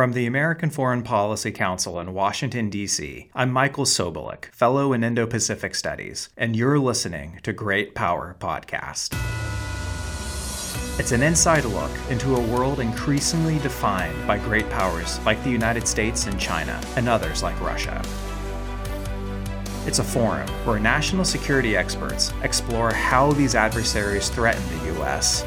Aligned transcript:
From 0.00 0.12
the 0.12 0.24
American 0.24 0.70
Foreign 0.70 1.02
Policy 1.02 1.52
Council 1.52 2.00
in 2.00 2.14
Washington, 2.14 2.70
D.C., 2.70 3.28
I'm 3.34 3.52
Michael 3.52 3.84
Sobolik, 3.84 4.46
Fellow 4.46 4.94
in 4.94 5.04
Indo 5.04 5.26
Pacific 5.26 5.74
Studies, 5.74 6.30
and 6.38 6.56
you're 6.56 6.78
listening 6.78 7.38
to 7.42 7.52
Great 7.52 7.94
Power 7.94 8.34
Podcast. 8.40 9.14
It's 10.98 11.12
an 11.12 11.22
inside 11.22 11.66
look 11.66 11.90
into 12.08 12.34
a 12.34 12.40
world 12.40 12.80
increasingly 12.80 13.58
defined 13.58 14.26
by 14.26 14.38
great 14.38 14.70
powers 14.70 15.20
like 15.26 15.44
the 15.44 15.50
United 15.50 15.86
States 15.86 16.26
and 16.26 16.40
China, 16.40 16.80
and 16.96 17.06
others 17.06 17.42
like 17.42 17.60
Russia. 17.60 18.02
It's 19.84 19.98
a 19.98 20.02
forum 20.02 20.48
where 20.64 20.80
national 20.80 21.26
security 21.26 21.76
experts 21.76 22.32
explore 22.42 22.90
how 22.90 23.32
these 23.32 23.54
adversaries 23.54 24.30
threaten 24.30 24.66
the 24.78 24.94
U.S. 24.94 25.44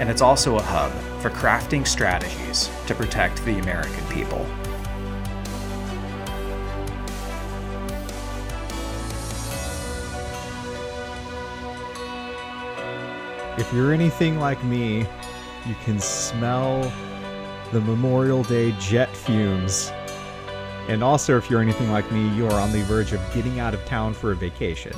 And 0.00 0.10
it's 0.10 0.20
also 0.20 0.56
a 0.56 0.62
hub 0.62 0.92
for 1.22 1.30
crafting 1.30 1.86
strategies 1.86 2.68
to 2.88 2.96
protect 2.96 3.44
the 3.44 3.60
American 3.60 4.04
people. 4.08 4.44
If 13.56 13.72
you're 13.72 13.92
anything 13.92 14.40
like 14.40 14.62
me, 14.64 15.06
you 15.64 15.76
can 15.84 16.00
smell 16.00 16.92
the 17.70 17.80
Memorial 17.80 18.42
Day 18.42 18.74
jet 18.80 19.14
fumes. 19.16 19.92
And 20.88 21.04
also, 21.04 21.38
if 21.38 21.48
you're 21.48 21.62
anything 21.62 21.92
like 21.92 22.10
me, 22.10 22.28
you 22.34 22.48
are 22.48 22.60
on 22.60 22.72
the 22.72 22.82
verge 22.82 23.12
of 23.12 23.20
getting 23.32 23.60
out 23.60 23.74
of 23.74 23.84
town 23.84 24.12
for 24.12 24.32
a 24.32 24.34
vacation. 24.34 24.92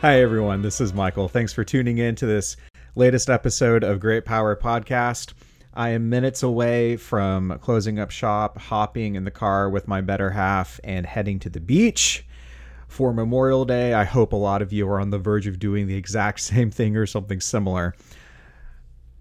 Hi, 0.00 0.20
everyone. 0.20 0.62
This 0.62 0.80
is 0.80 0.92
Michael. 0.92 1.28
Thanks 1.28 1.52
for 1.52 1.62
tuning 1.62 1.98
in 1.98 2.16
to 2.16 2.26
this 2.26 2.56
latest 2.96 3.30
episode 3.30 3.84
of 3.84 4.00
Great 4.00 4.24
Power 4.24 4.56
Podcast. 4.56 5.34
I 5.74 5.90
am 5.90 6.10
minutes 6.10 6.42
away 6.42 6.96
from 6.98 7.58
closing 7.62 7.98
up 7.98 8.10
shop, 8.10 8.58
hopping 8.58 9.14
in 9.14 9.24
the 9.24 9.30
car 9.30 9.70
with 9.70 9.88
my 9.88 10.02
better 10.02 10.30
half, 10.30 10.78
and 10.84 11.06
heading 11.06 11.38
to 11.40 11.48
the 11.48 11.60
beach 11.60 12.26
for 12.88 13.14
Memorial 13.14 13.64
Day. 13.64 13.94
I 13.94 14.04
hope 14.04 14.34
a 14.34 14.36
lot 14.36 14.60
of 14.60 14.70
you 14.70 14.86
are 14.88 15.00
on 15.00 15.08
the 15.08 15.18
verge 15.18 15.46
of 15.46 15.58
doing 15.58 15.86
the 15.86 15.96
exact 15.96 16.40
same 16.42 16.70
thing 16.70 16.94
or 16.96 17.06
something 17.06 17.40
similar. 17.40 17.94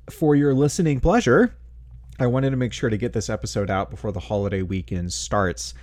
For 0.09 0.35
your 0.35 0.53
listening 0.53 0.99
pleasure, 0.99 1.55
I 2.19 2.27
wanted 2.27 2.49
to 2.49 2.57
make 2.57 2.73
sure 2.73 2.89
to 2.89 2.97
get 2.97 3.13
this 3.13 3.29
episode 3.29 3.69
out 3.69 3.89
before 3.89 4.11
the 4.11 4.19
holiday 4.19 4.61
weekend 4.61 5.13
starts. 5.13 5.73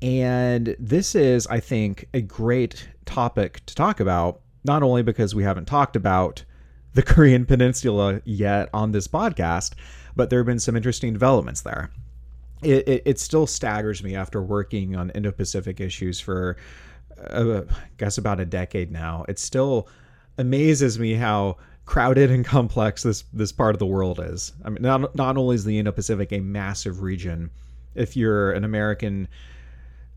And 0.00 0.76
this 0.78 1.16
is, 1.16 1.48
I 1.48 1.58
think, 1.58 2.08
a 2.14 2.20
great 2.20 2.88
topic 3.06 3.66
to 3.66 3.74
talk 3.74 3.98
about, 3.98 4.40
not 4.62 4.84
only 4.84 5.02
because 5.02 5.34
we 5.34 5.42
haven't 5.42 5.66
talked 5.66 5.96
about 5.96 6.44
the 6.94 7.02
Korean 7.02 7.44
Peninsula 7.44 8.22
yet 8.24 8.68
on 8.72 8.92
this 8.92 9.08
podcast, 9.08 9.74
but 10.16 10.30
there 10.30 10.38
have 10.38 10.46
been 10.46 10.60
some 10.60 10.76
interesting 10.76 11.12
developments 11.12 11.62
there. 11.62 11.90
It, 12.62 12.86
it, 12.88 13.02
it 13.04 13.20
still 13.20 13.46
staggers 13.46 14.02
me 14.02 14.14
after 14.14 14.40
working 14.40 14.94
on 14.96 15.10
Indo 15.10 15.32
Pacific 15.32 15.80
issues 15.80 16.20
for, 16.20 16.56
uh, 17.30 17.62
I 17.70 17.74
guess, 17.98 18.18
about 18.18 18.40
a 18.40 18.44
decade 18.44 18.92
now. 18.92 19.24
It 19.28 19.38
still 19.38 19.88
amazes 20.38 20.98
me 20.98 21.14
how 21.14 21.56
crowded 21.84 22.30
and 22.30 22.44
complex 22.44 23.02
this 23.02 23.24
this 23.32 23.50
part 23.52 23.74
of 23.74 23.78
the 23.80 23.86
world 23.86 24.20
is. 24.22 24.52
I 24.64 24.70
mean, 24.70 24.82
not 24.82 25.14
not 25.16 25.36
only 25.36 25.56
is 25.56 25.64
the 25.64 25.78
Indo 25.78 25.92
Pacific 25.92 26.32
a 26.32 26.40
massive 26.40 27.02
region, 27.02 27.50
if 27.94 28.16
you're 28.16 28.52
an 28.52 28.64
American 28.64 29.28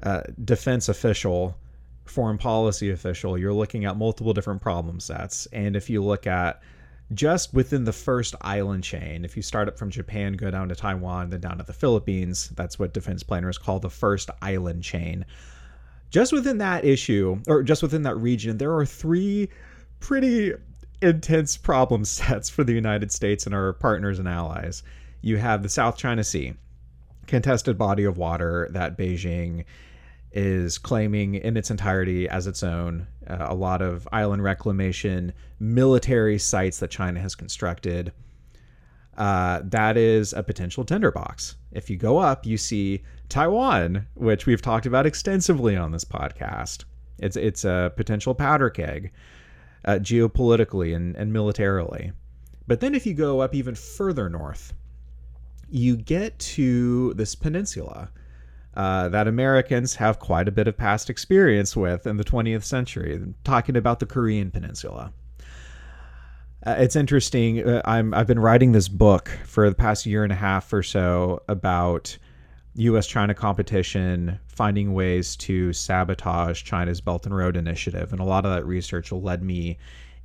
uh, 0.04 0.22
defense 0.44 0.88
official, 0.88 1.58
foreign 2.06 2.38
policy 2.38 2.92
official, 2.92 3.38
you're 3.38 3.54
looking 3.54 3.86
at 3.86 3.98
multiple 3.98 4.34
different 4.34 4.62
problem 4.62 5.00
sets. 5.00 5.48
And 5.48 5.76
if 5.76 5.90
you 5.90 6.04
look 6.04 6.28
at 6.28 6.62
just 7.14 7.54
within 7.54 7.84
the 7.84 7.94
first 7.94 8.36
island 8.42 8.84
chain, 8.84 9.24
if 9.24 9.38
you 9.38 9.44
start 9.44 9.68
up 9.68 9.78
from 9.78 9.92
Japan, 9.92 10.34
go 10.34 10.50
down 10.50 10.70
to 10.70 10.76
Taiwan, 10.76 11.30
then 11.30 11.40
down 11.40 11.60
to 11.60 11.64
the 11.64 11.74
Philippines, 11.74 12.50
that's 12.56 12.80
what 12.80 12.94
defense 12.94 13.22
planners 13.22 13.58
call 13.58 13.80
the 13.80 13.90
first 13.90 14.30
island 14.42 14.84
chain. 14.84 15.26
Just 16.10 16.34
within 16.34 16.58
that 16.60 16.84
issue, 16.84 17.42
or 17.48 17.62
just 17.62 17.84
within 17.84 18.04
that 18.04 18.16
region, 18.16 18.58
there 18.58 18.74
are 18.74 18.86
three 18.86 19.50
pretty 20.00 20.54
intense 21.02 21.58
problem 21.58 22.06
sets 22.06 22.50
for 22.50 22.64
the 22.64 22.74
United 22.74 23.12
States 23.12 23.46
and 23.46 23.54
our 23.54 23.74
partners 23.74 24.18
and 24.18 24.28
allies. 24.28 24.82
You 25.22 25.38
have 25.38 25.62
the 25.62 25.70
South 25.70 25.98
China 25.98 26.24
Sea, 26.24 26.54
contested 27.28 27.78
body 27.78 28.04
of 28.04 28.18
water 28.18 28.68
that 28.72 28.98
Beijing 28.98 29.66
is 30.36 30.78
claiming 30.78 31.36
in 31.36 31.56
its 31.56 31.72
entirety 31.72 32.28
as 32.28 32.46
its 32.46 32.62
own. 32.62 33.08
Uh, 33.26 33.48
a 33.50 33.56
lot 33.56 33.82
of 33.82 34.08
island 34.12 34.44
reclamation, 34.44 35.34
military 35.60 36.38
sites 36.38 36.80
that 36.80 36.92
China 36.92 37.20
has 37.22 37.34
constructed. 37.36 38.12
Uh, 39.18 39.62
that 39.64 39.96
is 39.96 40.34
a 40.34 40.44
potential 40.44 40.84
tinderbox. 40.84 41.56
If 41.72 41.90
you 41.90 41.96
go 41.96 42.18
up, 42.18 42.46
you 42.46 42.58
see 42.58 43.04
Taiwan, 43.30 44.06
which 44.16 44.46
we've 44.46 44.62
talked 44.62 44.86
about 44.86 45.06
extensively 45.06 45.78
on 45.78 45.92
this 45.92 46.04
podcast. 46.04 46.84
It's 47.20 47.38
it's 47.38 47.64
a 47.64 47.94
potential 47.96 48.36
powder 48.36 48.70
keg, 48.70 49.14
uh, 49.86 49.94
geopolitically 49.94 50.94
and, 50.94 51.16
and 51.16 51.32
militarily. 51.32 52.12
But 52.68 52.82
then 52.82 52.94
if 52.94 53.06
you 53.06 53.14
go 53.14 53.40
up 53.40 53.56
even 53.56 53.74
further 53.74 54.30
north, 54.30 54.74
you 55.70 55.96
get 55.96 56.38
to 56.40 57.14
this 57.14 57.36
peninsula 57.36 58.10
uh, 58.76 59.10
that 59.10 59.28
Americans 59.28 59.96
have 59.96 60.20
quite 60.20 60.48
a 60.48 60.52
bit 60.52 60.68
of 60.68 60.78
past 60.78 61.10
experience 61.10 61.76
with 61.76 62.06
in 62.06 62.18
the 62.18 62.24
20th 62.24 62.64
century, 62.64 63.22
talking 63.44 63.78
about 63.78 64.00
the 64.00 64.06
Korean 64.06 64.52
Peninsula. 64.52 65.14
Uh, 66.66 66.76
it's 66.80 66.96
interesting. 66.96 67.68
Uh, 67.68 67.82
I'm 67.86 68.14
I've 68.14 68.28
been 68.28 68.40
writing 68.40 68.72
this 68.72 68.88
book 68.88 69.30
for 69.46 69.70
the 69.70 69.76
past 69.76 70.06
year 70.06 70.24
and 70.24 70.32
a 70.34 70.36
half 70.36 70.74
or 70.74 70.82
so 70.84 71.44
about 71.48 72.18
U.S.-China 72.76 73.36
competition, 73.36 74.40
finding 74.48 74.94
ways 74.94 75.36
to 75.38 75.72
sabotage 75.72 76.64
China's 76.64 77.00
Belt 77.00 77.26
and 77.26 77.36
Road 77.36 77.56
Initiative, 77.56 78.12
and 78.12 78.20
a 78.20 78.26
lot 78.26 78.46
of 78.46 78.52
that 78.52 78.66
research 78.66 79.12
led 79.12 79.44
me 79.44 79.78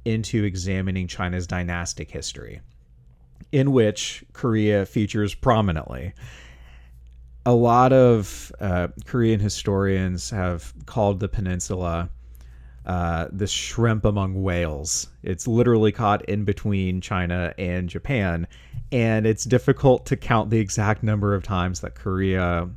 into 0.04 0.42
examining 0.42 1.06
China's 1.06 1.46
dynastic 1.46 2.10
history, 2.10 2.60
in 3.52 3.70
which 3.70 4.24
Korea 4.32 4.86
features 4.86 5.34
prominently 5.34 6.14
a 7.46 7.52
lot 7.52 7.92
of 7.92 8.52
uh, 8.60 8.88
Korean 9.04 9.40
historians 9.40 10.30
have 10.30 10.72
called 10.86 11.20
the 11.20 11.28
peninsula 11.28 12.10
uh, 12.86 13.28
the 13.30 13.46
shrimp 13.46 14.04
among 14.04 14.42
whales. 14.42 15.08
It's 15.22 15.46
literally 15.46 15.92
caught 15.92 16.24
in 16.24 16.44
between 16.44 17.00
China 17.00 17.54
and 17.58 17.88
Japan, 17.88 18.46
and 18.90 19.26
it's 19.26 19.44
difficult 19.44 20.06
to 20.06 20.16
count 20.16 20.50
the 20.50 20.58
exact 20.58 21.02
number 21.02 21.34
of 21.34 21.42
times 21.42 21.80
that 21.80 21.94
Korea 21.94 22.68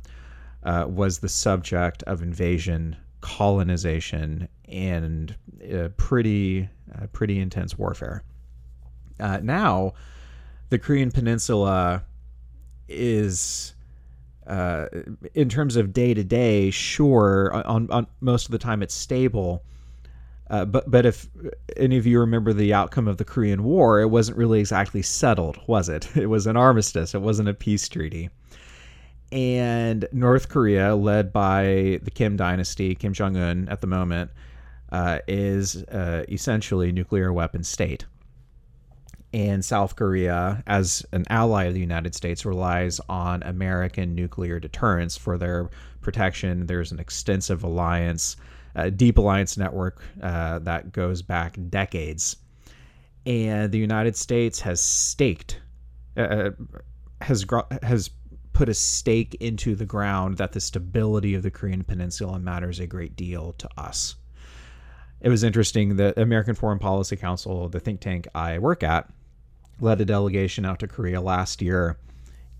uh, 0.62 0.86
was 0.88 1.18
the 1.18 1.28
subject 1.28 2.02
of 2.04 2.22
invasion, 2.22 2.96
colonization, 3.22 4.48
and 4.68 5.34
uh, 5.72 5.88
pretty 5.96 6.68
uh, 6.94 7.06
pretty 7.08 7.40
intense 7.40 7.78
warfare. 7.78 8.22
Uh, 9.18 9.38
now, 9.42 9.94
the 10.68 10.78
Korean 10.78 11.10
Peninsula 11.10 12.04
is 12.88 13.73
uh, 14.46 14.86
in 15.34 15.48
terms 15.48 15.76
of 15.76 15.92
day 15.92 16.14
to 16.14 16.24
day, 16.24 16.70
sure, 16.70 17.52
on, 17.66 17.90
on 17.90 18.06
most 18.20 18.46
of 18.46 18.52
the 18.52 18.58
time 18.58 18.82
it's 18.82 18.94
stable. 18.94 19.62
Uh, 20.50 20.64
but 20.64 20.90
but 20.90 21.06
if 21.06 21.28
any 21.76 21.96
of 21.96 22.06
you 22.06 22.20
remember 22.20 22.52
the 22.52 22.74
outcome 22.74 23.08
of 23.08 23.16
the 23.16 23.24
Korean 23.24 23.64
War, 23.64 24.00
it 24.00 24.08
wasn't 24.08 24.36
really 24.36 24.60
exactly 24.60 25.02
settled, 25.02 25.58
was 25.66 25.88
it? 25.88 26.08
It 26.16 26.26
was 26.26 26.46
an 26.46 26.56
armistice. 26.56 27.14
It 27.14 27.22
wasn't 27.22 27.48
a 27.48 27.54
peace 27.54 27.88
treaty. 27.88 28.30
And 29.32 30.06
North 30.12 30.48
Korea, 30.48 30.94
led 30.94 31.32
by 31.32 31.98
the 32.02 32.10
Kim 32.12 32.36
dynasty, 32.36 32.94
Kim 32.94 33.12
Jong 33.12 33.36
Un 33.36 33.68
at 33.68 33.80
the 33.80 33.86
moment, 33.86 34.30
uh, 34.92 35.18
is 35.26 35.82
uh, 35.84 36.24
essentially 36.28 36.90
a 36.90 36.92
nuclear 36.92 37.32
weapon 37.32 37.64
state 37.64 38.04
and 39.34 39.64
South 39.64 39.96
Korea, 39.96 40.62
as 40.68 41.04
an 41.10 41.24
ally 41.28 41.64
of 41.64 41.74
the 41.74 41.80
United 41.80 42.14
States, 42.14 42.46
relies 42.46 43.00
on 43.08 43.42
American 43.42 44.14
nuclear 44.14 44.60
deterrence 44.60 45.16
for 45.16 45.36
their 45.36 45.68
protection. 46.02 46.66
There's 46.66 46.92
an 46.92 47.00
extensive 47.00 47.64
alliance, 47.64 48.36
a 48.76 48.92
deep 48.92 49.18
alliance 49.18 49.58
network 49.58 50.04
uh, 50.22 50.60
that 50.60 50.92
goes 50.92 51.20
back 51.20 51.58
decades. 51.68 52.36
And 53.26 53.72
the 53.72 53.78
United 53.78 54.16
States 54.16 54.60
has 54.60 54.80
staked, 54.80 55.60
uh, 56.16 56.20
uh 56.20 56.50
has 57.20 57.44
has 57.82 58.10
put 58.52 58.68
a 58.68 58.74
stake 58.74 59.34
into 59.40 59.74
the 59.74 59.86
ground 59.86 60.36
that 60.36 60.52
the 60.52 60.60
stability 60.60 61.34
of 61.34 61.42
the 61.42 61.50
Korean 61.50 61.82
Peninsula 61.82 62.38
matters 62.38 62.78
a 62.78 62.86
great 62.86 63.16
deal 63.16 63.52
to 63.54 63.68
us. 63.76 64.14
It 65.20 65.28
was 65.28 65.42
interesting 65.42 65.96
the 65.96 66.20
American 66.20 66.54
Foreign 66.54 66.78
Policy 66.78 67.16
Council, 67.16 67.68
the 67.68 67.80
think 67.80 68.00
tank 68.00 68.28
I 68.32 68.60
work 68.60 68.84
at, 68.84 69.10
led 69.80 70.00
a 70.00 70.04
delegation 70.04 70.64
out 70.64 70.78
to 70.80 70.88
Korea 70.88 71.20
last 71.20 71.62
year, 71.62 71.98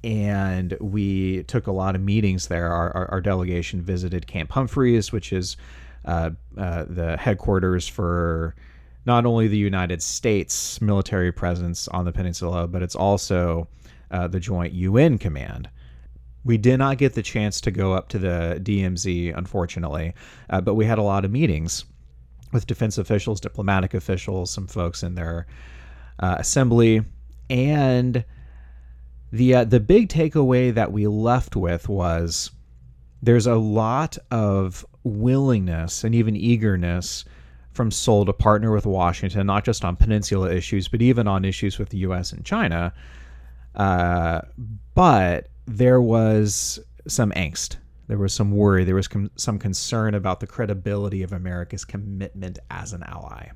and 0.02 0.76
we 0.80 1.42
took 1.44 1.66
a 1.66 1.72
lot 1.72 1.94
of 1.94 2.00
meetings 2.00 2.48
there. 2.48 2.70
Our, 2.70 2.90
our, 2.96 3.10
our 3.12 3.20
delegation 3.20 3.82
visited 3.82 4.26
Camp 4.26 4.52
Humphreys, 4.52 5.12
which 5.12 5.32
is 5.32 5.56
uh, 6.04 6.30
uh, 6.58 6.84
the 6.88 7.16
headquarters 7.16 7.88
for 7.88 8.54
not 9.06 9.26
only 9.26 9.48
the 9.48 9.56
United 9.56 10.02
States 10.02 10.80
military 10.80 11.32
presence 11.32 11.88
on 11.88 12.04
the 12.04 12.12
peninsula, 12.12 12.66
but 12.66 12.82
it's 12.82 12.96
also 12.96 13.68
uh, 14.10 14.28
the 14.28 14.40
Joint 14.40 14.72
UN 14.72 15.18
Command. 15.18 15.68
We 16.44 16.58
did 16.58 16.78
not 16.78 16.98
get 16.98 17.14
the 17.14 17.22
chance 17.22 17.60
to 17.62 17.70
go 17.70 17.94
up 17.94 18.08
to 18.10 18.18
the 18.18 18.60
DMZ, 18.62 19.36
unfortunately, 19.36 20.14
uh, 20.50 20.60
but 20.60 20.74
we 20.74 20.84
had 20.84 20.98
a 20.98 21.02
lot 21.02 21.24
of 21.24 21.30
meetings 21.30 21.84
with 22.52 22.66
defense 22.66 22.98
officials, 22.98 23.40
diplomatic 23.40 23.94
officials, 23.94 24.50
some 24.50 24.66
folks 24.66 25.02
in 25.02 25.14
their 25.14 25.46
uh, 26.18 26.36
assembly, 26.38 27.02
and 27.50 28.24
the 29.32 29.54
uh, 29.54 29.64
the 29.64 29.80
big 29.80 30.08
takeaway 30.08 30.72
that 30.72 30.92
we 30.92 31.06
left 31.06 31.56
with 31.56 31.88
was 31.88 32.50
there's 33.22 33.46
a 33.46 33.56
lot 33.56 34.18
of 34.30 34.84
willingness 35.02 36.04
and 36.04 36.14
even 36.14 36.36
eagerness 36.36 37.24
from 37.72 37.90
Seoul 37.90 38.24
to 38.26 38.32
partner 38.32 38.70
with 38.70 38.86
Washington, 38.86 39.46
not 39.46 39.64
just 39.64 39.84
on 39.84 39.96
peninsula 39.96 40.52
issues, 40.52 40.88
but 40.88 41.02
even 41.02 41.26
on 41.26 41.44
issues 41.44 41.78
with 41.78 41.88
the 41.88 41.98
U.S. 41.98 42.32
and 42.32 42.44
China. 42.44 42.92
Uh, 43.74 44.42
but 44.94 45.48
there 45.66 46.00
was 46.00 46.78
some 47.08 47.32
angst. 47.32 47.76
There 48.06 48.18
was 48.18 48.32
some 48.32 48.52
worry. 48.52 48.84
There 48.84 48.94
was 48.94 49.08
com- 49.08 49.30
some 49.36 49.58
concern 49.58 50.14
about 50.14 50.40
the 50.40 50.46
credibility 50.46 51.22
of 51.22 51.32
America's 51.32 51.84
commitment 51.84 52.58
as 52.70 52.92
an 52.92 53.02
ally. 53.02 53.48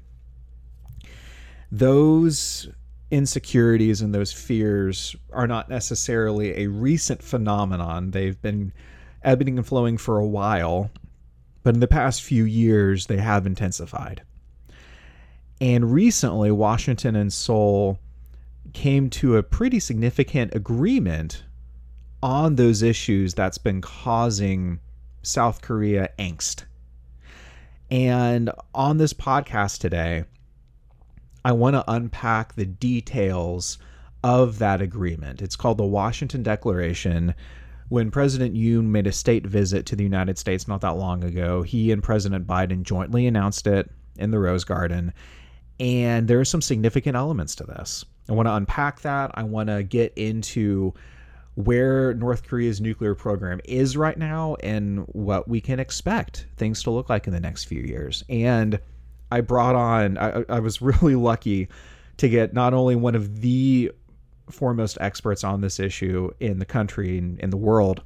Those 1.70 2.68
insecurities 3.10 4.00
and 4.00 4.14
those 4.14 4.32
fears 4.32 5.16
are 5.32 5.46
not 5.46 5.68
necessarily 5.68 6.58
a 6.58 6.66
recent 6.66 7.22
phenomenon. 7.22 8.10
They've 8.10 8.40
been 8.40 8.72
ebbing 9.22 9.56
and 9.58 9.66
flowing 9.66 9.98
for 9.98 10.18
a 10.18 10.26
while, 10.26 10.90
but 11.62 11.74
in 11.74 11.80
the 11.80 11.88
past 11.88 12.22
few 12.22 12.44
years, 12.44 13.06
they 13.06 13.18
have 13.18 13.46
intensified. 13.46 14.22
And 15.60 15.92
recently, 15.92 16.50
Washington 16.50 17.16
and 17.16 17.32
Seoul 17.32 17.98
came 18.72 19.10
to 19.10 19.36
a 19.36 19.42
pretty 19.42 19.80
significant 19.80 20.54
agreement 20.54 21.44
on 22.22 22.56
those 22.56 22.82
issues 22.82 23.34
that's 23.34 23.58
been 23.58 23.80
causing 23.80 24.78
South 25.22 25.62
Korea 25.62 26.10
angst. 26.18 26.64
And 27.90 28.50
on 28.74 28.98
this 28.98 29.12
podcast 29.14 29.78
today, 29.78 30.24
I 31.44 31.52
want 31.52 31.74
to 31.74 31.84
unpack 31.90 32.54
the 32.54 32.66
details 32.66 33.78
of 34.24 34.58
that 34.58 34.80
agreement. 34.80 35.42
It's 35.42 35.56
called 35.56 35.78
the 35.78 35.84
Washington 35.84 36.42
Declaration. 36.42 37.34
When 37.88 38.10
President 38.10 38.54
Yoon 38.54 38.86
made 38.86 39.06
a 39.06 39.12
state 39.12 39.46
visit 39.46 39.86
to 39.86 39.96
the 39.96 40.02
United 40.02 40.38
States 40.38 40.68
not 40.68 40.80
that 40.82 40.96
long 40.96 41.24
ago, 41.24 41.62
he 41.62 41.90
and 41.92 42.02
President 42.02 42.46
Biden 42.46 42.82
jointly 42.82 43.26
announced 43.26 43.66
it 43.66 43.90
in 44.18 44.30
the 44.30 44.38
Rose 44.38 44.64
Garden. 44.64 45.12
And 45.80 46.28
there 46.28 46.40
are 46.40 46.44
some 46.44 46.60
significant 46.60 47.16
elements 47.16 47.54
to 47.56 47.64
this. 47.64 48.04
I 48.28 48.32
want 48.32 48.46
to 48.46 48.54
unpack 48.54 49.00
that. 49.02 49.30
I 49.34 49.44
want 49.44 49.68
to 49.68 49.82
get 49.82 50.12
into 50.16 50.92
where 51.54 52.14
North 52.14 52.46
Korea's 52.46 52.80
nuclear 52.80 53.14
program 53.14 53.60
is 53.64 53.96
right 53.96 54.18
now 54.18 54.56
and 54.56 55.00
what 55.08 55.48
we 55.48 55.60
can 55.60 55.80
expect 55.80 56.46
things 56.56 56.82
to 56.82 56.90
look 56.90 57.08
like 57.08 57.26
in 57.26 57.32
the 57.32 57.40
next 57.40 57.64
few 57.64 57.80
years. 57.80 58.22
And 58.28 58.78
I 59.30 59.40
brought 59.40 59.74
on, 59.74 60.18
I, 60.18 60.44
I 60.48 60.60
was 60.60 60.80
really 60.82 61.14
lucky 61.14 61.68
to 62.18 62.28
get 62.28 62.52
not 62.52 62.74
only 62.74 62.96
one 62.96 63.14
of 63.14 63.40
the 63.40 63.92
foremost 64.50 64.98
experts 65.00 65.44
on 65.44 65.60
this 65.60 65.78
issue 65.78 66.30
in 66.40 66.58
the 66.58 66.64
country 66.64 67.18
and 67.18 67.38
in 67.40 67.50
the 67.50 67.56
world, 67.56 68.02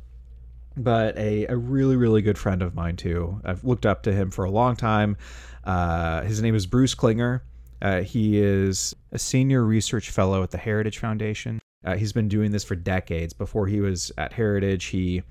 but 0.77 1.17
a, 1.17 1.47
a 1.47 1.57
really, 1.57 1.97
really 1.97 2.23
good 2.23 2.39
friend 2.39 2.63
of 2.63 2.75
mine 2.75 2.97
too. 2.97 3.41
I've 3.45 3.65
looked 3.65 3.87
up 3.87 4.03
to 4.05 4.13
him 4.13 4.31
for 4.31 4.45
a 4.45 4.51
long 4.51 4.77
time. 4.77 5.17
Uh, 5.65 6.23
his 6.23 6.43
name 6.43 6.55
is 6.55 6.67
Bruce 6.67 6.95
Klingner. 6.95 7.41
Uh, 7.81 8.01
he 8.03 8.39
is 8.39 8.95
a 9.11 9.19
senior 9.19 9.65
research 9.65 10.11
fellow 10.11 10.43
at 10.43 10.51
the 10.51 10.59
Heritage 10.59 10.99
Foundation. 10.99 11.61
Uh, 11.85 11.97
he's 11.97 12.13
been 12.13 12.29
doing 12.29 12.53
this 12.53 12.65
for 12.65 12.77
decades. 12.77 13.33
Before 13.33 13.67
he 13.67 13.81
was 13.81 14.13
at 14.17 14.33
Heritage, 14.33 14.85
he 14.87 15.23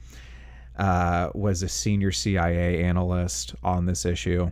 uh, 0.78 1.30
was 1.34 1.64
a 1.64 1.70
senior 1.70 2.12
CIA 2.12 2.84
analyst 2.84 3.56
on 3.64 3.86
this 3.86 4.06
issue, 4.06 4.52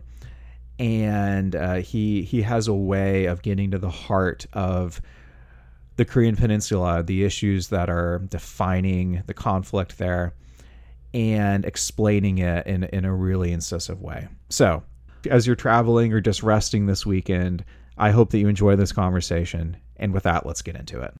and 0.80 1.54
uh, 1.54 1.74
he 1.74 2.22
he 2.22 2.40
has 2.40 2.66
a 2.66 2.74
way 2.74 3.26
of 3.26 3.42
getting 3.42 3.70
to 3.70 3.78
the 3.78 3.90
heart 3.90 4.46
of 4.54 5.00
the 5.96 6.06
Korean 6.06 6.36
Peninsula, 6.36 7.02
the 7.02 7.22
issues 7.22 7.68
that 7.68 7.90
are 7.90 8.20
defining 8.30 9.22
the 9.26 9.34
conflict 9.34 9.98
there, 9.98 10.32
and 11.12 11.66
explaining 11.66 12.38
it 12.38 12.66
in 12.66 12.84
in 12.84 13.04
a 13.04 13.14
really 13.14 13.52
incisive 13.52 14.00
way. 14.00 14.28
So, 14.48 14.82
as 15.30 15.46
you're 15.46 15.54
traveling 15.54 16.14
or 16.14 16.20
just 16.22 16.42
resting 16.42 16.86
this 16.86 17.04
weekend, 17.04 17.62
I 17.98 18.10
hope 18.10 18.30
that 18.30 18.38
you 18.38 18.48
enjoy 18.48 18.74
this 18.76 18.90
conversation. 18.90 19.76
And 19.96 20.14
with 20.14 20.22
that, 20.22 20.46
let's 20.46 20.62
get 20.62 20.76
into 20.76 21.02
it. 21.02 21.12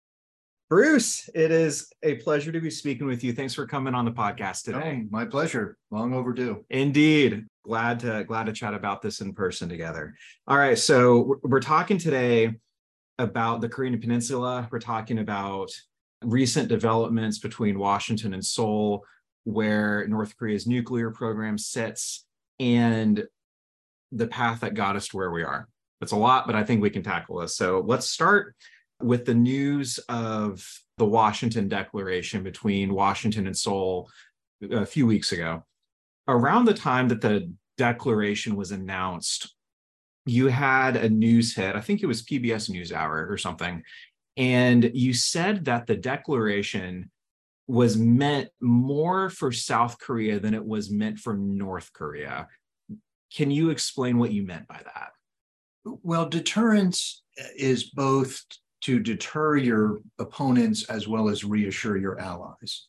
Bruce, 0.70 1.28
it 1.34 1.50
is 1.50 1.92
a 2.04 2.14
pleasure 2.14 2.52
to 2.52 2.60
be 2.60 2.70
speaking 2.70 3.04
with 3.04 3.24
you. 3.24 3.32
Thanks 3.32 3.54
for 3.54 3.66
coming 3.66 3.92
on 3.92 4.04
the 4.04 4.12
podcast 4.12 4.62
today. 4.62 5.02
Oh, 5.02 5.08
my 5.10 5.24
pleasure. 5.24 5.76
Long 5.90 6.14
overdue. 6.14 6.64
Indeed. 6.70 7.44
Glad 7.64 7.98
to 8.00 8.22
glad 8.22 8.46
to 8.46 8.52
chat 8.52 8.72
about 8.72 9.02
this 9.02 9.20
in 9.20 9.34
person 9.34 9.68
together. 9.68 10.14
All 10.46 10.56
right, 10.56 10.78
so 10.78 11.40
we're 11.42 11.58
talking 11.58 11.98
today 11.98 12.52
about 13.18 13.60
the 13.60 13.68
Korean 13.68 14.00
Peninsula. 14.00 14.68
We're 14.70 14.78
talking 14.78 15.18
about 15.18 15.72
recent 16.22 16.68
developments 16.68 17.40
between 17.40 17.76
Washington 17.76 18.32
and 18.32 18.44
Seoul, 18.44 19.04
where 19.42 20.06
North 20.06 20.36
Korea's 20.36 20.68
nuclear 20.68 21.10
program 21.10 21.58
sits, 21.58 22.24
and 22.60 23.24
the 24.12 24.28
path 24.28 24.60
that 24.60 24.74
got 24.74 24.94
us 24.94 25.08
to 25.08 25.16
where 25.16 25.32
we 25.32 25.42
are. 25.42 25.68
It's 26.00 26.12
a 26.12 26.16
lot, 26.16 26.46
but 26.46 26.54
I 26.54 26.62
think 26.62 26.80
we 26.80 26.90
can 26.90 27.02
tackle 27.02 27.40
this. 27.40 27.56
So 27.56 27.82
let's 27.84 28.08
start 28.08 28.54
with 29.02 29.24
the 29.24 29.34
news 29.34 29.98
of 30.08 30.66
the 30.98 31.04
Washington 31.04 31.68
Declaration 31.68 32.42
between 32.42 32.94
Washington 32.94 33.46
and 33.46 33.56
Seoul 33.56 34.10
uh, 34.62 34.80
a 34.80 34.86
few 34.86 35.06
weeks 35.06 35.32
ago, 35.32 35.64
around 36.28 36.66
the 36.66 36.74
time 36.74 37.08
that 37.08 37.20
the 37.20 37.52
declaration 37.76 38.56
was 38.56 38.70
announced, 38.70 39.54
you 40.26 40.48
had 40.48 40.96
a 40.96 41.08
news 41.08 41.54
hit. 41.54 41.74
I 41.74 41.80
think 41.80 42.02
it 42.02 42.06
was 42.06 42.22
PBS 42.22 42.70
NewsHour 42.70 43.30
or 43.30 43.38
something. 43.38 43.82
And 44.36 44.90
you 44.94 45.12
said 45.12 45.64
that 45.64 45.86
the 45.86 45.96
declaration 45.96 47.10
was 47.66 47.96
meant 47.96 48.48
more 48.60 49.30
for 49.30 49.52
South 49.52 49.98
Korea 49.98 50.40
than 50.40 50.54
it 50.54 50.64
was 50.64 50.90
meant 50.90 51.18
for 51.18 51.34
North 51.34 51.92
Korea. 51.92 52.48
Can 53.32 53.50
you 53.50 53.70
explain 53.70 54.18
what 54.18 54.32
you 54.32 54.42
meant 54.42 54.66
by 54.66 54.80
that? 54.84 55.10
Well, 55.84 56.28
deterrence 56.28 57.22
is 57.56 57.84
both 57.90 58.42
to 58.82 58.98
deter 58.98 59.56
your 59.56 60.00
opponents 60.18 60.84
as 60.88 61.06
well 61.06 61.28
as 61.28 61.44
reassure 61.44 61.96
your 61.96 62.18
allies. 62.18 62.86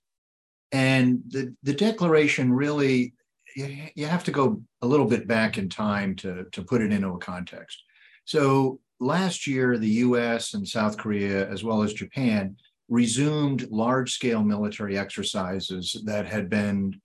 And 0.72 1.22
the, 1.28 1.54
the 1.64 1.74
declaration 1.74 2.52
really, 2.54 3.14
you, 3.56 3.78
you 3.96 4.06
have 4.06 4.24
to 4.26 4.32
go 4.32 4.62
a 4.82 4.88
little 4.88 5.06
bit 5.06 5.28
back 5.28 5.58
in 5.58 5.68
time 5.70 6.16
to, 6.18 6.46
to 6.52 6.64
put 6.64 6.82
it 6.82 6.94
into 6.94 7.10
a 7.10 7.20
context. 7.20 7.84
So 8.26 8.80
last 9.00 9.48
year, 9.48 9.78
the 9.78 9.90
US 9.90 10.54
and 10.54 10.68
South 10.68 10.98
Korea, 10.98 11.50
as 11.50 11.64
well 11.64 11.84
as 11.84 11.94
Japan, 11.94 12.56
resumed 12.88 13.70
large 13.72 14.14
scale 14.14 14.44
military 14.44 14.98
exercises 14.98 16.02
that 16.06 16.26
had 16.26 16.50
been 16.50 17.00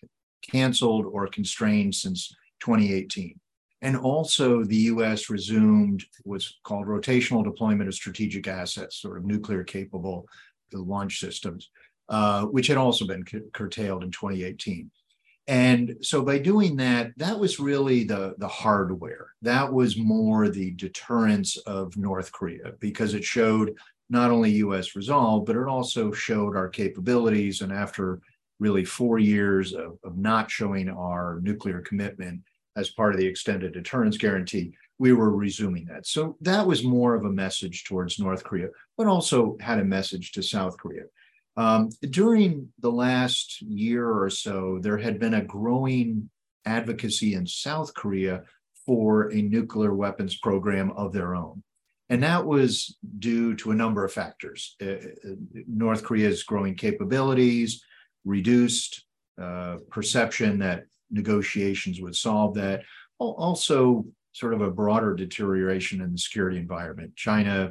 canceled 0.50 1.06
or 1.06 1.26
constrained 1.26 1.94
since 1.94 2.34
2018. 2.60 3.38
And 3.86 3.96
also, 3.96 4.64
the 4.64 4.90
US 4.94 5.30
resumed 5.30 6.04
what's 6.24 6.58
called 6.64 6.88
rotational 6.88 7.44
deployment 7.44 7.88
of 7.88 7.94
strategic 7.94 8.48
assets, 8.48 8.96
sort 8.96 9.16
of 9.16 9.24
nuclear 9.24 9.62
capable 9.62 10.26
launch 10.72 11.20
systems, 11.20 11.70
uh, 12.08 12.46
which 12.46 12.66
had 12.66 12.78
also 12.78 13.06
been 13.06 13.24
curtailed 13.52 14.02
in 14.02 14.10
2018. 14.10 14.90
And 15.46 15.98
so 16.02 16.24
by 16.24 16.38
doing 16.38 16.74
that, 16.78 17.12
that 17.18 17.38
was 17.38 17.60
really 17.60 18.02
the, 18.02 18.34
the 18.38 18.48
hardware. 18.48 19.28
That 19.42 19.72
was 19.72 19.96
more 19.96 20.48
the 20.48 20.72
deterrence 20.72 21.56
of 21.58 21.96
North 21.96 22.32
Korea 22.32 22.72
because 22.80 23.14
it 23.14 23.22
showed 23.22 23.76
not 24.10 24.32
only 24.32 24.50
US 24.66 24.96
resolve, 24.96 25.46
but 25.46 25.54
it 25.54 25.68
also 25.68 26.10
showed 26.10 26.56
our 26.56 26.68
capabilities. 26.68 27.60
And 27.60 27.72
after 27.72 28.20
really 28.58 28.84
four 28.84 29.20
years 29.20 29.74
of, 29.74 29.96
of 30.02 30.18
not 30.18 30.50
showing 30.50 30.88
our 30.88 31.38
nuclear 31.40 31.82
commitment, 31.82 32.40
as 32.76 32.90
part 32.90 33.14
of 33.14 33.20
the 33.20 33.26
extended 33.26 33.72
deterrence 33.72 34.16
guarantee, 34.16 34.72
we 34.98 35.12
were 35.12 35.34
resuming 35.34 35.86
that. 35.86 36.06
So 36.06 36.36
that 36.40 36.66
was 36.66 36.84
more 36.84 37.14
of 37.14 37.24
a 37.24 37.30
message 37.30 37.84
towards 37.84 38.18
North 38.18 38.44
Korea, 38.44 38.68
but 38.96 39.06
also 39.06 39.56
had 39.60 39.78
a 39.78 39.84
message 39.84 40.32
to 40.32 40.42
South 40.42 40.76
Korea. 40.78 41.04
Um, 41.56 41.90
during 42.10 42.68
the 42.80 42.92
last 42.92 43.62
year 43.62 44.10
or 44.10 44.30
so, 44.30 44.78
there 44.80 44.98
had 44.98 45.18
been 45.18 45.34
a 45.34 45.44
growing 45.44 46.30
advocacy 46.66 47.34
in 47.34 47.46
South 47.46 47.94
Korea 47.94 48.42
for 48.84 49.32
a 49.32 49.42
nuclear 49.42 49.94
weapons 49.94 50.36
program 50.38 50.92
of 50.92 51.12
their 51.12 51.34
own. 51.34 51.62
And 52.08 52.22
that 52.22 52.44
was 52.44 52.96
due 53.18 53.56
to 53.56 53.72
a 53.72 53.74
number 53.74 54.04
of 54.04 54.12
factors. 54.12 54.76
Uh, 54.80 54.86
uh 54.86 55.34
North 55.66 56.04
Korea's 56.04 56.44
growing 56.44 56.74
capabilities, 56.74 57.82
reduced 58.24 59.04
uh, 59.40 59.78
perception 59.90 60.58
that 60.60 60.84
negotiations 61.10 62.00
would 62.00 62.16
solve 62.16 62.54
that. 62.54 62.82
Also, 63.18 64.04
sort 64.32 64.52
of 64.52 64.60
a 64.60 64.70
broader 64.70 65.14
deterioration 65.14 66.02
in 66.02 66.12
the 66.12 66.18
security 66.18 66.58
environment. 66.58 67.16
China 67.16 67.70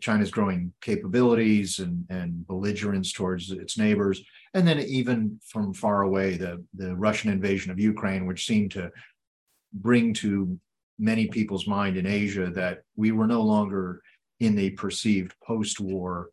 China's 0.00 0.30
growing 0.30 0.72
capabilities 0.80 1.78
and, 1.78 2.04
and 2.10 2.46
belligerence 2.46 3.12
towards 3.12 3.50
its 3.50 3.78
neighbors. 3.78 4.22
And 4.52 4.66
then 4.68 4.78
even 4.80 5.40
from 5.46 5.72
far 5.72 6.02
away, 6.02 6.36
the, 6.36 6.62
the 6.74 6.94
Russian 6.94 7.30
invasion 7.30 7.70
of 7.70 7.80
Ukraine, 7.80 8.26
which 8.26 8.46
seemed 8.46 8.72
to 8.72 8.90
bring 9.72 10.12
to 10.14 10.58
many 10.98 11.26
people's 11.28 11.66
mind 11.66 11.96
in 11.96 12.06
Asia 12.06 12.50
that 12.50 12.82
we 12.94 13.10
were 13.10 13.26
no 13.26 13.42
longer 13.42 14.02
in 14.40 14.54
the 14.54 14.70
perceived 14.70 15.34
post-war 15.42 16.30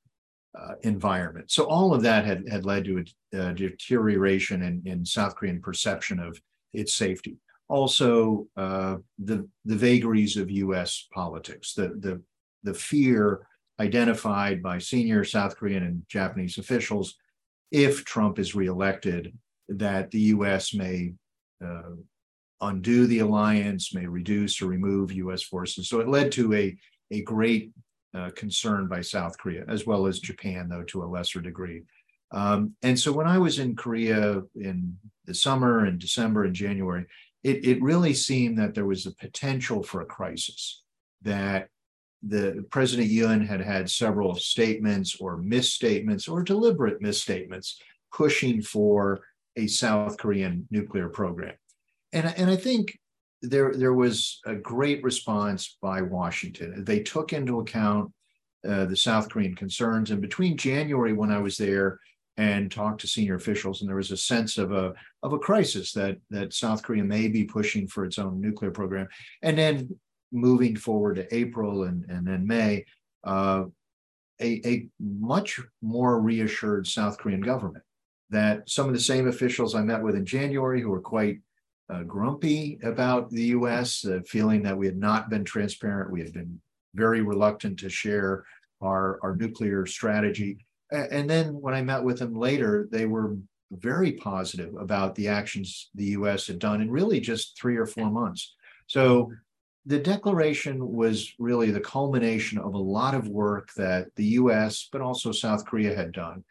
uh, 0.59 0.73
environment. 0.81 1.49
So 1.51 1.65
all 1.65 1.93
of 1.93 2.01
that 2.03 2.25
had, 2.25 2.47
had 2.49 2.65
led 2.65 2.85
to 2.85 3.03
a, 3.33 3.37
a 3.37 3.53
deterioration 3.53 4.63
in, 4.63 4.81
in 4.85 5.05
South 5.05 5.35
Korean 5.35 5.61
perception 5.61 6.19
of 6.19 6.41
its 6.73 6.93
safety. 6.93 7.37
Also, 7.69 8.47
uh, 8.57 8.97
the, 9.17 9.47
the 9.63 9.75
vagaries 9.75 10.35
of 10.35 10.51
U.S. 10.51 11.07
politics, 11.13 11.73
the, 11.73 11.89
the, 11.99 12.21
the 12.63 12.73
fear 12.73 13.47
identified 13.79 14.61
by 14.61 14.77
senior 14.77 15.23
South 15.23 15.55
Korean 15.55 15.83
and 15.83 16.03
Japanese 16.07 16.57
officials 16.57 17.15
if 17.71 18.03
Trump 18.03 18.37
is 18.37 18.53
reelected, 18.53 19.33
that 19.69 20.11
the 20.11 20.19
U.S. 20.19 20.73
may 20.73 21.13
uh, 21.65 21.95
undo 22.59 23.07
the 23.07 23.19
alliance, 23.19 23.93
may 23.93 24.05
reduce 24.05 24.61
or 24.61 24.65
remove 24.65 25.11
U.S. 25.13 25.41
forces. 25.41 25.87
So 25.87 26.01
it 26.01 26.09
led 26.09 26.31
to 26.33 26.53
a, 26.53 26.77
a 27.11 27.21
great 27.21 27.71
uh, 28.13 28.29
concern 28.35 28.87
by 28.87 29.01
South 29.01 29.37
Korea, 29.37 29.63
as 29.67 29.85
well 29.85 30.07
as 30.07 30.19
Japan, 30.19 30.67
though 30.69 30.83
to 30.83 31.03
a 31.03 31.05
lesser 31.05 31.41
degree. 31.41 31.83
Um, 32.31 32.75
and 32.81 32.97
so 32.97 33.11
when 33.11 33.27
I 33.27 33.37
was 33.37 33.59
in 33.59 33.75
Korea 33.75 34.41
in 34.55 34.97
the 35.25 35.33
summer 35.33 35.85
and 35.85 35.99
December 35.99 36.45
and 36.45 36.55
January, 36.55 37.05
it, 37.43 37.65
it 37.65 37.81
really 37.81 38.13
seemed 38.13 38.57
that 38.59 38.73
there 38.73 38.85
was 38.85 39.05
a 39.05 39.15
potential 39.15 39.83
for 39.83 40.01
a 40.01 40.05
crisis, 40.05 40.83
that 41.23 41.67
the 42.23 42.65
President 42.69 43.09
Yoon 43.09 43.45
had 43.45 43.61
had 43.61 43.89
several 43.89 44.35
statements 44.35 45.17
or 45.19 45.37
misstatements 45.37 46.27
or 46.27 46.43
deliberate 46.43 47.01
misstatements 47.01 47.79
pushing 48.13 48.61
for 48.61 49.21
a 49.57 49.67
South 49.67 50.17
Korean 50.17 50.67
nuclear 50.69 51.09
program 51.09 51.55
and 52.13 52.33
and 52.37 52.49
I 52.49 52.55
think 52.55 52.97
there 53.41 53.73
there 53.73 53.93
was 53.93 54.39
a 54.45 54.55
great 54.55 55.03
response 55.03 55.77
by 55.81 56.01
Washington. 56.01 56.83
They 56.83 56.99
took 56.99 57.33
into 57.33 57.59
account 57.59 58.11
uh, 58.67 58.85
the 58.85 58.95
South 58.95 59.29
Korean 59.29 59.55
concerns, 59.55 60.11
and 60.11 60.21
between 60.21 60.57
January 60.57 61.13
when 61.13 61.31
I 61.31 61.39
was 61.39 61.57
there 61.57 61.99
and 62.37 62.71
talked 62.71 63.01
to 63.01 63.07
senior 63.07 63.35
officials, 63.35 63.81
and 63.81 63.89
there 63.89 63.97
was 63.97 64.11
a 64.11 64.17
sense 64.17 64.57
of 64.57 64.71
a 64.71 64.93
of 65.23 65.33
a 65.33 65.39
crisis 65.39 65.91
that 65.93 66.17
that 66.29 66.53
South 66.53 66.83
Korea 66.83 67.03
may 67.03 67.27
be 67.27 67.43
pushing 67.43 67.87
for 67.87 68.05
its 68.05 68.19
own 68.19 68.39
nuclear 68.39 68.71
program, 68.71 69.07
and 69.41 69.57
then 69.57 69.89
moving 70.31 70.75
forward 70.75 71.15
to 71.15 71.35
April 71.35 71.83
and 71.83 72.05
and 72.09 72.25
then 72.27 72.45
May. 72.45 72.85
Uh, 73.23 73.65
a, 74.39 74.59
a 74.65 74.87
much 74.99 75.59
more 75.83 76.19
reassured 76.19 76.87
South 76.87 77.19
Korean 77.19 77.41
government 77.41 77.83
that 78.31 78.67
some 78.67 78.87
of 78.87 78.93
the 78.93 78.99
same 78.99 79.27
officials 79.27 79.75
I 79.75 79.81
met 79.81 80.01
with 80.01 80.15
in 80.15 80.25
January 80.25 80.81
who 80.81 80.89
were 80.89 81.01
quite 81.01 81.41
uh, 81.91 82.03
grumpy 82.03 82.79
about 82.83 83.29
the 83.29 83.43
US, 83.47 84.05
uh, 84.05 84.19
feeling 84.25 84.63
that 84.63 84.77
we 84.77 84.85
had 84.85 84.97
not 84.97 85.29
been 85.29 85.43
transparent. 85.43 86.11
We 86.11 86.21
had 86.21 86.33
been 86.33 86.59
very 86.95 87.21
reluctant 87.21 87.79
to 87.79 87.89
share 87.89 88.45
our, 88.81 89.19
our 89.21 89.35
nuclear 89.35 89.85
strategy. 89.85 90.65
And 90.91 91.29
then 91.29 91.59
when 91.61 91.73
I 91.73 91.81
met 91.81 92.03
with 92.03 92.19
them 92.19 92.35
later, 92.35 92.87
they 92.91 93.05
were 93.05 93.37
very 93.71 94.13
positive 94.13 94.75
about 94.75 95.15
the 95.15 95.27
actions 95.29 95.89
the 95.95 96.05
US 96.05 96.47
had 96.47 96.59
done 96.59 96.81
in 96.81 96.91
really 96.91 97.19
just 97.19 97.57
three 97.57 97.77
or 97.77 97.85
four 97.85 98.09
months. 98.09 98.55
So 98.87 99.31
the 99.85 99.99
declaration 99.99 100.91
was 100.91 101.33
really 101.39 101.71
the 101.71 101.79
culmination 101.79 102.57
of 102.57 102.73
a 102.73 102.77
lot 102.77 103.15
of 103.15 103.29
work 103.29 103.73
that 103.75 104.13
the 104.15 104.25
US, 104.25 104.89
but 104.91 105.01
also 105.01 105.31
South 105.31 105.65
Korea 105.65 105.95
had 105.95 106.11
done. 106.11 106.43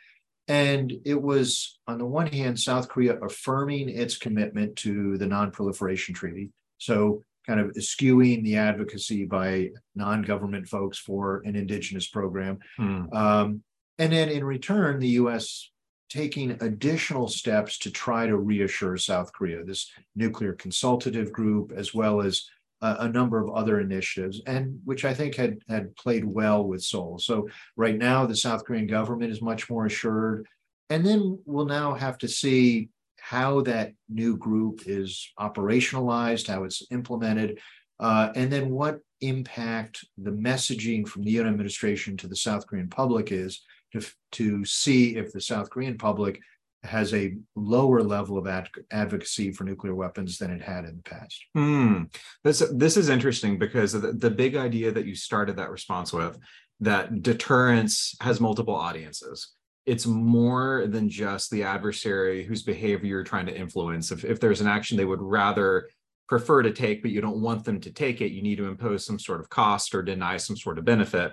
And 0.51 0.93
it 1.05 1.23
was, 1.23 1.79
on 1.87 1.99
the 1.99 2.05
one 2.05 2.27
hand, 2.27 2.59
South 2.59 2.89
Korea 2.89 3.17
affirming 3.21 3.89
its 3.89 4.19
commitment 4.19 4.75
to 4.79 5.17
the 5.17 5.27
Non-Proliferation 5.27 6.13
Treaty. 6.13 6.51
So, 6.79 7.23
kind 7.47 7.61
of 7.61 7.71
eschewing 7.77 8.43
the 8.43 8.57
advocacy 8.57 9.27
by 9.27 9.71
non 9.95 10.23
government 10.23 10.67
folks 10.67 10.99
for 10.99 11.43
an 11.45 11.55
indigenous 11.55 12.09
program. 12.09 12.59
Hmm. 12.77 13.05
Um, 13.13 13.63
and 14.01 14.13
then 14.13 14.29
in 14.29 14.43
return, 14.45 14.99
the 14.99 15.21
US 15.21 15.71
taking 16.09 16.51
additional 16.61 17.29
steps 17.29 17.79
to 17.79 17.91
try 17.93 18.27
to 18.27 18.37
reassure 18.37 18.97
South 18.97 19.33
Korea, 19.33 19.63
this 19.63 19.89
nuclear 20.17 20.53
consultative 20.55 21.31
group, 21.31 21.73
as 21.77 21.95
well 21.95 22.21
as 22.21 22.45
a, 22.83 23.09
number 23.09 23.41
of 23.41 23.51
other 23.51 23.81
initiatives, 23.81 24.41
and 24.47 24.81
which 24.85 25.05
I 25.05 25.15
think 25.15 25.35
had 25.35 25.59
had 25.69 25.95
played 25.97 26.25
well 26.25 26.65
with 26.65 26.83
Seoul. 26.83 27.19
So 27.19 27.49
right 27.77 27.97
now, 27.97 28.27
the 28.27 28.37
South 28.37 28.65
Korean 28.65 28.87
government 28.87 29.33
is 29.33 29.43
much 29.43 29.69
more 29.69 29.87
assured, 29.87 30.47
and 30.89 31.05
then 31.05 31.39
we'll 31.45 31.67
now 31.67 31.95
have 31.95 32.19
to 32.19 32.29
see 32.29 32.89
how 33.21 33.61
that 33.63 33.93
new 34.09 34.37
group 34.37 34.83
is 34.87 35.31
operationalized, 35.39 36.49
how 36.49 36.65
it's 36.65 36.83
implemented, 36.91 37.61
uh, 37.99 38.31
and 38.35 38.51
then 38.51 38.71
what 38.71 39.01
impact 39.21 40.05
the 40.17 40.31
messaging 40.31 41.07
from 41.07 41.23
the 41.23 41.37
Yoon 41.37 41.47
administration 41.47 42.17
to 42.17 42.27
the 42.27 42.37
South 42.37 42.67
Korean 42.67 42.89
public 42.89 43.31
is 43.31 43.61
to, 43.93 44.03
to 44.33 44.65
see 44.65 45.17
if 45.17 45.33
the 45.33 45.41
South 45.41 45.69
Korean 45.69 45.99
public 45.99 46.41
has 46.83 47.13
a 47.13 47.37
lower 47.55 48.03
level 48.03 48.39
of 48.39 48.47
ad- 48.47 48.69
advocacy 48.91 49.53
for 49.53 49.65
nuclear 49.65 49.95
weapons 49.95 50.39
than 50.39 50.51
it 50.51 50.63
had 50.63 50.85
in 50.85 50.97
the 50.97 51.03
past. 51.03 51.45
Mm. 51.57 52.15
This 52.43 52.63
this 52.75 52.97
is 52.97 53.09
interesting 53.09 53.59
because 53.59 53.93
the, 53.93 54.13
the 54.13 54.31
big 54.31 54.57
idea 54.57 54.91
that 54.93 55.07
you 55.07 55.15
started 55.15 55.57
that 55.57 55.71
response 55.71 56.13
with 56.13 56.39
that 56.81 57.23
deterrence 57.23 58.15
has 58.21 58.41
multiple 58.41 58.75
audiences. 58.75 59.55
It's 59.85 60.07
more 60.07 60.87
than 60.87 61.11
just 61.11 61.51
the 61.51 61.65
adversary 61.65 62.45
whose 62.45 62.63
behavior 62.63 63.09
you're 63.09 63.25
trying 63.25 63.47
to 63.47 63.57
influence. 63.57 64.11
If, 64.11 64.25
if 64.25 64.41
there's 64.41 64.61
an 64.61 64.69
action 64.69 64.97
they 64.97 65.05
would 65.05 65.21
rather 65.21 65.89
prefer 66.29 66.63
to 66.63 66.73
take, 66.73 67.03
but 67.03 67.11
you 67.11 67.21
don't 67.21 67.41
want 67.41 67.65
them 67.65 67.81
to 67.81 67.93
take 67.93 68.21
it, 68.21 68.33
you 68.33 68.41
need 68.41 68.57
to 68.57 68.69
impose 68.69 69.05
some 69.05 69.19
sort 69.19 69.41
of 69.41 69.51
cost 69.51 69.95
or 69.95 70.03
deny 70.03 70.37
some 70.37 70.57
sort 70.57 70.79
of 70.79 70.85
benefit. 70.85 71.33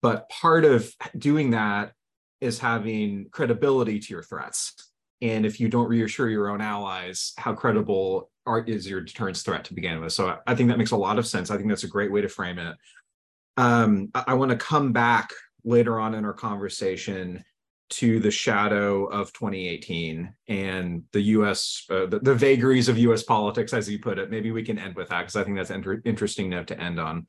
But 0.00 0.28
part 0.28 0.64
of 0.64 0.90
doing 1.16 1.50
that 1.50 1.92
is 2.40 2.58
having 2.58 3.26
credibility 3.30 3.98
to 3.98 4.14
your 4.14 4.22
threats. 4.22 4.87
And 5.20 5.44
if 5.44 5.58
you 5.58 5.68
don't 5.68 5.88
reassure 5.88 6.28
your 6.28 6.48
own 6.48 6.60
allies, 6.60 7.32
how 7.36 7.52
credible 7.52 8.30
are, 8.46 8.60
is 8.64 8.88
your 8.88 9.00
deterrence 9.00 9.42
threat 9.42 9.64
to 9.64 9.74
begin 9.74 10.00
with? 10.00 10.12
So 10.12 10.38
I 10.46 10.54
think 10.54 10.68
that 10.68 10.78
makes 10.78 10.92
a 10.92 10.96
lot 10.96 11.18
of 11.18 11.26
sense. 11.26 11.50
I 11.50 11.56
think 11.56 11.68
that's 11.68 11.84
a 11.84 11.88
great 11.88 12.12
way 12.12 12.20
to 12.20 12.28
frame 12.28 12.58
it. 12.58 12.76
Um, 13.56 14.10
I, 14.14 14.24
I 14.28 14.34
want 14.34 14.50
to 14.52 14.56
come 14.56 14.92
back 14.92 15.30
later 15.64 15.98
on 15.98 16.14
in 16.14 16.24
our 16.24 16.32
conversation 16.32 17.44
to 17.90 18.20
the 18.20 18.30
shadow 18.30 19.06
of 19.06 19.32
2018 19.32 20.32
and 20.48 21.02
the 21.12 21.20
US, 21.22 21.84
uh, 21.90 22.06
the, 22.06 22.18
the, 22.20 22.34
vagaries 22.34 22.88
of 22.88 22.98
US 22.98 23.22
politics, 23.22 23.72
as 23.72 23.88
you 23.88 23.98
put 23.98 24.18
it. 24.18 24.30
Maybe 24.30 24.52
we 24.52 24.62
can 24.62 24.78
end 24.78 24.94
with 24.94 25.08
that 25.08 25.20
because 25.20 25.36
I 25.36 25.42
think 25.42 25.56
that's 25.56 25.70
interesting 26.04 26.50
note 26.50 26.66
to 26.68 26.78
end 26.78 27.00
on 27.00 27.26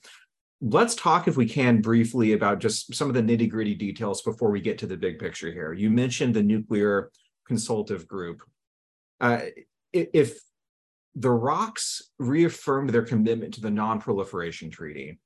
let's 0.62 0.96
talk, 0.96 1.28
if 1.28 1.38
we 1.38 1.48
can, 1.48 1.82
briefly 1.82 2.34
about 2.34 2.60
just 2.60 2.94
some 2.94 3.08
of 3.08 3.14
the 3.14 3.22
nitty 3.22 3.50
gritty 3.50 3.76
details 3.76 4.22
before 4.22 4.52
we 4.52 4.62
get 4.62 4.78
to 4.80 4.88
the 4.88 4.98
big 4.98 5.20
picture 5.20 5.52
here. 5.52 5.74
You 5.74 5.90
mentioned 5.90 6.34
the 6.34 6.44
nuclear 6.44 7.12
consultative 7.50 8.08
group. 8.08 8.42
Uh, 9.20 9.42
if 9.92 10.40
the 11.16 11.28
ROKs 11.30 12.04
reaffirmed 12.20 12.92
their 12.92 13.04
commitment 13.04 13.56
to 13.56 13.62
the 13.62 13.72
non 13.72 14.00
proliferation 14.00 14.70
treaty, 14.70 15.20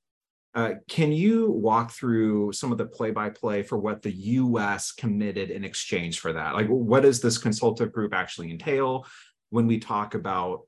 uh, 0.55 0.75
can 0.87 1.11
you 1.11 1.51
walk 1.51 1.91
through 1.91 2.53
some 2.53 2.71
of 2.71 2.77
the 2.77 2.85
play 2.85 3.11
by 3.11 3.29
play 3.29 3.61
for 3.61 3.77
what 3.77 4.01
the 4.01 4.11
US 4.11 4.91
committed 4.91 5.51
in 5.51 5.63
exchange 5.63 6.19
for 6.19 6.33
that? 6.33 6.55
Like, 6.55 6.67
what 6.67 7.03
does 7.03 7.21
this 7.21 7.37
consultative 7.37 7.93
group 7.93 8.13
actually 8.13 8.49
entail 8.49 9.05
when 9.49 9.67
we 9.67 9.77
talk 9.79 10.15
about 10.15 10.61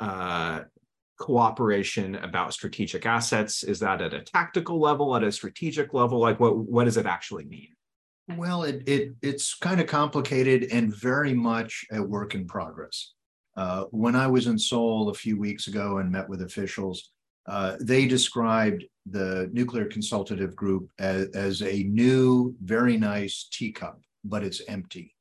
uh, 0.00 0.62
cooperation 1.18 2.16
about 2.16 2.54
strategic 2.54 3.06
assets? 3.06 3.62
Is 3.62 3.80
that 3.80 4.02
at 4.02 4.14
a 4.14 4.22
tactical 4.22 4.80
level, 4.80 5.14
at 5.14 5.22
a 5.22 5.30
strategic 5.30 5.94
level? 5.94 6.18
Like 6.18 6.40
what, 6.40 6.56
what 6.56 6.84
does 6.84 6.96
it 6.96 7.06
actually 7.06 7.44
mean? 7.44 7.68
Well, 8.36 8.64
it, 8.64 8.86
it 8.86 9.14
it's 9.22 9.54
kind 9.54 9.80
of 9.80 9.86
complicated 9.86 10.68
and 10.70 10.94
very 10.94 11.34
much 11.34 11.86
a 11.90 12.02
work 12.02 12.34
in 12.34 12.46
progress. 12.46 13.14
Uh, 13.56 13.84
when 13.90 14.14
I 14.14 14.26
was 14.26 14.46
in 14.46 14.58
Seoul 14.58 15.08
a 15.08 15.14
few 15.14 15.38
weeks 15.38 15.66
ago 15.66 15.98
and 15.98 16.12
met 16.12 16.28
with 16.28 16.42
officials, 16.42 17.10
uh, 17.46 17.76
they 17.80 18.06
described 18.06 18.84
the 19.06 19.48
nuclear 19.52 19.86
consultative 19.86 20.54
group 20.54 20.90
as, 20.98 21.28
as 21.28 21.62
a 21.62 21.82
new, 21.84 22.54
very 22.62 22.96
nice 22.98 23.48
teacup, 23.50 24.00
but 24.22 24.44
it's 24.44 24.60
empty. 24.68 25.14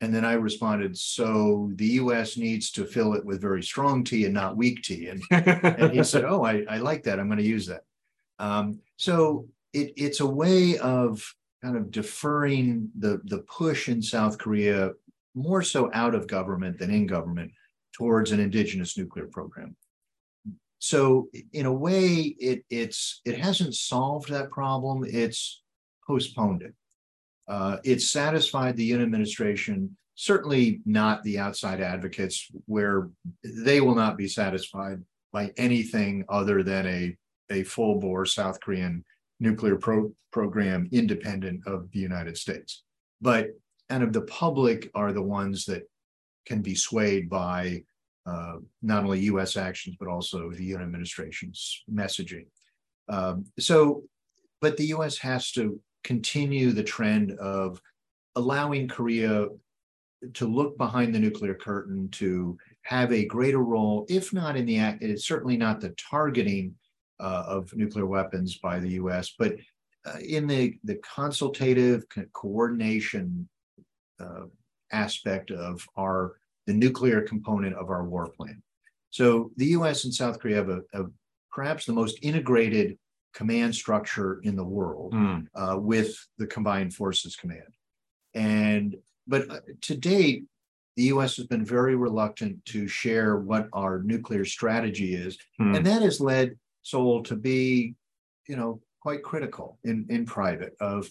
And 0.00 0.14
then 0.14 0.24
I 0.24 0.34
responded, 0.34 0.96
so 0.96 1.70
the 1.74 1.86
US 1.86 2.36
needs 2.36 2.70
to 2.72 2.84
fill 2.84 3.14
it 3.14 3.24
with 3.24 3.40
very 3.40 3.62
strong 3.62 4.04
tea 4.04 4.26
and 4.26 4.34
not 4.34 4.56
weak 4.56 4.82
tea. 4.82 5.08
And, 5.08 5.22
and 5.30 5.92
he 5.92 6.04
said, 6.04 6.24
oh, 6.28 6.44
I, 6.44 6.64
I 6.68 6.78
like 6.78 7.02
that. 7.04 7.18
I'm 7.18 7.26
going 7.26 7.38
to 7.38 7.44
use 7.44 7.66
that. 7.66 7.82
Um, 8.38 8.80
so 8.96 9.48
it, 9.72 9.94
it's 9.96 10.20
a 10.20 10.26
way 10.26 10.78
of 10.78 11.34
kind 11.62 11.76
of 11.76 11.90
deferring 11.90 12.90
the, 12.98 13.20
the 13.24 13.38
push 13.38 13.88
in 13.88 14.00
South 14.00 14.38
Korea, 14.38 14.92
more 15.34 15.62
so 15.62 15.90
out 15.92 16.14
of 16.14 16.26
government 16.26 16.78
than 16.78 16.90
in 16.90 17.06
government, 17.06 17.52
towards 17.92 18.30
an 18.30 18.40
indigenous 18.40 18.96
nuclear 18.96 19.26
program. 19.26 19.76
so 20.78 21.28
in 21.52 21.66
a 21.66 21.72
way, 21.72 22.36
it 22.38 22.64
it's 22.70 23.20
it 23.24 23.36
hasn't 23.38 23.74
solved 23.74 24.28
that 24.28 24.50
problem. 24.50 25.04
It's 25.04 25.62
postponed 26.06 26.62
it. 26.62 26.74
Uh, 27.48 27.78
it's 27.82 28.10
satisfied 28.10 28.76
the 28.76 28.90
Yoon 28.90 29.02
administration, 29.02 29.96
certainly 30.14 30.80
not 30.84 31.22
the 31.22 31.38
outside 31.38 31.80
advocates, 31.80 32.48
where 32.66 33.08
they 33.42 33.80
will 33.80 33.94
not 33.94 34.16
be 34.16 34.28
satisfied 34.28 35.02
by 35.32 35.52
anything 35.56 36.24
other 36.28 36.62
than 36.62 36.86
a, 36.86 37.16
a 37.50 37.62
full 37.64 37.98
bore 37.98 38.26
South 38.26 38.60
Korean 38.60 39.04
nuclear 39.40 39.76
pro- 39.76 40.12
program 40.32 40.88
independent 40.92 41.66
of 41.66 41.90
the 41.92 41.98
United 41.98 42.36
States. 42.36 42.82
But 43.20 43.48
and 43.90 44.02
of 44.02 44.12
the 44.12 44.22
public 44.22 44.90
are 44.94 45.12
the 45.12 45.22
ones 45.22 45.64
that 45.66 45.88
can 46.46 46.62
be 46.62 46.74
swayed 46.74 47.28
by 47.28 47.82
uh, 48.26 48.56
not 48.82 49.04
only 49.04 49.20
U.S. 49.20 49.56
actions 49.56 49.96
but 49.98 50.08
also 50.08 50.50
the 50.50 50.70
Yoon 50.70 50.82
administration's 50.82 51.82
messaging. 51.90 52.46
Um, 53.08 53.46
so, 53.58 54.02
but 54.60 54.76
the 54.76 54.86
U.S. 54.86 55.16
has 55.18 55.50
to 55.52 55.80
continue 56.04 56.72
the 56.72 56.82
trend 56.82 57.32
of 57.32 57.80
allowing 58.36 58.88
Korea 58.88 59.48
to 60.34 60.46
look 60.46 60.76
behind 60.76 61.14
the 61.14 61.18
nuclear 61.18 61.54
curtain 61.54 62.08
to 62.10 62.58
have 62.82 63.12
a 63.12 63.26
greater 63.26 63.62
role, 63.62 64.04
if 64.08 64.32
not 64.32 64.56
in 64.56 64.66
the 64.66 64.78
act, 64.78 65.02
it's 65.02 65.26
certainly 65.26 65.56
not 65.56 65.80
the 65.80 65.90
targeting 65.90 66.74
uh, 67.20 67.44
of 67.46 67.74
nuclear 67.74 68.06
weapons 68.06 68.58
by 68.58 68.78
the 68.78 68.90
U.S., 68.92 69.34
but 69.38 69.54
uh, 70.06 70.18
in 70.26 70.46
the 70.46 70.78
the 70.84 71.00
consultative 71.16 72.08
co- 72.08 72.24
coordination 72.32 73.48
uh, 74.20 74.44
aspect 74.92 75.50
of 75.50 75.86
our 75.96 76.34
the 76.66 76.72
nuclear 76.74 77.20
component 77.22 77.74
of 77.76 77.90
our 77.90 78.04
war 78.04 78.28
plan. 78.36 78.62
So 79.10 79.50
the 79.56 79.66
U.S. 79.78 80.04
and 80.04 80.14
South 80.14 80.38
Korea 80.38 80.56
have 80.56 80.68
a, 80.68 80.82
a 80.92 81.04
perhaps 81.50 81.86
the 81.86 81.92
most 81.94 82.18
integrated 82.22 82.98
command 83.34 83.74
structure 83.74 84.40
in 84.44 84.54
the 84.56 84.64
world 84.64 85.12
Mm. 85.14 85.46
uh, 85.54 85.76
with 85.78 86.14
the 86.38 86.46
Combined 86.46 86.94
Forces 86.94 87.36
Command. 87.36 87.72
And 88.34 88.96
but 89.26 89.50
uh, 89.50 89.60
to 89.82 89.96
date, 89.96 90.44
the 90.96 91.04
U.S. 91.04 91.36
has 91.36 91.46
been 91.46 91.64
very 91.64 91.96
reluctant 91.96 92.64
to 92.66 92.86
share 92.88 93.36
what 93.38 93.68
our 93.72 94.02
nuclear 94.02 94.44
strategy 94.44 95.14
is, 95.14 95.38
Hmm. 95.58 95.74
and 95.74 95.86
that 95.86 96.02
has 96.02 96.20
led 96.20 96.56
Seoul 96.88 97.22
to 97.24 97.36
be, 97.36 97.94
you 98.48 98.56
know, 98.56 98.80
quite 99.00 99.22
critical 99.22 99.78
in 99.84 100.06
in 100.08 100.24
private 100.24 100.74
of. 100.80 101.10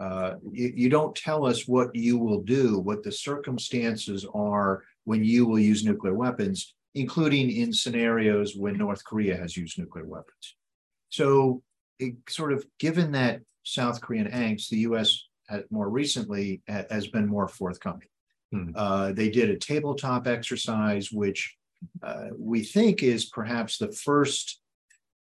Uh, 0.00 0.34
you, 0.52 0.72
you 0.76 0.88
don't 0.88 1.16
tell 1.16 1.44
us 1.44 1.66
what 1.66 1.92
you 1.92 2.16
will 2.16 2.40
do, 2.42 2.78
what 2.78 3.02
the 3.02 3.10
circumstances 3.10 4.24
are 4.32 4.84
when 5.06 5.24
you 5.24 5.44
will 5.44 5.58
use 5.58 5.84
nuclear 5.84 6.14
weapons, 6.14 6.76
including 6.94 7.50
in 7.50 7.72
scenarios 7.72 8.54
when 8.54 8.78
North 8.78 9.02
Korea 9.02 9.36
has 9.36 9.56
used 9.56 9.76
nuclear 9.76 10.04
weapons. 10.04 10.54
So, 11.08 11.62
it, 11.98 12.14
sort 12.28 12.52
of 12.52 12.64
given 12.78 13.10
that 13.12 13.40
South 13.64 14.00
Korean 14.00 14.28
angst, 14.28 14.68
the 14.68 14.78
U.S. 14.90 15.24
Has, 15.48 15.64
more 15.70 15.88
recently 15.88 16.62
ha- 16.68 16.84
has 16.90 17.08
been 17.08 17.26
more 17.26 17.48
forthcoming. 17.48 18.08
Hmm. 18.52 18.70
Uh, 18.74 19.12
they 19.12 19.30
did 19.30 19.50
a 19.50 19.56
tabletop 19.56 20.26
exercise, 20.26 21.10
which 21.10 21.56
uh, 22.02 22.28
we 22.38 22.62
think 22.62 23.02
is 23.02 23.26
perhaps 23.26 23.78
the 23.78 23.90
first 23.92 24.60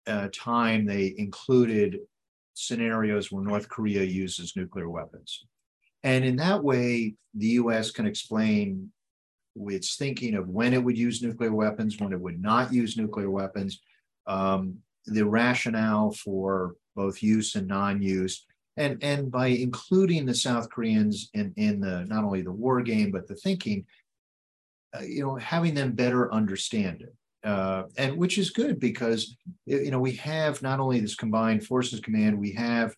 uh, 0.08 0.28
time 0.32 0.86
they 0.86 1.14
included 1.18 1.98
scenarios 2.54 3.30
where 3.30 3.44
North 3.44 3.68
Korea 3.68 4.02
uses 4.02 4.56
nuclear 4.56 4.88
weapons. 4.88 5.44
And 6.02 6.24
in 6.24 6.36
that 6.36 6.62
way, 6.62 7.14
the 7.34 7.46
US 7.46 7.90
can 7.90 8.06
explain 8.06 8.90
its 9.66 9.96
thinking 9.96 10.34
of 10.34 10.48
when 10.48 10.72
it 10.72 10.82
would 10.82 10.96
use 10.96 11.22
nuclear 11.22 11.52
weapons, 11.52 11.98
when 11.98 12.12
it 12.12 12.20
would 12.20 12.40
not 12.40 12.72
use 12.72 12.96
nuclear 12.96 13.30
weapons, 13.30 13.80
um, 14.26 14.78
the 15.06 15.24
rationale 15.24 16.12
for 16.12 16.74
both 16.94 17.22
use 17.22 17.54
and 17.54 17.66
non-use. 17.66 18.46
And, 18.76 19.02
and 19.02 19.30
by 19.30 19.48
including 19.48 20.26
the 20.26 20.34
South 20.34 20.70
Koreans 20.70 21.30
in, 21.34 21.52
in 21.56 21.80
the 21.80 22.04
not 22.04 22.24
only 22.24 22.42
the 22.42 22.52
war 22.52 22.80
game, 22.82 23.10
but 23.10 23.26
the 23.26 23.34
thinking, 23.34 23.84
uh, 24.96 25.02
you 25.02 25.22
know, 25.22 25.34
having 25.36 25.74
them 25.74 25.92
better 25.92 26.32
understand 26.32 27.02
it. 27.02 27.14
Uh, 27.48 27.84
and 27.96 28.14
which 28.18 28.36
is 28.36 28.50
good 28.50 28.78
because 28.78 29.34
you 29.64 29.90
know 29.90 29.98
we 29.98 30.12
have 30.12 30.60
not 30.60 30.80
only 30.80 31.00
this 31.00 31.14
combined 31.14 31.64
forces 31.66 31.98
command, 31.98 32.38
we 32.38 32.52
have 32.52 32.94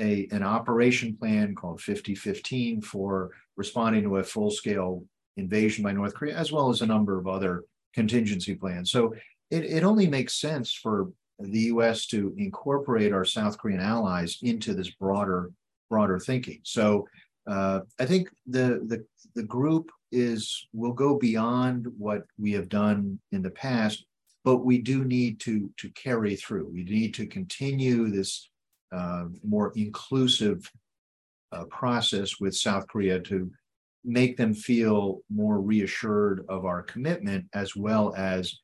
a 0.00 0.26
an 0.32 0.42
operation 0.42 1.16
plan 1.16 1.54
called 1.54 1.80
5015 1.80 2.82
for 2.82 3.30
responding 3.56 4.02
to 4.02 4.16
a 4.16 4.24
full-scale 4.24 5.04
invasion 5.36 5.84
by 5.84 5.92
North 5.92 6.14
Korea, 6.14 6.36
as 6.36 6.50
well 6.50 6.68
as 6.68 6.82
a 6.82 6.86
number 6.86 7.16
of 7.16 7.28
other 7.28 7.62
contingency 7.94 8.56
plans. 8.56 8.90
So 8.90 9.14
it, 9.52 9.64
it 9.66 9.84
only 9.84 10.08
makes 10.08 10.40
sense 10.40 10.72
for 10.72 11.12
the 11.38 11.60
US 11.74 12.06
to 12.06 12.34
incorporate 12.36 13.12
our 13.12 13.24
South 13.24 13.56
Korean 13.56 13.80
allies 13.80 14.38
into 14.42 14.74
this 14.74 14.90
broader, 14.90 15.52
broader 15.88 16.18
thinking. 16.18 16.58
So 16.64 17.06
uh, 17.46 17.80
I 17.98 18.06
think 18.06 18.28
the, 18.46 18.80
the 18.86 19.04
the 19.34 19.42
group 19.42 19.90
is 20.10 20.66
will 20.72 20.92
go 20.92 21.18
beyond 21.18 21.86
what 21.98 22.22
we 22.38 22.52
have 22.52 22.68
done 22.68 23.18
in 23.32 23.42
the 23.42 23.50
past, 23.50 24.04
but 24.44 24.58
we 24.58 24.78
do 24.78 25.04
need 25.04 25.40
to 25.40 25.70
to 25.78 25.90
carry 25.90 26.36
through. 26.36 26.70
We 26.72 26.84
need 26.84 27.14
to 27.14 27.26
continue 27.26 28.10
this 28.10 28.48
uh, 28.92 29.24
more 29.42 29.72
inclusive 29.74 30.70
uh, 31.50 31.64
process 31.64 32.38
with 32.40 32.54
South 32.54 32.86
Korea 32.88 33.18
to 33.20 33.50
make 34.04 34.36
them 34.36 34.54
feel 34.54 35.20
more 35.30 35.60
reassured 35.60 36.44
of 36.48 36.64
our 36.64 36.82
commitment, 36.82 37.46
as 37.54 37.74
well 37.74 38.14
as 38.16 38.54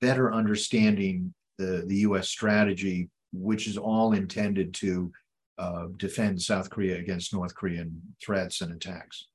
better 0.00 0.32
understanding 0.32 1.34
the 1.58 1.84
the 1.86 1.96
U.S. 1.98 2.28
strategy, 2.28 3.08
which 3.32 3.66
is 3.66 3.76
all 3.76 4.12
intended 4.12 4.74
to 4.74 5.10
uh, 5.58 5.86
defend 5.96 6.40
South 6.40 6.70
Korea 6.70 6.98
against 6.98 7.32
North 7.32 7.54
Korean 7.54 8.00
threats 8.22 8.60
and 8.60 8.72
attacks. 8.72 9.26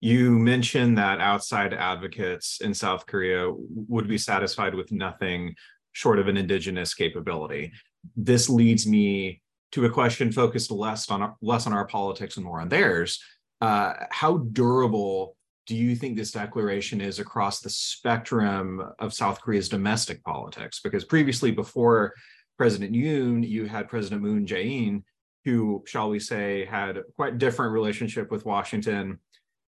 You 0.00 0.30
mentioned 0.30 0.98
that 0.98 1.20
outside 1.20 1.72
advocates 1.72 2.60
in 2.60 2.74
South 2.74 3.06
Korea 3.06 3.50
would 3.88 4.06
be 4.06 4.18
satisfied 4.18 4.74
with 4.74 4.92
nothing 4.92 5.54
short 5.92 6.18
of 6.18 6.28
an 6.28 6.36
indigenous 6.36 6.92
capability. 6.92 7.72
This 8.14 8.50
leads 8.50 8.86
me 8.86 9.40
to 9.72 9.86
a 9.86 9.90
question 9.90 10.30
focused 10.30 10.70
less 10.70 11.10
on 11.10 11.34
less 11.40 11.66
on 11.66 11.72
our 11.72 11.86
politics 11.86 12.36
and 12.36 12.44
more 12.44 12.60
on 12.60 12.68
theirs. 12.68 13.22
Uh, 13.60 13.94
how 14.10 14.38
durable 14.38 15.36
do 15.66 15.74
you 15.74 15.96
think 15.96 16.16
this 16.16 16.30
declaration 16.30 17.00
is 17.00 17.18
across 17.18 17.60
the 17.60 17.70
spectrum 17.70 18.82
of 18.98 19.12
South 19.12 19.40
Korea's 19.40 19.68
domestic 19.68 20.22
politics? 20.22 20.80
Because 20.82 21.04
previously, 21.04 21.50
before 21.50 22.14
President 22.56 22.92
Yoon, 22.92 23.46
you 23.46 23.66
had 23.66 23.88
President 23.88 24.22
Moon 24.22 24.46
Jae-in, 24.46 25.04
who, 25.44 25.84
shall 25.86 26.08
we 26.08 26.18
say, 26.18 26.64
had 26.64 27.02
quite 27.14 27.38
different 27.38 27.72
relationship 27.72 28.30
with 28.30 28.46
Washington 28.46 29.18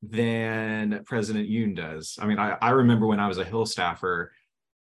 than 0.03 1.03
President 1.05 1.49
Yoon 1.49 1.77
does. 1.77 2.19
I 2.21 2.27
mean, 2.27 2.39
I, 2.39 2.57
I 2.61 2.71
remember 2.71 3.07
when 3.07 3.21
I 3.21 3.29
was 3.29 3.39
a 3.39 3.45
Hill 3.45 3.67
staffer, 3.67 4.33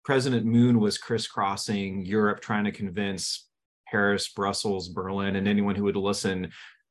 President 0.05 0.47
Moon 0.47 0.79
was 0.79 0.99
crisscrossing 0.99 2.05
Europe 2.05 2.41
trying 2.41 2.65
to 2.65 2.73
convince 2.73 3.49
Paris, 3.89 4.29
Brussels, 4.29 4.89
Berlin, 4.89 5.37
and 5.37 5.49
anyone 5.49 5.75
who 5.75 5.85
would 5.85 5.97
listen 5.97 6.51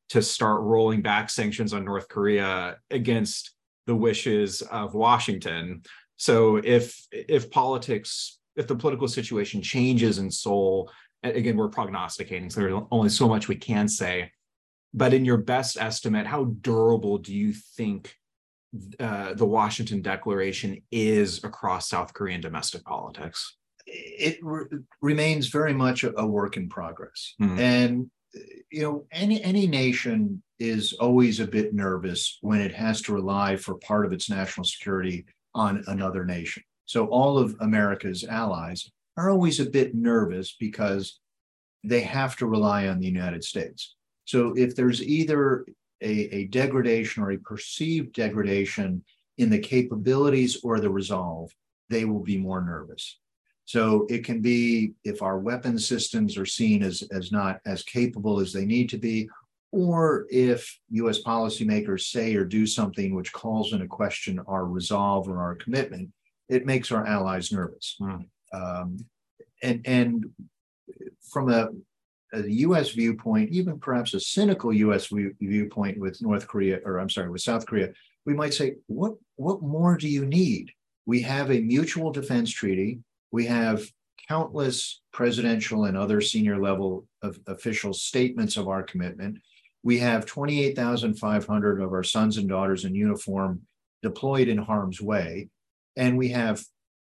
to 0.09 0.21
start 0.21 0.61
rolling 0.61 1.01
back 1.01 1.29
sanctions 1.29 1.73
on 1.73 1.85
North 1.85 2.07
Korea 2.09 2.77
against 2.91 3.51
the 3.87 3.95
wishes 3.95 4.61
of 4.63 4.93
Washington. 4.93 5.83
So 6.17 6.57
if 6.57 7.07
if 7.11 7.51
politics, 7.51 8.39
if 8.55 8.67
the 8.67 8.75
political 8.75 9.07
situation 9.07 9.61
changes 9.61 10.17
in 10.17 10.31
Seoul, 10.31 10.91
again, 11.23 11.57
we're 11.57 11.69
prognosticating, 11.69 12.49
so 12.49 12.61
there's 12.61 12.81
only 12.91 13.09
so 13.09 13.27
much 13.27 13.47
we 13.47 13.55
can 13.55 13.87
say. 13.87 14.31
But 14.93 15.13
in 15.13 15.25
your 15.25 15.37
best 15.37 15.77
estimate, 15.77 16.25
how 16.25 16.45
durable 16.61 17.17
do 17.17 17.33
you 17.33 17.53
think 17.53 18.15
uh, 18.99 19.33
the 19.33 19.45
Washington 19.45 20.01
Declaration 20.01 20.81
is 20.91 21.43
across 21.43 21.89
South 21.89 22.13
Korean 22.13 22.41
domestic 22.41 22.83
politics? 22.85 23.57
It 23.85 24.39
re- 24.41 24.65
remains 25.01 25.47
very 25.47 25.73
much 25.73 26.03
a, 26.03 26.17
a 26.19 26.25
work 26.25 26.57
in 26.57 26.69
progress, 26.69 27.35
Mhm. 27.41 27.59
and 27.59 28.11
you 28.69 28.81
know, 28.81 29.05
any 29.11 29.41
any 29.43 29.65
nation 29.65 30.43
is 30.59 30.91
always 30.93 31.39
a 31.39 31.47
bit 31.47 31.73
nervous 31.73 32.37
when 32.41 32.59
it 32.59 32.73
has 32.73 33.01
to 33.03 33.13
rely 33.13 33.55
for 33.55 33.75
part 33.75 34.05
of 34.05 34.11
its 34.11 34.29
national 34.29 34.65
security 34.65 35.25
on 35.53 35.83
another 35.87 36.25
nation. 36.25 36.63
So 36.85 37.07
all 37.07 37.37
of 37.37 37.55
America's 37.59 38.23
allies 38.23 38.89
are 39.17 39.29
always 39.29 39.59
a 39.59 39.69
bit 39.69 39.95
nervous 39.95 40.55
because 40.59 41.19
they 41.83 42.01
have 42.01 42.35
to 42.37 42.47
rely 42.47 42.87
on 42.87 42.99
the 42.99 43.07
United 43.07 43.43
States. 43.43 43.95
So 44.25 44.53
if 44.57 44.75
there's 44.75 45.03
either 45.03 45.65
a, 46.01 46.35
a 46.35 46.45
degradation 46.47 47.23
or 47.23 47.31
a 47.31 47.37
perceived 47.37 48.13
degradation 48.13 49.03
in 49.37 49.49
the 49.49 49.59
capabilities 49.59 50.59
or 50.63 50.79
the 50.79 50.89
resolve, 50.89 51.51
they 51.89 52.05
will 52.05 52.21
be 52.21 52.37
more 52.37 52.61
nervous. 52.61 53.19
So 53.65 54.05
it 54.09 54.23
can 54.23 54.41
be 54.41 54.93
if 55.03 55.21
our 55.21 55.39
weapon 55.39 55.79
systems 55.79 56.37
are 56.37 56.45
seen 56.45 56.83
as, 56.83 57.03
as 57.11 57.31
not 57.31 57.59
as 57.65 57.83
capable 57.83 58.39
as 58.39 58.53
they 58.53 58.65
need 58.65 58.89
to 58.89 58.97
be, 58.97 59.27
or 59.71 60.27
if 60.29 60.79
US 60.91 61.21
policymakers 61.21 62.01
say 62.11 62.35
or 62.35 62.45
do 62.45 62.65
something 62.65 63.13
which 63.13 63.33
calls 63.33 63.73
into 63.73 63.87
question 63.87 64.39
our 64.47 64.65
resolve 64.65 65.27
or 65.27 65.39
our 65.39 65.55
commitment, 65.55 66.09
it 66.49 66.65
makes 66.65 66.91
our 66.91 67.05
allies 67.05 67.51
nervous. 67.51 67.95
Hmm. 67.99 68.17
Um, 68.53 69.05
and 69.63 69.81
and 69.85 70.25
from 71.31 71.51
a, 71.51 71.69
a 72.33 72.47
U.S. 72.47 72.91
viewpoint, 72.91 73.49
even 73.51 73.79
perhaps 73.79 74.13
a 74.13 74.19
cynical 74.19 74.73
U.S. 74.73 75.07
View, 75.07 75.33
viewpoint 75.39 75.99
with 75.99 76.21
North 76.21 76.47
Korea, 76.47 76.79
or 76.85 76.99
I'm 76.99 77.09
sorry, 77.09 77.29
with 77.29 77.41
South 77.41 77.65
Korea, 77.65 77.93
we 78.25 78.33
might 78.33 78.53
say, 78.53 78.75
what 78.87 79.13
what 79.35 79.61
more 79.61 79.97
do 79.97 80.07
you 80.07 80.25
need? 80.25 80.71
We 81.05 81.21
have 81.21 81.51
a 81.51 81.61
mutual 81.61 82.11
defense 82.11 82.51
treaty. 82.51 82.99
We 83.31 83.45
have 83.45 83.83
countless 84.27 85.01
presidential 85.13 85.85
and 85.85 85.95
other 85.97 86.21
senior 86.21 86.59
level 86.59 87.05
of 87.21 87.39
official 87.47 87.93
statements 87.93 88.57
of 88.57 88.67
our 88.67 88.81
commitment. 88.81 89.37
We 89.83 89.99
have 89.99 90.25
28,500 90.25 91.81
of 91.81 91.93
our 91.93 92.03
sons 92.03 92.37
and 92.37 92.49
daughters 92.49 92.85
in 92.85 92.95
uniform 92.95 93.61
deployed 94.01 94.47
in 94.47 94.57
harm's 94.57 94.99
way. 94.99 95.49
And 95.97 96.17
we 96.17 96.29
have 96.29 96.63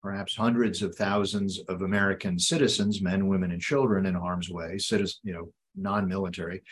perhaps 0.03 0.37
hundreds 0.37 0.83
of 0.83 0.95
thousands 0.95 1.59
of 1.69 1.83
American 1.83 2.39
citizens, 2.39 3.03
men, 3.03 3.27
women, 3.27 3.51
and 3.51 3.61
children 3.61 4.07
in 4.07 4.15
harm's 4.15 4.49
way, 4.49 4.79
citizens, 4.79 5.21
you 5.25 5.33
know, 5.33 5.53
non-military. 5.75 6.62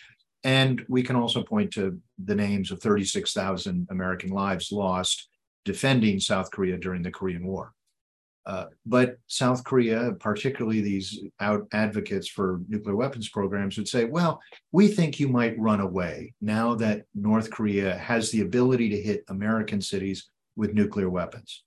And 0.45 0.85
we 0.89 1.03
can 1.03 1.17
also 1.17 1.43
point 1.43 1.73
to 1.73 1.99
the 2.23 2.35
names 2.35 2.71
of 2.71 2.81
36,000 2.81 3.89
American 3.91 4.31
lives 4.31 4.71
lost 4.71 5.29
defending 5.65 6.21
South 6.21 6.51
Korea 6.51 6.77
during 6.77 7.03
the 7.03 7.11
Korean 7.11 7.47
War. 7.47 7.73
Uh, 8.47 8.67
but 8.85 9.17
South 9.27 9.65
Korea, 9.65 10.13
particularly 10.21 10.83
these 10.83 11.19
out 11.41 11.67
advocates 11.73 12.29
for 12.29 12.61
nuclear 12.69 12.95
weapons 12.95 13.31
programs, 13.31 13.79
would 13.79 13.89
say, 13.89 14.05
well, 14.05 14.41
we 14.71 14.87
think 14.87 15.19
you 15.19 15.29
might 15.29 15.59
run 15.59 15.81
away 15.81 16.35
now 16.43 16.75
that 16.75 17.05
North 17.15 17.51
Korea 17.51 17.97
has 17.97 18.31
the 18.31 18.43
ability 18.43 18.91
to 18.91 19.01
hit 19.01 19.25
American 19.29 19.81
cities 19.81 20.29
with 20.57 20.75
nuclear 20.75 21.09
weapons. 21.09 21.64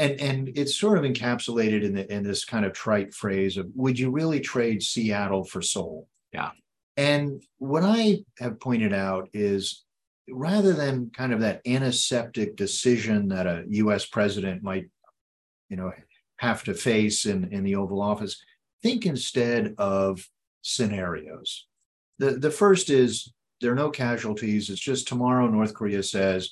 And, 0.00 0.18
and 0.18 0.52
it's 0.56 0.74
sort 0.74 0.96
of 0.96 1.04
encapsulated 1.04 1.82
in, 1.84 1.94
the, 1.94 2.10
in 2.10 2.22
this 2.22 2.46
kind 2.46 2.64
of 2.64 2.72
trite 2.72 3.12
phrase 3.12 3.58
of, 3.58 3.68
would 3.74 3.98
you 3.98 4.10
really 4.10 4.40
trade 4.40 4.82
Seattle 4.82 5.44
for 5.44 5.60
Seoul? 5.60 6.08
Yeah. 6.32 6.52
And 6.96 7.42
what 7.58 7.82
I 7.84 8.24
have 8.38 8.58
pointed 8.60 8.94
out 8.94 9.28
is 9.34 9.84
rather 10.26 10.72
than 10.72 11.10
kind 11.14 11.34
of 11.34 11.40
that 11.40 11.60
antiseptic 11.66 12.56
decision 12.56 13.28
that 13.28 13.46
a 13.46 13.64
US 13.68 14.06
president 14.06 14.62
might, 14.62 14.86
you 15.68 15.76
know, 15.76 15.92
have 16.38 16.64
to 16.64 16.72
face 16.72 17.26
in, 17.26 17.52
in 17.52 17.62
the 17.62 17.76
Oval 17.76 18.00
Office. 18.00 18.42
Think 18.82 19.04
instead 19.04 19.74
of 19.76 20.26
scenarios. 20.62 21.66
The, 22.18 22.32
the 22.32 22.50
first 22.50 22.88
is 22.88 23.30
there 23.60 23.72
are 23.72 23.76
no 23.76 23.90
casualties. 23.90 24.70
It's 24.70 24.80
just 24.80 25.06
tomorrow 25.06 25.46
North 25.46 25.74
Korea 25.74 26.02
says, 26.02 26.50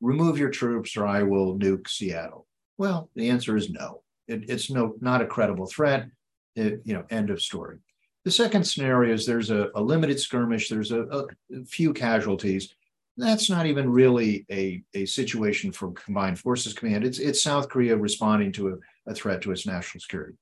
remove 0.00 0.38
your 0.38 0.48
troops 0.48 0.96
or 0.96 1.06
I 1.06 1.22
will 1.22 1.58
nuke 1.58 1.86
Seattle. 1.86 2.46
Well, 2.78 3.10
the 3.14 3.30
answer 3.30 3.56
is 3.56 3.70
no. 3.70 4.02
It, 4.28 4.48
it's 4.48 4.70
no 4.70 4.94
not 5.00 5.22
a 5.22 5.26
credible 5.26 5.66
threat. 5.66 6.08
It, 6.54 6.82
you 6.84 6.94
know, 6.94 7.04
end 7.10 7.30
of 7.30 7.40
story. 7.40 7.78
The 8.24 8.30
second 8.30 8.64
scenario 8.64 9.14
is 9.14 9.26
there's 9.26 9.50
a, 9.50 9.70
a 9.74 9.82
limited 9.82 10.20
skirmish, 10.20 10.68
there's 10.68 10.92
a, 10.92 11.02
a, 11.02 11.24
few 11.66 11.92
casualties. 11.92 12.74
That's 13.16 13.50
not 13.50 13.66
even 13.66 13.90
really 13.90 14.46
a, 14.50 14.82
a 14.94 15.06
situation 15.06 15.72
for 15.72 15.92
combined 15.92 16.38
forces 16.38 16.72
command. 16.72 17.04
It's, 17.04 17.18
it's 17.18 17.42
South 17.42 17.68
Korea 17.68 17.96
responding 17.96 18.52
to 18.52 18.68
a, 18.68 19.10
a 19.10 19.14
threat 19.14 19.42
to 19.42 19.50
its 19.50 19.66
national 19.66 20.00
security. 20.00 20.36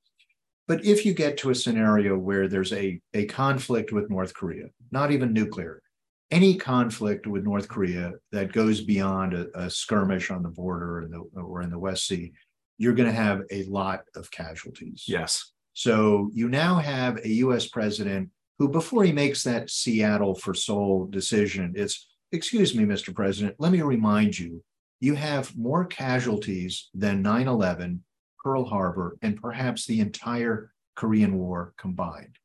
But 0.68 0.84
if 0.84 1.06
you 1.06 1.14
get 1.14 1.36
to 1.38 1.50
a 1.50 1.54
scenario 1.54 2.16
where 2.16 2.48
there's 2.48 2.72
a, 2.72 3.00
a 3.14 3.24
conflict 3.26 3.92
with 3.92 4.10
North 4.10 4.34
Korea, 4.34 4.66
not 4.92 5.10
even 5.10 5.32
nuclear, 5.32 5.82
any 6.30 6.54
conflict 6.54 7.26
with 7.26 7.44
North 7.44 7.68
Korea 7.68 8.12
that 8.32 8.52
goes 8.52 8.80
beyond 8.80 9.34
a, 9.34 9.46
a 9.58 9.70
skirmish 9.70 10.30
on 10.30 10.42
the 10.42 10.48
border 10.48 10.98
or, 10.98 11.08
the, 11.08 11.40
or 11.40 11.62
in 11.62 11.70
the 11.70 11.78
West 11.78 12.06
Sea, 12.06 12.32
you're 12.78 12.94
going 12.94 13.08
to 13.08 13.14
have 13.14 13.42
a 13.50 13.64
lot 13.64 14.04
of 14.14 14.30
casualties. 14.30 15.04
Yes. 15.06 15.52
So 15.72 16.30
you 16.32 16.48
now 16.48 16.76
have 16.76 17.18
a 17.18 17.28
US 17.28 17.66
president 17.66 18.30
who, 18.58 18.68
before 18.68 19.04
he 19.04 19.12
makes 19.12 19.42
that 19.44 19.70
Seattle 19.70 20.34
for 20.34 20.54
Seoul 20.54 21.06
decision, 21.06 21.72
it's, 21.76 22.08
excuse 22.32 22.74
me, 22.74 22.84
Mr. 22.84 23.14
President, 23.14 23.56
let 23.58 23.72
me 23.72 23.82
remind 23.82 24.38
you, 24.38 24.62
you 25.00 25.14
have 25.14 25.56
more 25.56 25.84
casualties 25.84 26.90
than 26.94 27.22
9 27.22 27.48
11 27.48 28.04
Pearl 28.42 28.64
Harbor, 28.64 29.16
and 29.22 29.40
perhaps 29.40 29.86
the 29.86 30.00
entire 30.00 30.72
Korean 30.96 31.38
War 31.38 31.74
combined. 31.78 32.36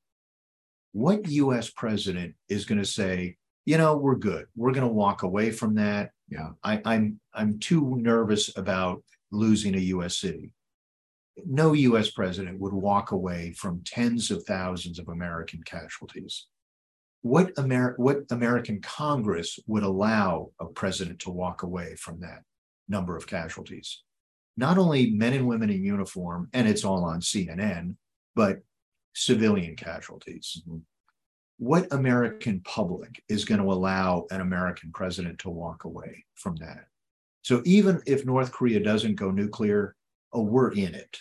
What 0.92 1.28
US 1.28 1.70
president 1.70 2.36
is 2.50 2.66
going 2.66 2.80
to 2.80 2.86
say, 2.86 3.38
you 3.66 3.78
know, 3.78 3.98
we're 3.98 4.16
good. 4.16 4.46
We're 4.56 4.72
going 4.72 4.88
to 4.88 4.94
walk 4.94 5.24
away 5.24 5.52
from 5.52 5.76
that. 5.76 6.12
Yeah. 6.30 6.50
I, 6.64 6.82
I'm 6.86 7.20
I'm 7.34 7.60
too 7.60 7.96
nervous 7.98 8.56
about 8.58 9.04
losing 9.32 9.76
a 9.76 9.80
US 9.80 10.18
city. 10.18 10.52
No 11.46 11.74
US 11.74 12.12
president 12.12 12.60
would 12.60 12.74
walk 12.74 13.12
away 13.12 13.54
from 13.58 13.84
tens 13.86 14.32
of 14.32 14.44
thousands 14.44 15.00
of 15.00 15.10
American 15.10 15.62
casualties. 15.64 16.48
What, 17.22 17.52
Amer- 17.58 17.96
what 17.98 18.20
American 18.30 18.82
Congress 18.82 19.60
would 19.66 19.84
allow 19.84 20.52
a 20.60 20.66
president 20.66 21.20
to 21.22 21.32
walk 21.32 21.64
away 21.64 21.96
from 21.96 22.20
that 22.22 22.44
number 22.88 23.18
of 23.18 23.26
casualties? 23.26 24.04
not 24.58 24.78
only 24.78 25.12
men 25.12 25.34
and 25.34 25.48
women 25.48 25.70
in 25.70 25.84
uniform, 25.84 26.50
and 26.54 26.68
it's 26.68 26.86
all 26.86 27.04
on 27.04 27.20
CNN, 27.20 27.96
but 28.36 28.60
civilian 29.14 29.76
casualties. 29.76 30.62
Mm-hmm. 30.68 30.78
What 31.58 31.92
American 31.92 32.62
public 32.62 33.24
is 33.30 33.46
going 33.46 33.62
to 33.62 33.72
allow 33.72 34.26
an 34.32 34.42
American 34.42 34.92
president 34.92 35.40
to 35.40 35.50
walk 35.50 35.86
away 35.86 36.26
from 36.36 36.56
that? 36.58 36.86
So 37.44 37.62
even 37.66 38.02
if 38.06 38.26
North 38.26 38.52
Korea 38.52 38.80
doesn't 38.80 39.16
go 39.16 39.32
nuclear, 39.32 39.96
oh, 40.34 40.42
we're 40.42 40.72
in 40.72 40.96
it. 40.96 41.18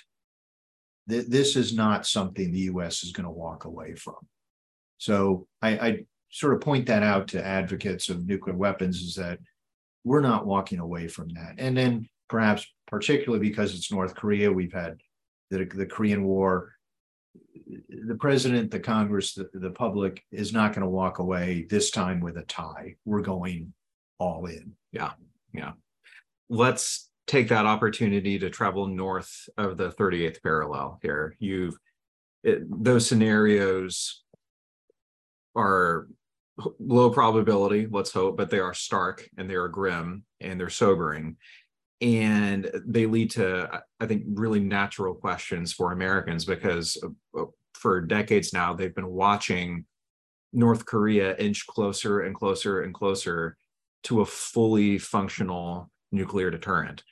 Th- 1.09 1.27
this 1.27 1.55
is 1.55 1.75
not 1.75 2.07
something 2.07 2.51
the 2.51 2.61
US 2.61 3.05
is 3.05 3.13
going 3.13 3.25
to 3.25 3.31
walk 3.31 3.65
away 3.65 3.95
from. 3.95 4.17
So 4.99 5.47
I, 5.63 5.69
I 5.71 6.05
sort 6.31 6.55
of 6.55 6.61
point 6.61 6.87
that 6.87 7.03
out 7.03 7.29
to 7.29 7.45
advocates 7.45 8.09
of 8.09 8.27
nuclear 8.27 8.57
weapons 8.57 9.03
is 9.03 9.15
that 9.15 9.39
we're 10.03 10.21
not 10.21 10.47
walking 10.47 10.79
away 10.81 11.09
from 11.09 11.29
that. 11.31 11.55
And 11.59 11.77
then 11.77 12.09
perhaps 12.29 12.67
particularly 12.87 13.49
because 13.49 13.75
it's 13.75 13.93
North 13.93 14.15
Korea. 14.15 14.53
We've 14.53 14.73
had 14.73 15.01
the, 15.51 15.65
the 15.65 15.87
Korean 15.87 16.25
War. 16.25 16.74
The 17.89 18.17
president, 18.17 18.71
the 18.71 18.81
Congress, 18.81 19.35
the, 19.35 19.49
the 19.55 19.71
public 19.71 20.23
is 20.31 20.53
not 20.53 20.73
going 20.73 20.83
to 20.83 20.89
walk 20.91 21.19
away 21.19 21.67
this 21.69 21.91
time 21.91 22.21
with 22.21 22.37
a 22.37 22.43
tie. 22.43 22.97
We're 23.05 23.23
going 23.23 23.73
all 24.19 24.47
in. 24.47 24.73
Yeah. 24.93 25.13
Yeah. 25.53 25.73
Let's 26.49 27.11
take 27.27 27.49
that 27.49 27.67
opportunity 27.67 28.39
to 28.39 28.51
travel 28.51 28.87
north 28.87 29.49
of 29.57 29.77
the 29.77 29.91
38th 29.91 30.43
parallel 30.43 30.99
here. 31.03 31.37
You've 31.39 31.77
it, 32.43 32.63
those 32.85 33.07
scenarios 33.07 34.23
are 35.57 36.09
low 36.79 37.11
probability, 37.11 37.89
let's 37.91 38.13
hope, 38.13 38.37
but 38.37 38.51
they 38.51 38.59
are 38.59 38.75
stark 38.75 39.29
and 39.37 39.49
they 39.49 39.55
are 39.55 39.69
grim 39.69 40.25
and 40.41 40.61
they're 40.61 40.69
sobering 40.69 41.37
and 42.05 42.71
they 42.87 43.07
lead 43.07 43.31
to 43.31 43.83
i 43.99 44.07
think 44.07 44.23
really 44.29 44.61
natural 44.61 45.15
questions 45.15 45.73
for 45.73 45.91
americans 45.91 46.45
because 46.45 47.03
uh, 47.37 47.45
for 47.73 48.01
decades 48.01 48.53
now 48.53 48.73
they've 48.73 48.95
been 48.95 49.11
watching 49.11 49.85
north 50.53 50.85
korea 50.85 51.35
inch 51.37 51.67
closer 51.67 52.21
and 52.21 52.35
closer 52.35 52.83
and 52.83 52.95
closer 52.95 53.57
to 54.05 54.21
a 54.21 54.27
fully 54.27 54.99
functional 54.99 55.91
nuclear 56.13 56.51
deterrent. 56.51 57.03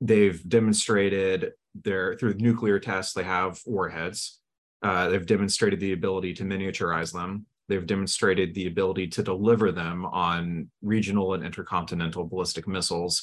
They've 0.00 0.40
demonstrated 0.48 1.52
their 1.74 2.16
through 2.16 2.34
nuclear 2.34 2.80
tests 2.80 3.12
they 3.12 3.24
have 3.24 3.60
warheads. 3.66 4.40
Uh, 4.82 5.08
they've 5.08 5.26
demonstrated 5.26 5.80
the 5.80 5.92
ability 5.92 6.32
to 6.34 6.44
miniaturize 6.44 7.12
them. 7.12 7.46
They've 7.68 7.86
demonstrated 7.86 8.54
the 8.54 8.68
ability 8.68 9.08
to 9.08 9.22
deliver 9.22 9.72
them 9.72 10.06
on 10.06 10.70
regional 10.82 11.34
and 11.34 11.44
intercontinental 11.44 12.24
ballistic 12.24 12.68
missiles 12.68 13.22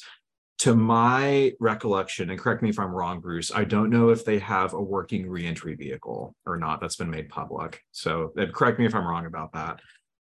to 0.58 0.74
my 0.74 1.52
recollection, 1.60 2.30
and 2.30 2.38
correct 2.38 2.62
me 2.62 2.70
if 2.70 2.78
I'm 2.78 2.92
wrong, 2.92 3.20
Bruce, 3.20 3.50
I 3.52 3.64
don't 3.64 3.90
know 3.90 4.10
if 4.10 4.24
they 4.24 4.38
have 4.38 4.72
a 4.72 4.80
working 4.80 5.28
reentry 5.28 5.74
vehicle 5.74 6.34
or 6.46 6.56
not 6.56 6.80
that's 6.80 6.96
been 6.96 7.10
made 7.10 7.28
public. 7.28 7.80
So 7.92 8.32
correct 8.52 8.78
me 8.78 8.86
if 8.86 8.94
I'm 8.94 9.06
wrong 9.06 9.26
about 9.26 9.52
that. 9.52 9.80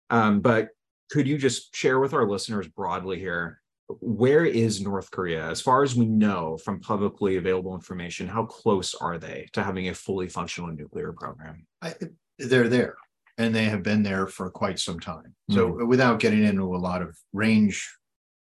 Um, 0.09 0.39
but 0.39 0.69
could 1.11 1.27
you 1.27 1.37
just 1.37 1.75
share 1.75 1.99
with 1.99 2.13
our 2.13 2.27
listeners 2.27 2.67
broadly 2.67 3.19
here, 3.19 3.61
where 3.99 4.45
is 4.45 4.81
North 4.81 5.11
Korea? 5.11 5.49
As 5.49 5.61
far 5.61 5.83
as 5.83 5.95
we 5.95 6.05
know 6.05 6.57
from 6.57 6.79
publicly 6.79 7.35
available 7.35 7.75
information, 7.75 8.27
how 8.27 8.45
close 8.45 8.95
are 8.95 9.17
they 9.17 9.47
to 9.53 9.61
having 9.61 9.89
a 9.89 9.93
fully 9.93 10.27
functional 10.27 10.71
nuclear 10.71 11.13
program? 11.13 11.67
I, 11.81 11.93
they're 12.39 12.69
there 12.69 12.95
and 13.37 13.53
they 13.53 13.65
have 13.65 13.83
been 13.83 14.03
there 14.03 14.27
for 14.27 14.49
quite 14.49 14.79
some 14.79 14.99
time. 14.99 15.35
So 15.51 15.69
mm-hmm. 15.69 15.87
without 15.87 16.19
getting 16.19 16.43
into 16.43 16.75
a 16.75 16.77
lot 16.77 17.01
of 17.01 17.17
range 17.33 17.91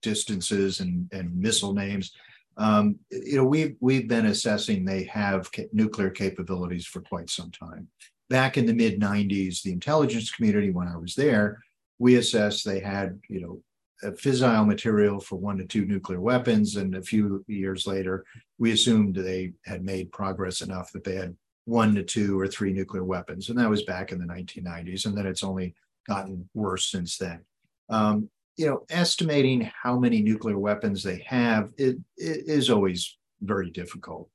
distances 0.02 0.80
and, 0.80 1.10
and 1.12 1.36
missile 1.36 1.74
names. 1.74 2.12
Um, 2.58 3.00
you 3.10 3.38
know, 3.38 3.46
we've 3.46 3.76
we've 3.80 4.08
been 4.08 4.26
assessing 4.26 4.84
they 4.84 5.04
have 5.04 5.52
ca- 5.52 5.70
nuclear 5.72 6.10
capabilities 6.10 6.86
for 6.86 7.02
quite 7.02 7.30
some 7.30 7.52
time. 7.52 7.88
Back 8.30 8.58
in 8.58 8.66
the 8.66 8.74
mid 8.74 9.00
'90s, 9.00 9.62
the 9.62 9.72
intelligence 9.72 10.32
community, 10.32 10.72
when 10.72 10.88
I 10.88 10.98
was 10.98 11.16
there, 11.16 11.64
we 12.00 12.16
assessed 12.16 12.66
they 12.66 12.80
had 12.80 13.20
you 13.30 13.42
know 13.42 13.62
a 14.04 14.12
fissile 14.12 14.66
material 14.66 15.20
for 15.20 15.36
one 15.36 15.58
to 15.58 15.66
two 15.66 15.86
nuclear 15.86 16.22
weapons. 16.22 16.76
And 16.76 16.96
a 16.96 17.02
few 17.02 17.44
years 17.48 17.86
later, 17.86 18.26
we 18.58 18.72
assumed 18.72 19.16
they 19.16 19.54
had 19.66 19.84
made 19.84 20.12
progress 20.12 20.62
enough 20.62 20.92
that 20.94 21.04
they 21.04 21.16
had 21.16 21.36
one 21.66 21.94
to 21.96 22.04
two 22.04 22.40
or 22.40 22.48
three 22.48 22.72
nuclear 22.72 23.04
weapons. 23.04 23.50
And 23.50 23.60
that 23.60 23.70
was 23.70 23.84
back 23.84 24.12
in 24.12 24.20
the 24.20 24.26
1990s. 24.26 25.06
And 25.06 25.18
then 25.18 25.26
it's 25.26 25.44
only 25.44 25.76
gotten 26.08 26.50
worse 26.54 26.90
since 26.90 27.18
then. 27.18 27.42
Um, 27.90 28.30
you 28.60 28.66
know, 28.66 28.86
estimating 28.90 29.72
how 29.82 29.98
many 29.98 30.22
nuclear 30.22 30.60
weapons 30.60 31.02
they 31.02 31.24
have 31.26 31.72
it, 31.78 31.96
it 32.18 32.44
is 32.46 32.70
always 32.70 33.18
very 33.40 33.72
difficult. 33.72 34.30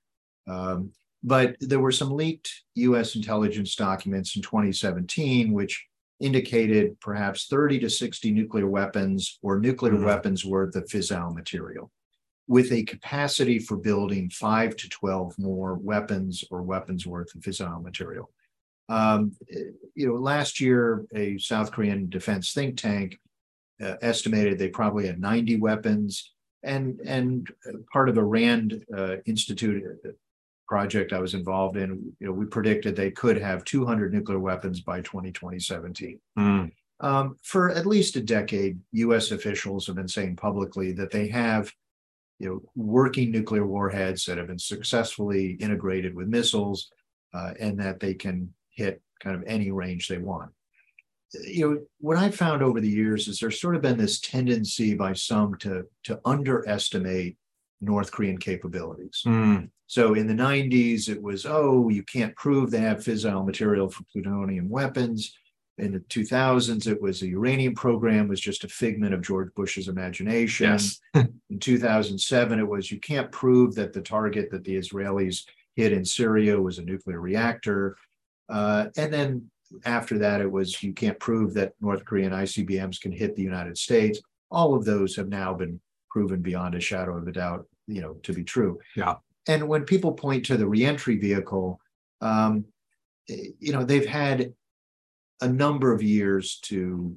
Um, 0.47 0.93
but 1.23 1.57
there 1.61 1.79
were 1.79 1.93
some 1.93 2.11
leaked 2.11 2.51
US 2.77 3.17
intelligence 3.17 3.77
documents 3.77 4.35
in 4.35 4.41
2017, 4.41 5.53
which 5.53 5.87
indicated 6.21 6.99
perhaps 7.01 7.49
30 7.49 7.81
to 7.81 7.91
60 7.91 8.33
nuclear 8.33 8.67
weapons 8.67 9.39
or 9.43 9.61
nuclear 9.61 9.93
mm-hmm. 9.93 10.07
weapons 10.07 10.43
worth 10.43 10.75
of 10.75 10.85
fissile 10.85 11.35
material 11.35 11.91
with 12.49 12.73
a 12.73 12.85
capacity 12.85 13.59
for 13.59 13.77
building 13.77 14.31
five 14.31 14.75
to 14.77 14.89
12 14.89 15.39
more 15.39 15.75
weapons 15.75 16.43
or 16.51 16.63
weapons 16.63 17.07
worth 17.07 17.35
of 17.35 17.43
fissile 17.43 17.83
material. 17.83 18.31
Um, 18.89 19.33
you 19.95 20.09
know, 20.09 20.15
last 20.15 20.61
year, 20.61 21.05
a 21.15 21.37
South 21.37 21.73
Korean 21.73 22.09
defense 22.09 22.55
think 22.55 22.79
tank 22.79 23.19
uh, 23.83 23.95
estimated 24.03 24.59
they 24.59 24.69
probably 24.69 25.07
had 25.07 25.21
90 25.21 25.57
weapons. 25.57 26.33
And, 26.63 27.01
and 27.05 27.47
part 27.93 28.09
of 28.09 28.17
a 28.17 28.25
RAND 28.25 28.85
uh, 28.97 29.17
Institute 29.27 29.85
project 30.67 31.13
I 31.13 31.21
was 31.21 31.35
involved 31.35 31.77
in, 31.77 32.13
you 32.19 32.27
know, 32.27 32.33
we 32.33 32.47
predicted 32.47 32.97
they 32.97 33.11
could 33.11 33.41
have 33.41 33.65
200 33.65 34.13
nuclear 34.13 34.39
weapons 34.39 34.81
by 34.81 35.01
2017. 35.03 36.19
Mm. 36.39 36.73
Um, 37.01 37.37
for 37.43 37.71
at 37.71 37.87
least 37.87 38.17
a 38.17 38.23
decade, 38.23 38.81
U.S. 38.93 39.31
officials 39.31 39.87
have 39.87 39.97
been 39.97 40.09
saying 40.09 40.37
publicly 40.37 40.93
that 40.93 41.11
they 41.11 41.29
have, 41.29 41.71
you 42.39 42.49
know, 42.49 42.63
working 42.75 43.31
nuclear 43.31 43.67
warheads 43.67 44.25
that 44.25 44.39
have 44.39 44.47
been 44.47 44.59
successfully 44.59 45.53
integrated 45.61 46.15
with 46.15 46.29
missiles, 46.29 46.91
uh, 47.35 47.53
and 47.59 47.79
that 47.81 48.01
they 48.01 48.15
can 48.15 48.53
hit 48.71 49.03
kind 49.21 49.37
of 49.37 49.43
any 49.47 49.71
range 49.71 50.09
they 50.09 50.19
want. 50.19 50.51
You 51.47 51.71
know, 51.71 51.81
what 52.01 52.17
I've 52.17 52.35
found 52.35 52.63
over 52.63 52.81
the 52.81 52.89
years 52.89 53.29
is 53.29 53.39
there's 53.39 53.61
sort 53.61 53.77
of 53.77 53.83
been 53.83 53.99
this 53.99 54.21
tendency 54.21 54.95
by 54.95 55.13
some 55.15 55.57
to 55.57 55.85
to 56.05 56.21
underestimate 56.25 57.37
North 57.81 58.13
Korean 58.13 58.39
capabilities. 58.39 59.23
Mm. 59.27 59.71
So 59.87 60.15
in 60.15 60.27
the 60.27 60.35
90s, 60.35 61.09
it 61.09 61.23
was, 61.23 61.47
oh, 61.47 61.89
you 61.89 62.03
can't 62.03 62.35
prove 62.37 62.71
they 62.71 62.81
have 62.81 62.99
fissile 62.99 63.45
material 63.45 63.89
for 63.89 64.03
plutonium 64.05 64.69
weapons. 64.69 65.35
In 65.77 65.93
the 65.93 66.01
2000s, 66.01 66.87
it 66.87 67.03
was 67.03 67.21
the 67.21 67.29
uranium 67.29 67.75
program 67.75 68.29
was 68.29 68.41
just 68.41 68.65
a 68.65 68.69
figment 68.69 69.13
of 69.13 69.23
George 69.23 69.53
Bush's 69.55 69.89
imagination. 69.89 70.71
Yes. 70.71 71.01
in 71.15 71.59
2007, 71.59 72.59
it 72.59 72.69
was 72.69 72.91
you 72.91 73.01
can't 73.01 73.31
prove 73.33 73.75
that 73.75 73.93
the 73.93 74.01
target 74.01 74.51
that 74.53 74.65
the 74.65 74.77
Israelis 74.77 75.45
hit 75.77 75.93
in 75.93 76.05
Syria 76.05 76.61
was 76.61 76.79
a 76.79 76.85
nuclear 76.85 77.21
reactor. 77.21 77.97
Uh, 78.49 78.87
and 78.97 79.13
then 79.13 79.51
after 79.85 80.19
that, 80.19 80.41
it 80.41 80.51
was 80.51 80.83
you 80.83 80.93
can't 80.93 81.19
prove 81.19 81.55
that 81.55 81.75
North 81.81 82.05
Korean 82.05 82.33
ICBMs 82.33 83.01
can 83.01 83.13
hit 83.13 83.37
the 83.37 83.43
United 83.43 83.79
States. 83.79 84.21
All 84.51 84.75
of 84.75 84.85
those 84.85 85.17
have 85.17 85.29
now 85.29 85.55
been 85.55 85.81
proven 86.11 86.41
beyond 86.41 86.75
a 86.75 86.81
shadow 86.81 87.17
of 87.17 87.27
a 87.27 87.33
doubt, 87.33 87.67
you 87.87 88.01
know, 88.01 88.15
to 88.23 88.33
be 88.33 88.45
true. 88.45 88.79
Yeah. 88.97 89.15
And 89.47 89.69
when 89.69 89.85
people 89.85 90.13
point 90.13 90.45
to 90.47 90.57
the 90.57 90.67
reentry 90.67 91.19
vehicle, 91.19 91.81
um, 92.21 92.65
you 93.27 93.73
know, 93.73 93.85
they've 93.85 94.07
had 94.07 94.55
a 95.41 95.49
number 95.49 95.93
of 95.93 96.03
years 96.03 96.59
to, 96.63 97.17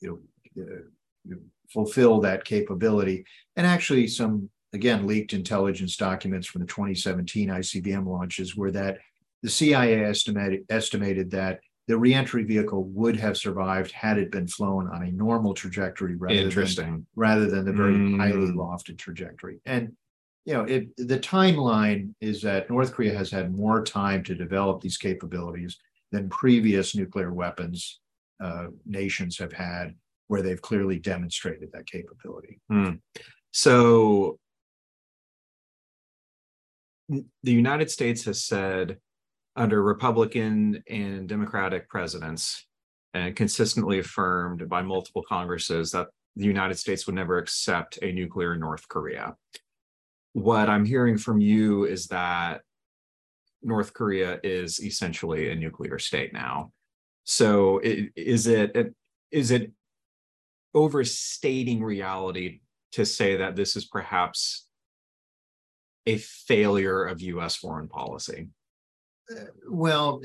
you 0.00 0.22
know, 0.56 0.62
uh, 0.62 1.36
fulfill 1.72 2.20
that 2.20 2.44
capability. 2.44 3.24
And 3.56 3.66
actually, 3.66 4.06
some 4.08 4.48
again 4.72 5.06
leaked 5.06 5.32
intelligence 5.32 5.96
documents 5.96 6.46
from 6.46 6.60
the 6.60 6.66
2017 6.66 7.48
ICBM 7.48 8.06
launches 8.06 8.56
were 8.56 8.70
that 8.70 8.98
the 9.42 9.50
CIA 9.50 10.04
estimated 10.04 10.64
estimated 10.68 11.30
that 11.30 11.60
the 11.86 11.96
reentry 11.96 12.44
vehicle 12.44 12.84
would 12.84 13.16
have 13.16 13.36
survived 13.36 13.92
had 13.92 14.18
it 14.18 14.30
been 14.30 14.46
flown 14.46 14.88
on 14.88 15.02
a 15.04 15.10
normal 15.10 15.54
trajectory 15.54 16.16
rather 16.16 16.50
than 16.50 17.06
rather 17.16 17.48
than 17.48 17.64
the 17.64 17.72
very 17.72 17.94
mm. 17.94 18.18
highly 18.18 18.52
lofted 18.52 18.98
trajectory. 18.98 19.60
And 19.64 19.96
you 20.44 20.54
know, 20.54 20.64
it, 20.64 20.96
the 20.96 21.18
timeline 21.18 22.14
is 22.20 22.40
that 22.42 22.70
North 22.70 22.92
Korea 22.92 23.16
has 23.16 23.30
had 23.30 23.54
more 23.54 23.82
time 23.82 24.22
to 24.24 24.34
develop 24.34 24.80
these 24.80 24.96
capabilities 24.96 25.78
than 26.10 26.30
previous 26.30 26.94
nuclear 26.94 27.32
weapons 27.32 28.00
uh, 28.42 28.68
nations 28.86 29.36
have 29.38 29.52
had, 29.52 29.94
where 30.28 30.42
they've 30.42 30.62
clearly 30.62 30.98
demonstrated 30.98 31.70
that 31.72 31.86
capability. 31.86 32.60
Mm. 32.72 33.00
So, 33.50 34.38
the 37.08 37.52
United 37.52 37.90
States 37.90 38.24
has 38.24 38.44
said 38.44 38.98
under 39.58 39.82
Republican 39.82 40.82
and 40.88 41.28
Democratic 41.28 41.88
presidents, 41.88 42.66
and 43.14 43.36
consistently 43.36 43.98
affirmed 43.98 44.68
by 44.68 44.82
multiple 44.82 45.24
Congresses 45.28 45.90
that 45.92 46.08
the 46.36 46.46
United 46.46 46.78
States 46.78 47.06
would 47.06 47.16
never 47.16 47.38
accept 47.38 47.98
a 48.02 48.12
nuclear 48.12 48.56
North 48.56 48.86
Korea 48.88 49.36
what 50.32 50.68
I'm 50.68 50.84
hearing 50.84 51.18
from 51.18 51.40
you 51.40 51.84
is 51.84 52.06
that 52.08 52.62
North 53.62 53.92
Korea 53.92 54.38
is 54.42 54.80
essentially 54.80 55.50
a 55.50 55.54
nuclear 55.54 55.98
state 55.98 56.32
now. 56.32 56.72
So 57.24 57.80
is 57.82 58.46
it 58.46 58.94
is 59.30 59.50
it 59.50 59.72
overstating 60.74 61.82
reality 61.82 62.60
to 62.92 63.04
say 63.04 63.36
that 63.36 63.56
this 63.56 63.76
is 63.76 63.84
perhaps 63.84 64.66
a 66.06 66.16
failure 66.18 67.04
of 67.04 67.20
U.S. 67.20 67.56
foreign 67.56 67.88
policy? 67.88 68.48
Well, 69.68 70.22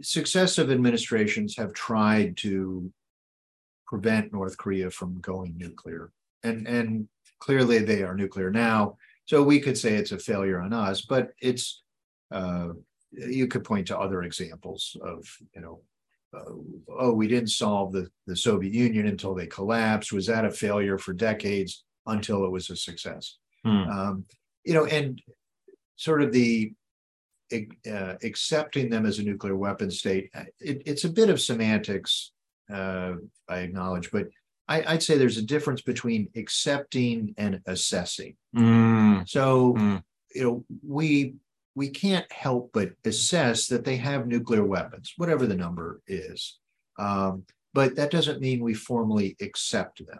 successive 0.00 0.70
administrations 0.70 1.56
have 1.56 1.72
tried 1.72 2.36
to 2.38 2.90
prevent 3.86 4.32
North 4.32 4.56
Korea 4.56 4.90
from 4.90 5.20
going 5.20 5.56
nuclear, 5.56 6.12
and 6.42 6.66
and 6.66 7.08
clearly 7.40 7.78
they 7.78 8.02
are 8.02 8.14
nuclear 8.14 8.50
now. 8.50 8.96
So 9.26 9.42
we 9.42 9.60
could 9.60 9.76
say 9.76 9.94
it's 9.94 10.12
a 10.12 10.18
failure 10.18 10.60
on 10.60 10.72
us, 10.72 11.02
but 11.02 11.30
it's 11.40 11.82
uh, 12.30 12.68
you 13.12 13.46
could 13.46 13.64
point 13.64 13.86
to 13.88 13.98
other 13.98 14.22
examples 14.22 14.96
of 15.02 15.26
you 15.54 15.60
know 15.60 15.80
uh, 16.34 16.52
oh 16.98 17.12
we 17.12 17.28
didn't 17.28 17.50
solve 17.50 17.92
the 17.92 18.08
the 18.26 18.36
Soviet 18.36 18.72
Union 18.72 19.06
until 19.06 19.34
they 19.34 19.46
collapsed. 19.46 20.12
Was 20.12 20.26
that 20.26 20.44
a 20.44 20.50
failure 20.50 20.98
for 20.98 21.12
decades 21.12 21.84
until 22.06 22.44
it 22.44 22.50
was 22.50 22.70
a 22.70 22.76
success? 22.76 23.36
Hmm. 23.64 23.88
Um, 23.90 24.24
you 24.64 24.74
know, 24.74 24.86
and 24.86 25.20
sort 25.96 26.22
of 26.22 26.32
the 26.32 26.72
uh, 27.52 28.14
accepting 28.22 28.90
them 28.90 29.06
as 29.06 29.18
a 29.18 29.22
nuclear 29.22 29.56
weapon 29.56 29.90
state. 29.90 30.30
Uh, 30.34 30.44
it, 30.60 30.82
it's 30.86 31.04
a 31.04 31.08
bit 31.08 31.30
of 31.30 31.40
semantics, 31.40 32.32
uh, 32.72 33.14
I 33.48 33.58
acknowledge, 33.58 34.10
but 34.10 34.28
I, 34.68 34.92
would 34.92 35.02
say 35.02 35.16
there's 35.16 35.38
a 35.38 35.42
difference 35.42 35.80
between 35.80 36.28
accepting 36.36 37.34
and 37.38 37.60
assessing. 37.66 38.36
Mm. 38.54 39.28
So, 39.28 39.74
mm. 39.74 40.02
you 40.34 40.42
know, 40.42 40.64
we 40.86 41.34
we 41.74 41.88
can't 41.88 42.30
help 42.32 42.70
but 42.74 42.90
assess 43.04 43.68
that 43.68 43.84
they 43.84 43.96
have 43.96 44.26
nuclear 44.26 44.64
weapons, 44.64 45.14
whatever 45.16 45.46
the 45.46 45.54
number 45.54 46.00
is. 46.08 46.58
Um, 46.98 47.44
but 47.72 47.94
that 47.94 48.10
doesn't 48.10 48.40
mean 48.40 48.64
we 48.64 48.74
formally 48.74 49.36
accept 49.40 50.04
them, 50.04 50.18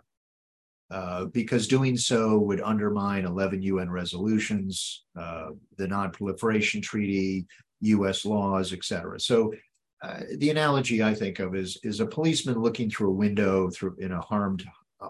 uh, 0.91 1.27
because 1.27 1.69
doing 1.69 1.97
so 1.97 2.39
would 2.39 2.61
undermine 2.61 3.25
11 3.25 3.63
UN 3.63 3.91
resolutions, 3.91 5.05
uh, 5.19 5.51
the 5.77 5.87
Non-Proliferation 5.87 6.81
Treaty, 6.81 7.47
U.S. 7.81 8.25
laws, 8.25 8.73
etc. 8.73 9.21
So 9.21 9.53
uh, 10.03 10.21
the 10.37 10.51
analogy 10.51 11.03
I 11.03 11.15
think 11.15 11.41
of 11.41 11.55
is 11.55 11.79
is 11.83 12.01
a 12.01 12.07
policeman 12.07 12.61
looking 12.61 12.89
through 12.89 13.11
a 13.11 13.15
window 13.15 13.69
through 13.71 13.97
in 13.99 14.13
a 14.13 14.21
harmed 14.21 14.65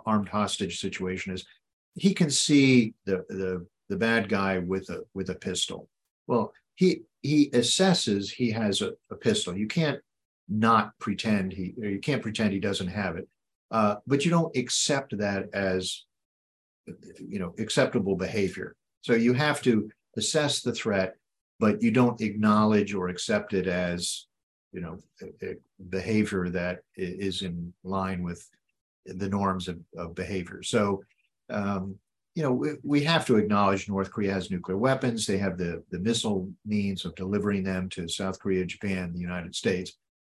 armed 0.06 0.28
hostage 0.28 0.80
situation 0.80 1.32
is 1.32 1.46
he 1.94 2.14
can 2.14 2.30
see 2.30 2.94
the 3.04 3.24
the 3.28 3.66
the 3.88 3.96
bad 3.96 4.28
guy 4.28 4.58
with 4.58 4.88
a 4.90 5.04
with 5.14 5.30
a 5.30 5.34
pistol. 5.34 5.88
Well, 6.26 6.52
he 6.74 7.02
he 7.22 7.50
assesses 7.50 8.30
he 8.30 8.50
has 8.50 8.80
a, 8.80 8.92
a 9.10 9.16
pistol. 9.16 9.56
You 9.56 9.66
can't 9.66 10.00
not 10.48 10.98
pretend 10.98 11.52
he 11.52 11.74
you 11.76 12.00
can't 12.00 12.22
pretend 12.22 12.52
he 12.52 12.60
doesn't 12.60 12.88
have 12.88 13.16
it, 13.16 13.28
uh, 13.70 13.96
but 14.06 14.24
you 14.24 14.30
don't 14.30 14.56
accept 14.56 15.16
that 15.18 15.46
as 15.52 16.04
you 17.18 17.38
know 17.38 17.54
acceptable 17.58 18.16
behavior. 18.16 18.74
So 19.02 19.14
you 19.14 19.32
have 19.34 19.62
to 19.62 19.90
assess 20.16 20.60
the 20.60 20.72
threat, 20.72 21.14
but 21.60 21.82
you 21.82 21.90
don't 21.90 22.20
acknowledge 22.20 22.94
or 22.94 23.08
accept 23.08 23.54
it 23.54 23.66
as 23.66 24.26
you 24.72 24.80
know 24.80 24.98
behavior 25.88 26.48
that 26.50 26.80
is 26.96 27.42
in 27.42 27.72
line 27.84 28.22
with 28.22 28.46
the 29.04 29.28
norms 29.28 29.68
of, 29.68 29.78
of 29.96 30.14
behavior. 30.14 30.62
So 30.62 31.02
um, 31.50 31.96
you 32.34 32.42
know 32.42 32.52
we, 32.52 32.70
we, 32.82 33.02
have 33.04 33.26
to 33.26 33.36
acknowledge 33.36 33.88
north 33.88 34.10
korea 34.10 34.32
has 34.32 34.50
nuclear 34.50 34.78
weapons. 34.78 35.26
They 35.26 35.38
have 35.38 35.58
the 35.58 35.82
the 35.90 35.98
missile 35.98 36.48
means 36.64 37.04
of 37.04 37.14
delivering 37.14 37.64
them 37.64 37.88
to 37.90 38.08
south 38.08 38.38
korea 38.38 38.64
japan 38.64 39.12
the 39.12 39.20
united 39.20 39.54
states. 39.54 39.92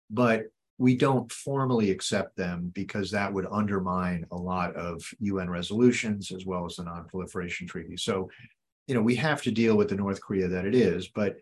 But 0.10 0.44
we 0.82 0.96
don't 0.96 1.32
formally 1.32 1.91
accept 1.91 2.36
them 2.36 2.72
because 2.74 3.12
that 3.12 3.32
would 3.32 3.46
undermine 3.52 4.26
a 4.32 4.36
lot 4.36 4.76
of 4.76 5.00
UN 5.20 5.48
resolutions 5.48 6.32
as 6.32 6.48
well 6.48 6.65
as 6.65 6.78
the 6.78 6.84
non-proliferation 6.84 7.67
treaty. 7.67 7.96
So, 7.98 8.32
you 8.88 8.96
know, 8.96 9.04
we 9.04 9.13
have 9.17 9.44
to 9.44 9.52
deal 9.52 9.78
with 9.78 9.89
the 9.89 9.96
North 9.96 10.20
Korea 10.20 10.48
that 10.48 10.65
it 10.65 10.74
is. 10.74 11.08
But, 11.08 11.38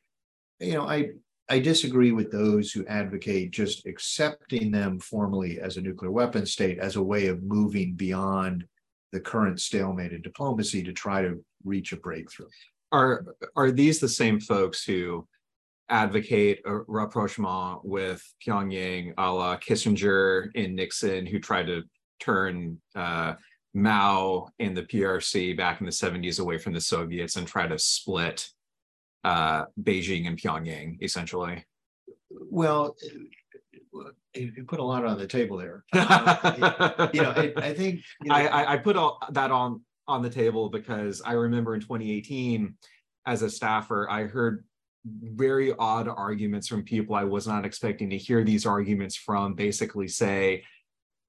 you 0.60 0.74
know, 0.74 0.86
I 0.86 1.12
I 1.48 1.60
disagree 1.60 2.12
with 2.12 2.34
those 2.34 2.74
who 2.74 2.86
advocate 2.88 3.52
just 3.52 3.88
accepting 3.88 4.72
them 4.72 5.00
formally 5.00 5.62
as 5.62 5.78
a 5.78 5.82
nuclear 5.82 6.12
weapon 6.12 6.46
state 6.46 6.78
as 6.78 6.98
a 6.98 7.02
way 7.02 7.28
of 7.28 7.42
moving 7.42 7.94
beyond 7.94 8.66
the 9.14 9.22
current 9.22 9.62
stalemate 9.62 10.12
in 10.12 10.22
diplomacy 10.22 10.84
to 10.84 10.92
try 10.92 11.22
to 11.22 11.44
reach 11.64 11.94
a 11.94 11.98
breakthrough. 11.98 12.50
Are 12.92 13.26
are 13.56 13.72
these 13.72 14.02
the 14.02 14.10
same 14.10 14.42
folks 14.42 14.84
who 14.84 15.26
advocate 15.90 16.62
a 16.66 16.80
rapprochement 16.88 17.84
with 17.84 18.22
Pyongyang 18.46 19.14
a 19.18 19.32
la 19.32 19.58
Kissinger 19.58 20.50
and 20.56 20.76
Nixon, 20.76 21.26
who 21.26 21.40
tried 21.40 21.68
to 21.68 21.84
turn 22.20 22.80
uh, 22.96 23.34
Mao 23.74 24.48
and 24.60 24.76
the 24.76 24.84
PRC 24.84 25.56
back 25.56 25.80
in 25.80 25.86
the 25.86 25.92
70s 25.92 26.40
away 26.40 26.58
from 26.58 26.74
the 26.74 26.82
Soviets 26.82 27.36
and 27.36 27.48
try 27.48 27.68
to 27.68 27.78
split 27.78 28.48
uh, 29.24 29.66
Beijing 29.82 30.28
and 30.28 30.38
Pyongyang, 30.38 31.02
essentially? 31.02 31.66
Well, 32.30 32.96
you 34.36 34.64
put 34.68 34.80
a 34.80 34.84
lot 34.84 35.06
on 35.06 35.18
the 35.18 35.28
table 35.28 35.58
there. 35.58 35.84
Uh, 35.94 37.10
you 37.14 37.22
know, 37.22 37.32
I, 37.32 37.54
I 37.58 37.74
think 37.74 38.02
you 38.22 38.30
know, 38.30 38.36
I, 38.36 38.74
I 38.74 38.78
put 38.78 38.96
all 38.96 39.20
that 39.32 39.52
on 39.52 39.82
on 40.08 40.22
the 40.22 40.30
table 40.30 40.70
because 40.70 41.22
I 41.24 41.34
remember 41.34 41.76
in 41.76 41.82
2018, 41.82 42.76
as 43.26 43.42
a 43.42 43.50
staffer, 43.50 44.10
I 44.10 44.24
heard 44.24 44.64
very 45.06 45.74
odd 45.78 46.08
arguments 46.08 46.68
from 46.68 46.84
people 46.84 47.16
I 47.16 47.24
was 47.24 47.48
not 47.48 47.66
expecting 47.66 48.10
to 48.10 48.18
hear 48.18 48.44
these 48.44 48.66
arguments 48.66 49.16
from 49.16 49.54
basically 49.54 50.08
say, 50.08 50.64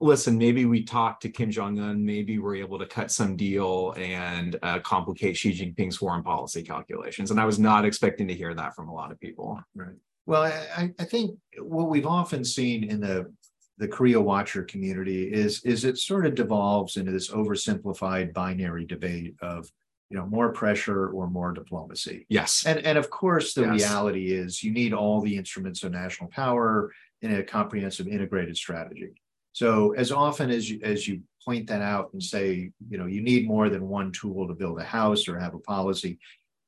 listen, 0.01 0.39
maybe 0.39 0.65
we 0.65 0.83
talked 0.83 1.23
to 1.23 1.29
Kim 1.29 1.51
Jong 1.51 1.79
un, 1.79 2.05
maybe 2.05 2.39
we're 2.39 2.57
able 2.57 2.79
to 2.79 2.87
cut 2.87 3.11
some 3.11 3.37
deal 3.37 3.95
and 3.97 4.57
uh, 4.63 4.81
complicate 4.81 5.37
Xi 5.37 5.53
Jinping's 5.53 5.99
foreign 5.99 6.23
policy 6.23 6.63
calculations. 6.63 7.31
And 7.31 7.39
I 7.39 7.45
was 7.45 7.59
not 7.59 7.85
expecting 7.85 8.27
to 8.29 8.35
hear 8.35 8.55
that 8.55 8.75
from 8.75 8.89
a 8.89 8.95
lot 8.95 9.13
of 9.13 9.21
people. 9.21 9.61
Right. 9.75 9.95
Well, 10.27 10.43
I, 10.43 10.93
I 10.99 11.05
think 11.05 11.39
what 11.59 11.89
we've 11.89 12.07
often 12.07 12.45
seen 12.45 12.85
in 12.85 13.01
the 13.01 13.33
the 13.79 13.89
Korea 13.89 14.21
Watcher 14.21 14.63
community 14.63 15.33
is 15.33 15.63
is 15.65 15.85
it 15.85 15.99
sort 15.99 16.27
of 16.27 16.35
devolves 16.35 16.97
into 16.97 17.11
this 17.11 17.31
oversimplified 17.31 18.35
binary 18.35 18.85
debate 18.85 19.35
of 19.41 19.71
you 20.11 20.17
know 20.17 20.27
more 20.27 20.53
pressure 20.53 21.09
or 21.09 21.29
more 21.29 21.53
diplomacy 21.53 22.27
yes 22.29 22.65
and 22.67 22.79
and 22.81 22.99
of 22.99 23.09
course 23.09 23.55
the 23.55 23.63
yes. 23.63 23.81
reality 23.81 24.33
is 24.33 24.63
you 24.63 24.73
need 24.73 24.93
all 24.93 25.21
the 25.21 25.37
instruments 25.37 25.83
of 25.83 25.93
national 25.93 26.29
power 26.31 26.93
in 27.23 27.35
a 27.35 27.43
comprehensive 27.43 28.09
integrated 28.09 28.57
strategy 28.57 29.13
so 29.53 29.93
as 29.93 30.13
often 30.13 30.51
as 30.51 30.69
you 30.69 30.81
as 30.83 31.07
you 31.07 31.23
point 31.45 31.69
that 31.69 31.81
out 31.81 32.13
and 32.13 32.23
say 32.23 32.71
you 32.89 32.99
know 32.99 33.07
you 33.07 33.23
need 33.23 33.47
more 33.47 33.69
than 33.69 33.89
one 33.89 34.13
tool 34.13 34.47
to 34.47 34.55
build 34.55 34.79
a 34.81 34.85
house 34.85 35.29
or 35.29 35.39
have 35.39 35.55
a 35.55 35.61
policy 35.61 36.19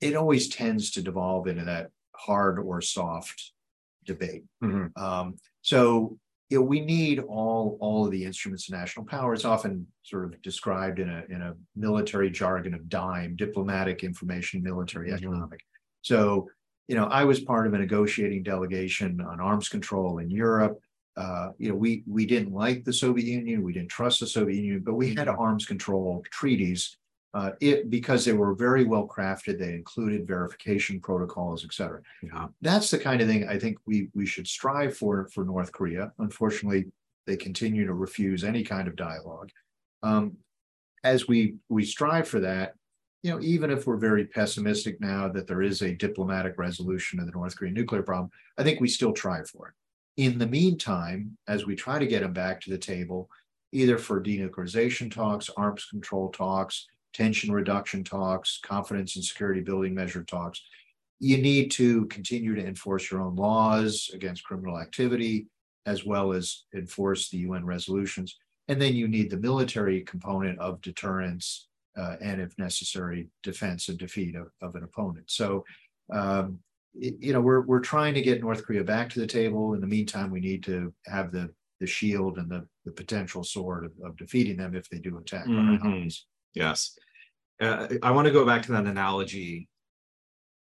it 0.01 0.15
always 0.15 0.49
tends 0.49 0.93
to 0.93 1.03
devolve 1.03 1.47
into 1.47 1.65
that 1.65 1.91
hard 2.15 2.59
or 2.59 2.81
soft 2.81 3.53
debate 4.05 4.45
mm-hmm. 4.63 5.03
um, 5.03 5.37
so 5.63 6.19
you 6.53 6.59
know, 6.59 6.65
we 6.65 6.81
need 6.81 7.19
all 7.19 7.79
all 7.81 8.05
of 8.05 8.11
the 8.11 8.27
instruments 8.27 8.69
of 8.69 8.75
national 8.75 9.07
power. 9.07 9.33
It's 9.33 9.47
often 9.47 9.87
sort 10.03 10.27
of 10.27 10.43
described 10.43 10.99
in 10.99 11.09
a 11.09 11.25
in 11.31 11.41
a 11.41 11.55
military 11.75 12.31
jargon 12.31 12.75
of 12.75 12.91
DIME, 12.91 13.37
diplomatic, 13.37 14.05
information, 14.05 14.63
military, 14.63 15.09
mm-hmm. 15.09 15.17
economic. 15.17 15.61
So, 16.03 16.51
you 16.89 16.95
know, 16.95 17.07
I 17.07 17.25
was 17.25 17.41
part 17.41 17.67
of 17.67 17.73
a 17.73 17.79
negotiating 17.79 18.43
delegation 18.43 19.23
on 19.23 19.41
arms 19.41 19.71
control 19.71 20.19
in 20.19 20.31
Europe. 20.31 20.79
Uh, 21.17 21.53
you 21.57 21.71
know, 21.71 21.75
we 21.75 22.03
we 22.07 22.27
didn't 22.27 22.53
like 22.53 22.85
the 22.85 22.93
Soviet 22.93 23.27
Union, 23.27 23.63
we 23.63 23.73
didn't 23.73 23.89
trust 23.89 24.21
the 24.21 24.27
Soviet 24.27 24.57
Union, 24.57 24.83
but 24.85 24.93
we 24.93 25.15
had 25.15 25.29
mm-hmm. 25.29 25.41
arms 25.41 25.65
control 25.65 26.23
treaties 26.31 26.99
uh, 27.35 27.53
it 27.61 27.89
because 27.89 28.25
they 28.25 28.33
were 28.33 28.55
very 28.55 28.85
well 28.85 29.07
crafted. 29.07 29.59
They 29.59 29.75
included 29.75 30.27
verification 30.27 31.01
protocols, 31.01 31.65
et 31.65 31.73
cetera. 31.73 32.03
Yeah. 32.23 32.49
That's 32.61 32.91
the 32.91 32.99
kind 32.99 33.21
of 33.21 33.29
thing 33.29 33.49
I 33.49 33.59
think 33.59 33.79
we 33.87 34.09
we 34.15 34.27
should 34.27 34.47
strive 34.47 34.97
for 34.97 35.29
for 35.33 35.45
North 35.45 35.73
Korea. 35.73 36.13
Unfortunately, 36.19 36.87
they 37.27 37.37
continue 37.37 37.87
to 37.87 37.95
refuse 37.95 38.45
any 38.45 38.63
kind 38.63 38.89
of 38.89 38.97
dialogue. 38.97 39.51
Um, 40.03 40.37
as 41.05 41.27
we 41.27 41.55
we 41.69 41.85
strive 41.85 42.29
for 42.29 42.41
that, 42.41 42.75
you 43.23 43.31
know, 43.31 43.41
even 43.41 43.71
if 43.71 43.87
we're 43.87 43.97
very 43.97 44.27
pessimistic 44.27 45.01
now 45.01 45.29
that 45.29 45.47
there 45.47 45.63
is 45.63 45.83
a 45.83 45.95
diplomatic 45.95 46.59
resolution 46.59 47.19
of 47.19 47.27
the 47.27 47.33
North 47.33 47.57
Korean 47.57 47.75
nuclear 47.75 48.03
problem, 48.03 48.31
I 48.59 48.63
think 48.63 48.81
we 48.81 48.89
still 48.89 49.13
try 49.13 49.43
for 49.45 49.69
it. 49.69 49.75
In 50.23 50.39
the 50.39 50.47
meantime, 50.47 51.37
as 51.49 51.65
we 51.65 51.75
try 51.75 51.99
to 51.99 52.07
get 52.07 52.23
them 52.23 52.35
back 52.35 52.61
to 52.61 52.71
the 52.71 52.79
table, 52.79 53.31
either 53.73 53.97
for 53.97 54.23
denuclearization 54.23 55.11
talks, 55.11 55.49
arms 55.57 55.87
control 55.87 56.31
talks, 56.31 56.87
tension 57.13 57.53
reduction 57.53 58.05
talks, 58.05 58.59
confidence 58.63 59.17
and 59.17 59.25
security 59.25 59.61
building 59.61 59.95
measure 59.95 60.25
talks. 60.25 60.63
You 61.21 61.39
need 61.39 61.71
to 61.73 62.07
continue 62.07 62.55
to 62.55 62.67
enforce 62.67 63.11
your 63.11 63.21
own 63.21 63.37
laws 63.37 64.11
against 64.13 64.45
criminal 64.45 64.79
activity, 64.79 65.47
as 65.87 66.05
well 66.05 66.33
as 66.33 66.65
enforce 66.75 67.29
the 67.29 67.39
UN 67.39 67.65
resolutions. 67.65 68.37
And 68.69 68.81
then 68.81 68.95
you 68.95 69.09
need 69.09 69.31
the 69.31 69.37
military 69.37 70.03
component 70.03 70.59
of 70.59 70.81
deterrence 70.81 71.69
uh, 71.97 72.17
and, 72.21 72.41
if 72.41 72.59
necessary, 72.59 73.29
defense 73.43 73.89
and 73.89 73.99
defeat 73.99 74.35
of, 74.35 74.49
of 74.61 74.75
an 74.75 74.85
opponent. 74.85 75.31
So, 75.31 75.65
um, 76.13 76.59
it, 76.95 77.17
you 77.21 77.33
know, 77.33 77.41
we're 77.41 77.63
we're 77.63 77.81
trying 77.81 78.15
to 78.15 78.23
get 78.23 78.41
North 78.41 78.65
Korea 78.65 78.85
back 78.85 79.11
to 79.11 79.21
the 79.21 79.27
table. 79.27 79.75
In 79.75 79.81
the 79.81 79.87
meantime, 79.87 80.31
we 80.31 80.41
need 80.41 80.63
to 80.65 80.93
have 81.07 81.33
the 81.33 81.51
the 81.81 81.87
shield 81.87 82.39
and 82.39 82.51
the 82.51 82.67
the 82.85 82.93
potential 82.93 83.45
sword 83.45 83.85
of, 83.85 83.93
of 84.05 84.17
defeating 84.17 84.57
them 84.57 84.75
if 84.75 84.89
they 84.89 84.99
do 84.99 85.19
attack 85.19 85.47
mm-hmm. 85.47 86.09
Yes. 86.55 86.99
Uh, 87.61 87.89
I 88.03 88.11
want 88.11 88.27
to 88.27 88.33
go 88.33 88.45
back 88.45 88.63
to 88.63 88.73
that 88.73 88.87
analogy 88.87 89.69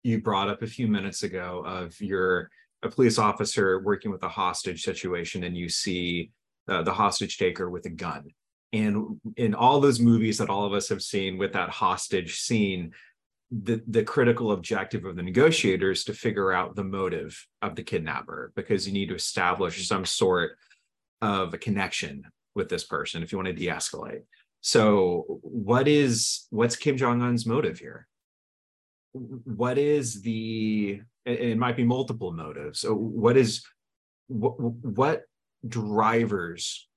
you 0.04 0.22
brought 0.22 0.50
up 0.50 0.62
a 0.62 0.68
few 0.68 0.88
minutes 0.88 1.24
ago 1.24 1.64
of 1.66 2.00
you're 2.02 2.50
a 2.84 2.90
police 2.90 3.18
officer 3.18 3.80
working 3.80 4.12
with 4.12 4.24
a 4.24 4.30
hostage 4.30 4.84
situation 4.84 5.46
and 5.46 5.58
you 5.58 5.70
see 5.70 6.32
uh, 6.68 6.84
the 6.84 6.94
hostage 6.94 7.38
taker 7.38 7.70
with 7.70 7.86
a 7.86 7.90
gun. 7.90 8.26
And 8.74 9.20
in 9.38 9.54
all 9.54 9.80
those 9.80 10.00
movies 10.00 10.38
that 10.40 10.50
all 10.50 10.66
of 10.66 10.74
us 10.74 10.90
have 10.90 11.02
seen 11.02 11.38
with 11.38 11.54
that 11.54 11.70
hostage 11.70 12.40
scene, 12.40 12.92
the, 13.52 13.82
the 13.88 14.04
critical 14.04 14.52
objective 14.52 15.06
of 15.06 15.16
the 15.16 15.24
negotiators 15.24 16.04
to 16.06 16.14
figure 16.14 16.52
out 16.52 16.76
the 16.76 16.84
motive 16.84 17.48
of 17.62 17.76
the 17.76 17.84
kidnapper 17.84 18.52
because 18.56 18.86
you 18.86 18.94
need 18.94 19.10
to 19.10 19.16
establish 19.16 19.88
some 19.88 20.06
sort 20.06 20.58
of 21.22 21.54
a 21.54 21.58
connection 21.58 22.24
with 22.56 22.68
this 22.68 22.84
person 22.84 23.24
if 23.24 23.32
you 23.32 23.38
want 23.38 23.48
to 23.48 23.54
de-escalate 23.54 24.24
so 24.64 25.26
what 25.42 25.90
is 25.90 26.48
what's 26.50 26.78
Kim 26.78 26.96
Jong 26.96 27.22
Un's 27.22 27.46
motive 27.46 27.80
here? 27.80 28.08
What 29.12 29.78
is 29.78 30.22
the? 30.22 31.02
It 31.26 31.58
might 31.58 31.76
be 31.76 31.84
multiple 31.84 32.32
motives. 32.32 32.80
So 32.80 32.96
what 32.96 33.36
is 33.36 33.62
what, 34.28 34.58
what 34.58 35.24
drivers 35.68 36.88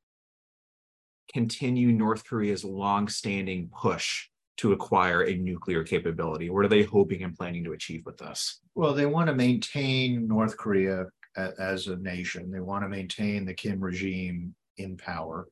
continue 1.33 1.90
North 1.90 2.24
Korea's 2.24 2.64
long-standing 2.64 3.70
push 3.76 4.29
to 4.59 4.72
acquire 4.72 5.22
a 5.22 5.37
nuclear 5.37 5.83
capability? 5.83 6.50
What 6.50 6.64
are 6.64 6.68
they 6.68 6.85
hoping 6.85 7.24
and 7.24 7.37
planning 7.37 7.64
to 7.64 7.72
achieve 7.72 8.07
with 8.07 8.16
this? 8.16 8.61
Well, 8.76 8.94
they 8.94 9.07
want 9.07 9.26
to 9.26 9.35
maintain 9.35 10.29
North 10.29 10.57
Korea 10.57 11.07
as 11.59 11.88
a 11.88 11.96
nation. 11.96 12.52
They 12.52 12.61
want 12.61 12.85
to 12.85 12.88
maintain 12.88 13.44
the 13.44 13.55
Kim 13.55 13.81
regime 13.81 14.55
in 14.79 14.96
power. 14.96 15.48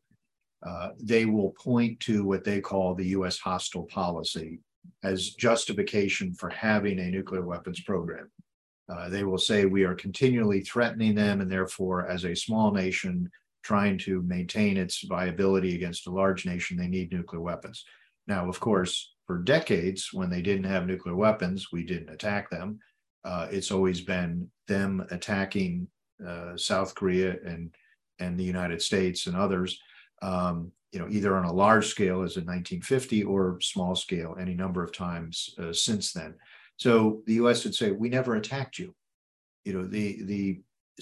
Uh, 0.66 0.90
they 0.98 1.27
will 1.27 1.50
point 1.50 2.00
to 2.00 2.24
what 2.24 2.44
they 2.44 2.61
call 2.61 2.94
the 2.94 3.09
US 3.09 3.38
hostile 3.38 3.85
policy 3.85 4.61
as 5.03 5.31
justification 5.31 6.35
for 6.35 6.48
having 6.50 6.98
a 6.98 7.11
nuclear 7.11 7.42
weapons 7.42 7.81
program. 7.83 8.31
Uh, 8.88 9.09
they 9.09 9.24
will 9.24 9.38
say 9.38 9.64
we 9.64 9.85
are 9.85 9.94
continually 9.94 10.61
threatening 10.61 11.14
them, 11.14 11.40
and 11.40 11.50
therefore, 11.50 12.07
as 12.07 12.24
a 12.24 12.35
small 12.35 12.70
nation 12.70 13.31
trying 13.62 13.96
to 13.96 14.22
maintain 14.22 14.77
its 14.77 15.03
viability 15.05 15.74
against 15.74 16.07
a 16.07 16.11
large 16.11 16.44
nation, 16.44 16.77
they 16.77 16.87
need 16.87 17.11
nuclear 17.11 17.40
weapons. 17.40 17.85
Now, 18.27 18.48
of 18.48 18.61
course, 18.61 19.14
for 19.27 19.38
decades, 19.38 20.11
when 20.12 20.29
they 20.29 20.42
didn't 20.42 20.64
have 20.64 20.87
nuclear 20.87 21.16
weapons, 21.16 21.72
we 21.72 21.83
didn't 21.83 22.11
attack 22.11 22.50
them. 22.50 22.79
Uh, 23.24 23.48
it's 23.50 23.70
always 23.70 24.03
been 24.03 24.50
them 24.68 25.07
attacking 25.11 25.88
uh, 26.27 26.57
South 26.57 26.94
Korea 26.94 27.37
and 27.45 27.74
and 28.20 28.38
the 28.38 28.45
United 28.45 28.80
States 28.80 29.26
and 29.26 29.36
others 29.36 29.80
um, 30.25 30.72
you 30.91 30.99
know, 30.99 31.09
either 31.11 31.37
on 31.37 31.45
a 31.45 31.53
large 31.53 31.87
scale 31.87 32.22
as 32.22 32.37
in 32.37 32.47
1950 32.47 33.25
or 33.25 33.61
small 33.61 33.95
scale 33.95 34.37
any 34.41 34.55
number 34.55 34.83
of 34.83 34.93
times 34.93 35.55
uh, 35.59 35.72
since 35.72 36.12
then. 36.12 36.35
So 36.77 37.22
the 37.27 37.35
U.S. 37.35 37.64
would 37.64 37.75
say, 37.75 37.91
"We 37.91 38.09
never 38.09 38.37
attacked 38.37 38.79
you." 38.79 38.95
You 39.64 39.75
know, 39.75 39.87
the 39.87 40.22
the 40.25 40.61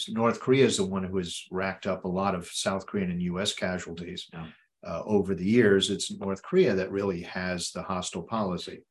North 0.08 0.40
Korea 0.40 0.64
is 0.64 0.78
the 0.78 0.86
one 0.86 1.04
who 1.04 1.18
has 1.18 1.44
racked 1.50 1.86
up 1.86 2.04
a 2.04 2.08
lot 2.08 2.34
of 2.34 2.48
South 2.48 2.86
Korean 2.86 3.10
and 3.10 3.22
U.S. 3.22 3.54
casualties 3.54 4.28
yeah. 4.32 4.46
uh, 4.86 5.02
over 5.04 5.34
the 5.34 5.44
years. 5.44 5.90
It's 5.90 6.10
North 6.10 6.42
Korea 6.42 6.74
that 6.74 6.90
really 6.90 7.22
has 7.22 7.70
the 7.70 7.82
hostile 7.82 8.22
policy, 8.22 8.82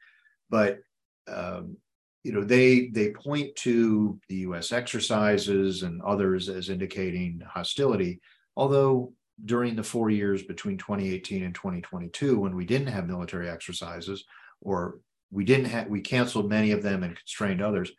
but 0.50 0.80
um, 1.28 1.78
you 2.24 2.32
know, 2.32 2.44
they 2.44 2.88
they 2.88 3.12
point 3.12 3.56
to 3.58 4.20
the 4.30 4.36
U.S. 4.48 4.72
exercises 4.72 5.84
and 5.84 6.02
others 6.04 6.48
as 6.48 6.70
indicating 6.70 7.42
hostility. 7.46 8.22
Although 8.56 9.14
during 9.46 9.76
the 9.76 9.84
four 9.84 10.10
years 10.10 10.44
between 10.44 10.78
2018 10.78 11.44
and 11.44 11.56
2022, 11.56 12.40
when 12.40 12.56
we 12.56 12.66
didn't 12.66 12.88
have 12.88 13.08
military 13.08 13.50
exercises, 13.50 14.26
or 14.62 15.00
we 15.32 15.46
didn't 15.46 15.66
have 15.66 15.88
we 15.88 16.02
canceled 16.02 16.50
many 16.50 16.72
of 16.72 16.84
them 16.84 17.04
and 17.04 17.16
constrained 17.16 17.62
others, 17.62 17.92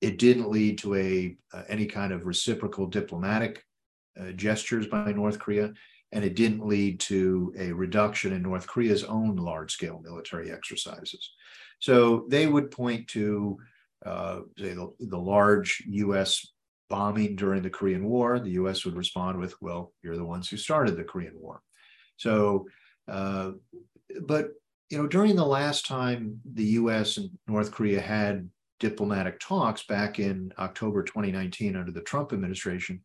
it 0.00 0.18
didn't 0.18 0.50
lead 0.50 0.78
to 0.78 0.94
a 0.94 1.36
uh, 1.52 1.62
any 1.68 1.86
kind 1.86 2.12
of 2.12 2.26
reciprocal 2.26 2.86
diplomatic 2.86 3.64
uh, 4.20 4.32
gestures 4.32 4.86
by 4.86 5.12
North 5.12 5.38
Korea, 5.38 5.72
and 6.12 6.24
it 6.24 6.34
didn't 6.34 6.66
lead 6.66 7.00
to 7.00 7.52
a 7.58 7.72
reduction 7.72 8.32
in 8.32 8.42
North 8.42 8.66
Korea's 8.66 9.04
own 9.04 9.36
large-scale 9.36 10.00
military 10.02 10.50
exercises. 10.50 11.30
So 11.78 12.26
they 12.28 12.46
would 12.46 12.70
point 12.70 13.08
to 13.08 13.58
uh, 14.04 14.40
say 14.58 14.74
the, 14.74 14.90
the 15.00 15.18
large 15.18 15.82
U.S. 15.86 16.46
bombing 16.90 17.36
during 17.36 17.62
the 17.62 17.70
Korean 17.70 18.04
War. 18.04 18.38
The 18.38 18.50
U.S. 18.50 18.84
would 18.84 18.96
respond 18.96 19.38
with, 19.38 19.54
"Well, 19.62 19.92
you're 20.02 20.16
the 20.16 20.24
ones 20.24 20.48
who 20.48 20.58
started 20.58 20.96
the 20.96 21.04
Korean 21.04 21.34
War." 21.40 21.62
So, 22.18 22.66
uh, 23.08 23.52
but 24.22 24.50
you 24.90 24.98
know, 24.98 25.06
during 25.06 25.36
the 25.36 25.46
last 25.46 25.86
time 25.86 26.40
the 26.44 26.64
U.S. 26.64 27.16
and 27.16 27.30
North 27.46 27.70
Korea 27.70 28.00
had 28.00 28.50
diplomatic 28.80 29.38
talks 29.40 29.84
back 29.84 30.18
in 30.18 30.52
October 30.58 31.02
2019 31.02 31.76
under 31.76 31.92
the 31.92 32.00
Trump 32.00 32.32
administration, 32.32 33.00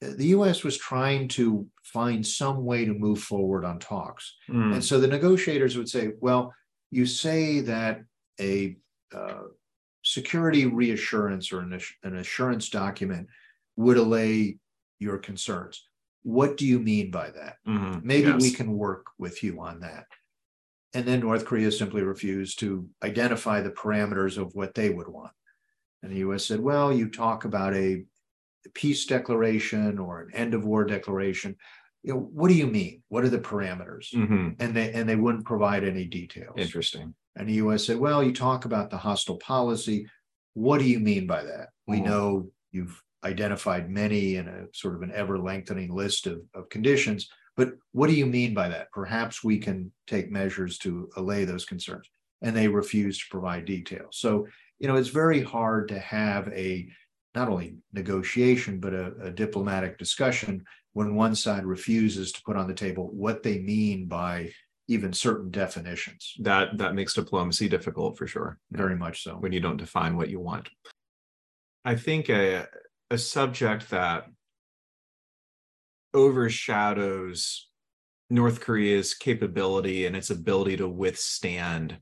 the 0.00 0.28
US 0.28 0.62
was 0.62 0.78
trying 0.78 1.28
to 1.28 1.66
find 1.82 2.26
some 2.26 2.64
way 2.64 2.84
to 2.84 2.94
move 2.94 3.20
forward 3.20 3.64
on 3.64 3.78
talks. 3.78 4.36
Mm. 4.48 4.74
And 4.74 4.84
so 4.84 5.00
the 5.00 5.08
negotiators 5.08 5.76
would 5.76 5.88
say, 5.88 6.12
well, 6.20 6.54
you 6.90 7.04
say 7.04 7.60
that 7.60 8.02
a 8.40 8.76
uh, 9.12 9.42
security 10.08 10.64
reassurance 10.64 11.52
or 11.52 11.60
an, 11.60 11.78
an 12.02 12.16
assurance 12.16 12.70
document 12.70 13.28
would 13.76 13.98
allay 13.98 14.56
your 14.98 15.18
concerns. 15.18 15.86
What 16.22 16.56
do 16.56 16.66
you 16.66 16.78
mean 16.78 17.10
by 17.10 17.30
that? 17.30 17.56
Mm-hmm. 17.66 18.06
Maybe 18.06 18.28
yes. 18.28 18.40
we 18.40 18.50
can 18.50 18.72
work 18.72 19.06
with 19.18 19.42
you 19.42 19.60
on 19.60 19.80
that. 19.80 20.06
And 20.94 21.04
then 21.04 21.20
North 21.20 21.44
Korea 21.44 21.70
simply 21.70 22.02
refused 22.02 22.58
to 22.60 22.88
identify 23.04 23.60
the 23.60 23.70
parameters 23.70 24.38
of 24.38 24.54
what 24.54 24.74
they 24.74 24.88
would 24.88 25.08
want. 25.08 25.32
And 26.02 26.10
the 26.10 26.20
US 26.30 26.46
said, 26.46 26.60
well, 26.60 26.90
you 26.90 27.10
talk 27.10 27.44
about 27.44 27.74
a 27.74 28.04
peace 28.72 29.04
declaration 29.04 29.98
or 29.98 30.22
an 30.22 30.30
end 30.32 30.54
of 30.54 30.64
war 30.64 30.86
declaration. 30.86 31.54
You 32.02 32.14
know, 32.14 32.20
what 32.20 32.48
do 32.48 32.54
you 32.54 32.66
mean? 32.66 33.02
What 33.08 33.24
are 33.24 33.28
the 33.28 33.38
parameters? 33.38 34.14
Mm-hmm. 34.14 34.50
And 34.58 34.74
they 34.74 34.92
and 34.92 35.06
they 35.06 35.16
wouldn't 35.16 35.44
provide 35.44 35.84
any 35.84 36.06
details. 36.06 36.54
Interesting. 36.56 37.14
And 37.38 37.48
the 37.48 37.54
US 37.54 37.86
said, 37.86 37.98
well, 37.98 38.22
you 38.22 38.32
talk 38.32 38.64
about 38.64 38.90
the 38.90 38.96
hostile 38.96 39.38
policy. 39.38 40.06
What 40.54 40.78
do 40.78 40.84
you 40.84 40.98
mean 40.98 41.26
by 41.26 41.44
that? 41.44 41.68
We 41.86 41.98
mm-hmm. 41.98 42.06
know 42.06 42.50
you've 42.72 43.00
identified 43.24 43.90
many 43.90 44.36
in 44.36 44.48
a 44.48 44.66
sort 44.74 44.96
of 44.96 45.02
an 45.02 45.12
ever 45.14 45.38
lengthening 45.38 45.94
list 45.94 46.26
of, 46.26 46.42
of 46.54 46.68
conditions. 46.68 47.28
But 47.56 47.74
what 47.92 48.08
do 48.08 48.14
you 48.14 48.26
mean 48.26 48.54
by 48.54 48.68
that? 48.68 48.90
Perhaps 48.92 49.42
we 49.42 49.58
can 49.58 49.92
take 50.06 50.30
measures 50.30 50.78
to 50.78 51.08
allay 51.16 51.44
those 51.44 51.64
concerns. 51.64 52.08
And 52.42 52.56
they 52.56 52.68
refuse 52.68 53.18
to 53.18 53.24
provide 53.30 53.64
details. 53.64 54.18
So, 54.18 54.46
you 54.78 54.88
know, 54.88 54.96
it's 54.96 55.08
very 55.08 55.42
hard 55.42 55.88
to 55.88 55.98
have 55.98 56.48
a 56.48 56.88
not 57.34 57.48
only 57.48 57.76
negotiation, 57.92 58.80
but 58.80 58.94
a, 58.94 59.12
a 59.22 59.30
diplomatic 59.30 59.98
discussion 59.98 60.64
when 60.92 61.14
one 61.14 61.34
side 61.34 61.64
refuses 61.64 62.32
to 62.32 62.42
put 62.42 62.56
on 62.56 62.66
the 62.66 62.74
table 62.74 63.10
what 63.12 63.42
they 63.42 63.58
mean 63.58 64.06
by 64.06 64.50
even 64.88 65.12
certain 65.12 65.50
definitions. 65.50 66.34
That 66.40 66.78
that 66.78 66.94
makes 66.94 67.14
diplomacy 67.14 67.68
difficult 67.68 68.18
for 68.18 68.26
sure. 68.26 68.58
Very 68.72 68.96
much 68.96 69.22
so. 69.22 69.34
When 69.34 69.52
you 69.52 69.60
don't 69.60 69.76
define 69.76 70.16
what 70.16 70.30
you 70.30 70.40
want. 70.40 70.68
I 71.84 71.94
think 71.94 72.28
a 72.28 72.66
a 73.10 73.18
subject 73.18 73.90
that 73.90 74.26
overshadows 76.14 77.68
North 78.30 78.60
Korea's 78.60 79.14
capability 79.14 80.06
and 80.06 80.16
its 80.16 80.30
ability 80.30 80.78
to 80.78 80.88
withstand 80.88 81.98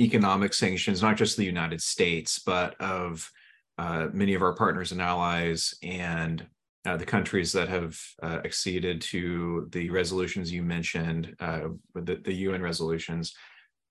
economic 0.00 0.54
sanctions, 0.54 1.02
not 1.02 1.16
just 1.16 1.36
the 1.36 1.44
United 1.44 1.80
States, 1.80 2.38
but 2.38 2.80
of 2.80 3.30
uh, 3.78 4.08
many 4.12 4.34
of 4.34 4.42
our 4.42 4.54
partners 4.54 4.92
and 4.92 5.00
allies 5.00 5.74
and 5.82 6.46
uh, 6.86 6.96
the 6.96 7.04
countries 7.04 7.52
that 7.52 7.68
have 7.68 7.98
uh, 8.22 8.38
acceded 8.44 9.00
to 9.00 9.68
the 9.72 9.90
resolutions 9.90 10.50
you 10.52 10.62
mentioned, 10.62 11.36
uh, 11.40 11.68
the, 11.94 12.16
the, 12.16 12.32
UN 12.32 12.62
resolutions. 12.62 13.34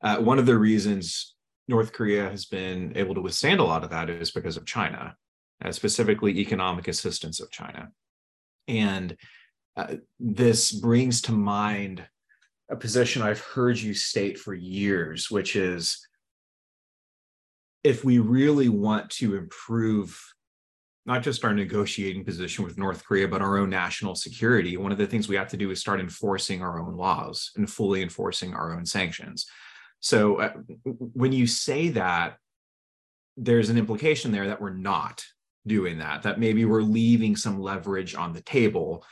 Uh, 0.02 0.18
one 0.18 0.40
of 0.40 0.46
the 0.46 0.58
reasons 0.58 1.36
North 1.68 1.94
Korea 1.94 2.30
has 2.30 2.46
been 2.46 2.94
able 2.96 3.14
to 3.14 3.22
withstand 3.22 3.60
a 3.60 3.64
lot 3.64 3.84
of 3.84 3.92
that 3.92 4.10
is 4.10 4.32
because 4.32 4.58
of 4.58 4.66
China, 4.66 5.16
uh, 5.64 5.72
specifically 5.72 6.40
economic 6.40 6.88
assistance 6.88 7.40
of 7.40 7.52
China. 7.52 7.92
And 8.68 9.16
uh, 9.78 9.96
this 10.20 10.72
brings 10.72 11.22
to 11.24 11.32
mind 11.32 12.04
a 12.72 12.76
position 12.76 13.22
I've 13.22 13.40
heard 13.40 13.78
you 13.78 13.94
state 13.94 14.40
for 14.40 14.54
years, 14.54 15.30
which 15.30 15.56
is 15.56 16.08
if 17.84 18.04
we 18.04 18.20
really 18.20 18.70
want 18.70 19.10
to 19.12 19.36
improve 19.36 20.20
not 21.10 21.24
just 21.24 21.44
our 21.44 21.56
negotiating 21.56 22.24
position 22.24 22.64
with 22.64 22.78
North 22.78 23.04
Korea, 23.04 23.28
but 23.28 23.42
our 23.42 23.58
own 23.58 23.72
national 23.72 24.14
security, 24.14 24.78
one 24.78 24.92
of 24.92 25.00
the 25.00 25.08
things 25.08 25.28
we 25.28 25.36
have 25.38 25.50
to 25.50 25.58
do 25.58 25.72
is 25.72 25.80
start 25.80 26.00
enforcing 26.00 26.62
our 26.62 26.80
own 26.80 26.96
laws 26.96 27.50
and 27.56 27.68
fully 27.68 28.04
enforcing 28.04 28.54
our 28.54 28.76
own 28.76 28.86
sanctions. 28.86 29.48
So 30.02 30.36
uh, 30.36 30.54
when 30.84 31.32
you 31.32 31.48
say 31.48 31.90
that, 31.90 32.38
there's 33.36 33.70
an 33.72 33.78
implication 33.80 34.32
there 34.32 34.50
that 34.50 34.62
we're 34.62 34.70
not 34.70 35.26
doing 35.66 35.98
that, 35.98 36.22
that 36.22 36.40
maybe 36.40 36.64
we're 36.64 36.84
leaving 36.84 37.36
some 37.36 37.60
leverage 37.60 38.14
on 38.14 38.32
the 38.32 38.42
table. 38.42 39.04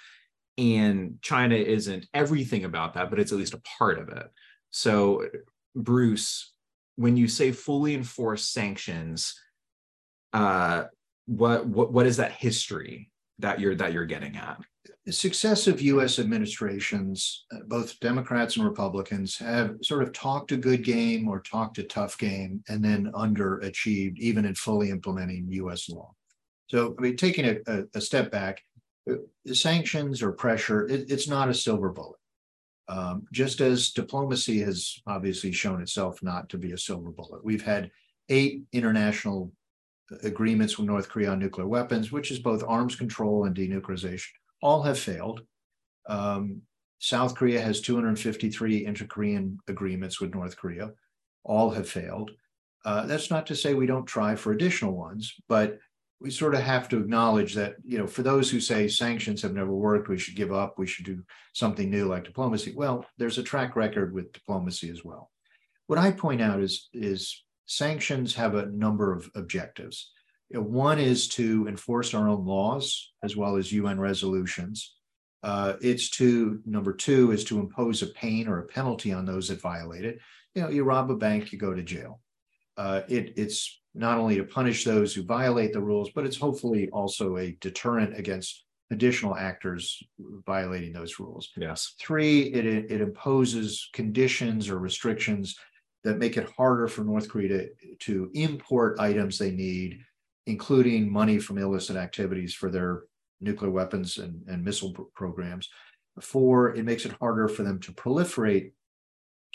And 0.56 1.18
China 1.24 1.56
isn't 1.56 2.06
everything 2.14 2.64
about 2.64 2.94
that, 2.94 3.10
but 3.10 3.20
it's 3.20 3.32
at 3.32 3.40
least 3.40 3.56
a 3.56 3.62
part 3.80 3.98
of 3.98 4.10
it. 4.10 4.28
So, 4.70 5.28
Bruce, 5.76 6.54
when 6.96 7.18
you 7.18 7.28
say 7.28 7.52
fully 7.52 7.96
enforce 7.96 8.48
sanctions, 8.48 9.34
uh, 10.32 10.84
what, 11.28 11.68
what 11.68 11.92
what 11.92 12.08
is 12.08 12.18
that 12.18 12.32
history 12.32 13.12
that 13.40 13.60
you're 13.60 13.76
that 13.76 13.94
you're 13.94 14.06
getting 14.06 14.36
at? 14.38 14.60
Successive 15.10 15.80
U.S. 15.82 16.20
administrations, 16.20 17.46
uh, 17.54 17.60
both 17.68 17.98
Democrats 18.02 18.58
and 18.58 18.66
Republicans, 18.66 19.38
have 19.38 19.76
sort 19.82 20.04
of 20.04 20.12
talked 20.12 20.52
a 20.52 20.58
good 20.58 20.84
game 20.84 21.30
or 21.30 21.40
talked 21.42 21.78
a 21.78 21.84
tough 21.84 22.18
game, 22.18 22.62
and 22.68 22.84
then 22.84 23.12
underachieved 23.14 24.18
even 24.18 24.44
in 24.44 24.56
fully 24.56 24.90
implementing 24.90 25.48
U.S. 25.50 25.88
law. 25.90 26.14
So, 26.70 26.96
I 26.98 27.02
mean, 27.02 27.16
taking 27.16 27.46
a, 27.46 27.58
a, 27.68 27.84
a 27.96 28.02
step 28.02 28.32
back, 28.32 28.62
uh, 29.10 29.54
sanctions 29.54 30.22
or 30.22 30.34
pressure, 30.34 30.86
it, 30.88 31.10
it's 31.10 31.28
not 31.28 31.48
a 31.48 31.54
silver 31.54 31.90
bullet. 31.90 32.20
Um, 32.90 33.26
just 33.34 33.62
as 33.62 33.92
diplomacy 33.92 34.60
has 34.60 35.02
obviously 35.08 35.52
shown 35.52 35.82
itself 35.82 36.22
not 36.22 36.50
to 36.50 36.58
be 36.58 36.72
a 36.72 36.78
silver 36.78 37.12
bullet. 37.12 37.44
We've 37.44 37.64
had 37.64 37.92
eight 38.30 38.64
international 38.74 39.52
agreements 40.24 40.78
with 40.78 40.88
North 40.88 41.10
Korea 41.10 41.32
on 41.32 41.40
nuclear 41.40 41.68
weapons, 41.68 42.12
which 42.12 42.32
is 42.32 42.40
both 42.40 42.64
arms 42.68 42.96
control 42.96 43.46
and 43.46 43.56
denuclearization. 43.56 44.30
All 44.62 44.82
have 44.84 45.00
failed. 45.00 45.42
Um, 46.08 46.62
South 47.00 47.36
Korea 47.36 47.62
has 47.62 47.82
253 47.82 48.86
inter-Korean 48.86 49.60
agreements 49.68 50.20
with 50.20 50.34
North 50.34 50.58
Korea. 50.58 50.92
All 51.44 51.70
have 51.72 51.90
failed. 51.90 52.32
Uh, 52.86 53.06
that's 53.06 53.30
not 53.30 53.46
to 53.48 53.56
say 53.56 53.74
we 53.74 53.86
don't 53.86 54.06
try 54.06 54.36
for 54.36 54.52
additional 54.52 54.94
ones, 54.94 55.34
but 55.48 55.78
we 56.20 56.32
sort 56.32 56.56
of 56.56 56.62
have 56.62 56.90
to 56.90 56.98
acknowledge 56.98 57.54
that, 57.54 57.76
you 57.84 57.98
know, 57.98 58.08
for 58.08 58.24
those 58.24 58.50
who 58.50 58.60
say 58.60 58.88
sanctions 58.88 59.42
have 59.42 59.54
never 59.54 59.72
worked, 59.72 60.10
we 60.10 60.18
should 60.18 60.36
give 60.36 60.52
up, 60.52 60.76
we 60.78 60.88
should 60.88 61.06
do 61.06 61.22
something 61.54 61.90
new 61.90 62.08
like 62.08 62.24
diplomacy. 62.24 62.74
Well, 62.76 63.06
there's 63.18 63.38
a 63.38 63.44
track 63.44 63.76
record 63.76 64.14
with 64.14 64.34
diplomacy 64.34 64.90
as 64.90 65.06
well. 65.06 65.30
What 65.86 66.00
I 66.00 66.12
point 66.12 66.42
out 66.42 66.62
is, 66.62 66.90
is 66.94 67.44
sanctions 67.68 68.34
have 68.36 68.56
a 68.56 68.66
number 68.68 69.14
of 69.14 69.30
objectives. 69.36 70.12
One 70.50 70.98
is 70.98 71.28
to 71.30 71.68
enforce 71.68 72.14
our 72.14 72.28
own 72.30 72.46
laws 72.46 73.12
as 73.24 73.36
well 73.36 73.58
as 73.58 73.72
UN 73.72 74.00
resolutions. 74.00 74.96
Uh, 75.44 75.74
it's 75.82 76.10
to 76.12 76.62
number 76.66 76.94
two 76.94 77.32
is 77.32 77.44
to 77.46 77.60
impose 77.60 78.02
a 78.02 78.08
pain 78.08 78.48
or 78.48 78.60
a 78.60 78.68
penalty 78.68 79.14
on 79.14 79.26
those 79.26 79.50
that 79.50 79.62
violate 79.62 80.06
it. 80.06 80.20
You 80.56 80.64
know, 80.64 80.70
you 80.70 80.84
rob 80.84 81.12
a 81.12 81.16
bank, 81.16 81.52
you 81.52 81.60
go 81.60 81.74
to 81.74 81.84
jail. 81.84 82.22
Uh, 82.78 83.02
it, 83.08 83.34
it's 83.38 83.80
not 83.94 84.18
only 84.18 84.38
to 84.38 84.44
punish 84.44 84.84
those 84.84 85.14
who 85.14 85.24
violate 85.24 85.74
the 85.74 85.82
rules, 85.82 86.10
but 86.16 86.26
it's 86.26 86.38
hopefully 86.38 86.90
also 86.92 87.38
a 87.38 87.58
deterrent 87.60 88.18
against 88.18 88.64
additional 88.90 89.36
actors 89.36 90.02
violating 90.46 90.94
those 90.94 91.20
rules. 91.20 91.50
Yes. 91.58 91.94
Three, 92.00 92.44
it, 92.54 92.66
it 92.66 93.02
imposes 93.02 93.90
conditions 93.94 94.70
or 94.70 94.80
restrictions 94.80 95.58
that 96.08 96.24
make 96.24 96.38
it 96.38 96.54
harder 96.58 96.88
for 96.88 97.04
North 97.04 97.28
Korea 97.30 97.50
to, 97.50 97.68
to 98.08 98.32
import 98.34 99.00
items 99.00 99.38
they 99.38 99.52
need, 99.52 100.00
including 100.46 101.12
money 101.12 101.38
from 101.40 101.58
illicit 101.58 101.98
activities 101.98 102.54
for 102.60 102.70
their 102.72 103.04
nuclear 103.40 103.72
weapons 103.80 104.18
and, 104.18 104.36
and 104.48 104.64
missile 104.64 104.94
programs. 105.14 105.70
Four, 106.20 106.76
it 106.78 106.86
makes 106.86 107.06
it 107.06 107.20
harder 107.20 107.48
for 107.48 107.64
them 107.64 107.80
to 107.82 107.92
proliferate 107.92 108.72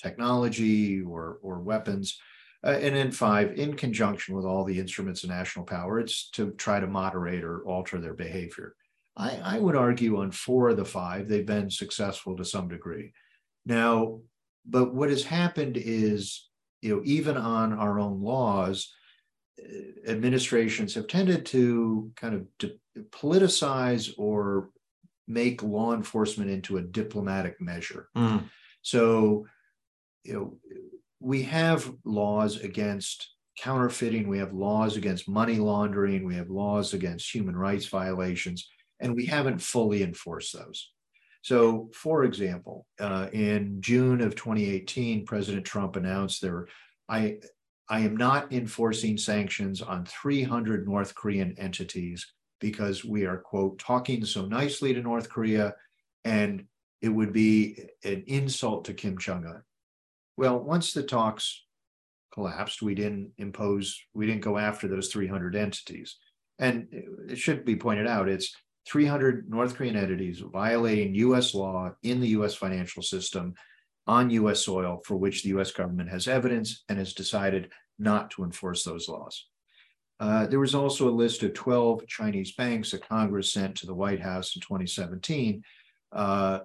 technology 0.04 1.02
or, 1.12 1.38
or 1.42 1.56
weapons 1.72 2.08
Uh, 2.64 2.78
and 2.80 2.94
then 2.94 3.10
five, 3.10 3.58
in 3.58 3.74
conjunction 3.74 4.36
with 4.36 4.44
all 4.44 4.64
the 4.64 4.78
instruments 4.78 5.24
of 5.24 5.30
national 5.30 5.64
power, 5.64 5.98
it's 5.98 6.30
to 6.30 6.52
try 6.52 6.78
to 6.78 6.86
moderate 6.86 7.42
or 7.42 7.66
alter 7.66 8.00
their 8.00 8.14
behavior. 8.14 8.74
I, 9.16 9.56
I 9.56 9.58
would 9.58 9.76
argue 9.76 10.20
on 10.20 10.30
four 10.30 10.70
of 10.70 10.76
the 10.76 10.84
five, 10.84 11.22
they've 11.26 11.54
been 11.56 11.70
successful 11.70 12.36
to 12.36 12.44
some 12.44 12.68
degree. 12.68 13.12
Now, 13.66 14.20
but 14.64 14.94
what 14.94 15.10
has 15.10 15.24
happened 15.24 15.76
is, 15.76 16.48
you 16.80 16.94
know, 16.94 17.02
even 17.04 17.36
on 17.36 17.72
our 17.72 17.98
own 17.98 18.22
laws, 18.22 18.92
uh, 19.60 20.10
administrations 20.10 20.94
have 20.94 21.06
tended 21.06 21.44
to 21.46 22.10
kind 22.16 22.34
of 22.34 22.46
de- 22.58 22.78
politicize 23.10 24.12
or 24.18 24.70
make 25.28 25.62
law 25.62 25.94
enforcement 25.94 26.50
into 26.50 26.76
a 26.76 26.82
diplomatic 26.82 27.60
measure. 27.60 28.08
Mm. 28.16 28.44
So, 28.82 29.46
you 30.24 30.32
know, 30.34 30.58
we 31.20 31.42
have 31.42 31.90
laws 32.04 32.60
against 32.60 33.30
counterfeiting, 33.58 34.28
we 34.28 34.38
have 34.38 34.52
laws 34.52 34.96
against 34.96 35.28
money 35.28 35.56
laundering, 35.56 36.24
we 36.24 36.34
have 36.34 36.50
laws 36.50 36.94
against 36.94 37.32
human 37.32 37.56
rights 37.56 37.86
violations, 37.86 38.68
and 39.00 39.14
we 39.14 39.26
haven't 39.26 39.60
fully 39.60 40.02
enforced 40.02 40.52
those. 40.52 40.90
So, 41.42 41.90
for 41.92 42.24
example, 42.24 42.86
uh, 43.00 43.28
in 43.32 43.80
June 43.80 44.20
of 44.20 44.36
2018, 44.36 45.26
President 45.26 45.66
Trump 45.66 45.96
announced 45.96 46.40
there, 46.40 46.68
I, 47.08 47.38
I 47.88 48.00
am 48.00 48.16
not 48.16 48.52
enforcing 48.52 49.18
sanctions 49.18 49.82
on 49.82 50.06
300 50.06 50.86
North 50.86 51.14
Korean 51.16 51.54
entities 51.58 52.32
because 52.60 53.04
we 53.04 53.26
are, 53.26 53.38
quote, 53.38 53.78
talking 53.80 54.24
so 54.24 54.46
nicely 54.46 54.94
to 54.94 55.02
North 55.02 55.28
Korea 55.28 55.74
and 56.24 56.64
it 57.00 57.08
would 57.08 57.32
be 57.32 57.88
an 58.04 58.22
insult 58.28 58.84
to 58.84 58.94
Kim 58.94 59.18
Jong 59.18 59.44
un. 59.44 59.62
Well, 60.36 60.60
once 60.60 60.92
the 60.92 61.02
talks 61.02 61.64
collapsed, 62.32 62.82
we 62.82 62.94
didn't 62.94 63.32
impose, 63.38 64.00
we 64.14 64.26
didn't 64.26 64.42
go 64.42 64.56
after 64.56 64.86
those 64.86 65.08
300 65.08 65.56
entities. 65.56 66.16
And 66.60 66.86
it 67.28 67.36
should 67.36 67.64
be 67.64 67.74
pointed 67.74 68.06
out, 68.06 68.28
it's 68.28 68.54
300 68.86 69.48
North 69.48 69.76
Korean 69.76 69.96
entities 69.96 70.40
violating 70.40 71.14
US 71.14 71.54
law 71.54 71.92
in 72.02 72.20
the 72.20 72.28
US 72.28 72.54
financial 72.54 73.02
system 73.02 73.54
on 74.06 74.30
US 74.30 74.64
soil 74.64 75.00
for 75.04 75.16
which 75.16 75.42
the 75.42 75.50
US 75.50 75.70
government 75.70 76.10
has 76.10 76.28
evidence 76.28 76.84
and 76.88 76.98
has 76.98 77.14
decided 77.14 77.70
not 77.98 78.30
to 78.32 78.44
enforce 78.44 78.84
those 78.84 79.08
laws. 79.08 79.46
Uh, 80.20 80.46
there 80.46 80.60
was 80.60 80.74
also 80.74 81.08
a 81.08 81.10
list 81.10 81.42
of 81.42 81.52
12 81.52 82.06
Chinese 82.06 82.52
banks 82.52 82.90
that 82.90 83.08
Congress 83.08 83.52
sent 83.52 83.76
to 83.76 83.86
the 83.86 83.94
White 83.94 84.20
House 84.20 84.54
in 84.54 84.62
2017, 84.62 85.62
uh, 86.12 86.60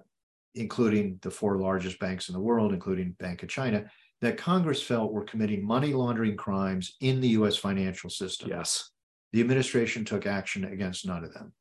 including 0.54 1.18
the 1.22 1.30
four 1.30 1.58
largest 1.58 1.98
banks 1.98 2.28
in 2.28 2.34
the 2.34 2.40
world, 2.40 2.72
including 2.72 3.16
Bank 3.18 3.42
of 3.42 3.48
China, 3.48 3.84
that 4.20 4.36
Congress 4.36 4.82
felt 4.82 5.12
were 5.12 5.24
committing 5.24 5.64
money 5.64 5.92
laundering 5.92 6.36
crimes 6.36 6.96
in 7.00 7.20
the 7.20 7.28
US 7.30 7.56
financial 7.56 8.10
system. 8.10 8.48
Yes. 8.48 8.90
The 9.32 9.40
administration 9.40 10.04
took 10.04 10.26
action 10.26 10.64
against 10.64 11.06
none 11.06 11.24
of 11.24 11.34
them. 11.34 11.52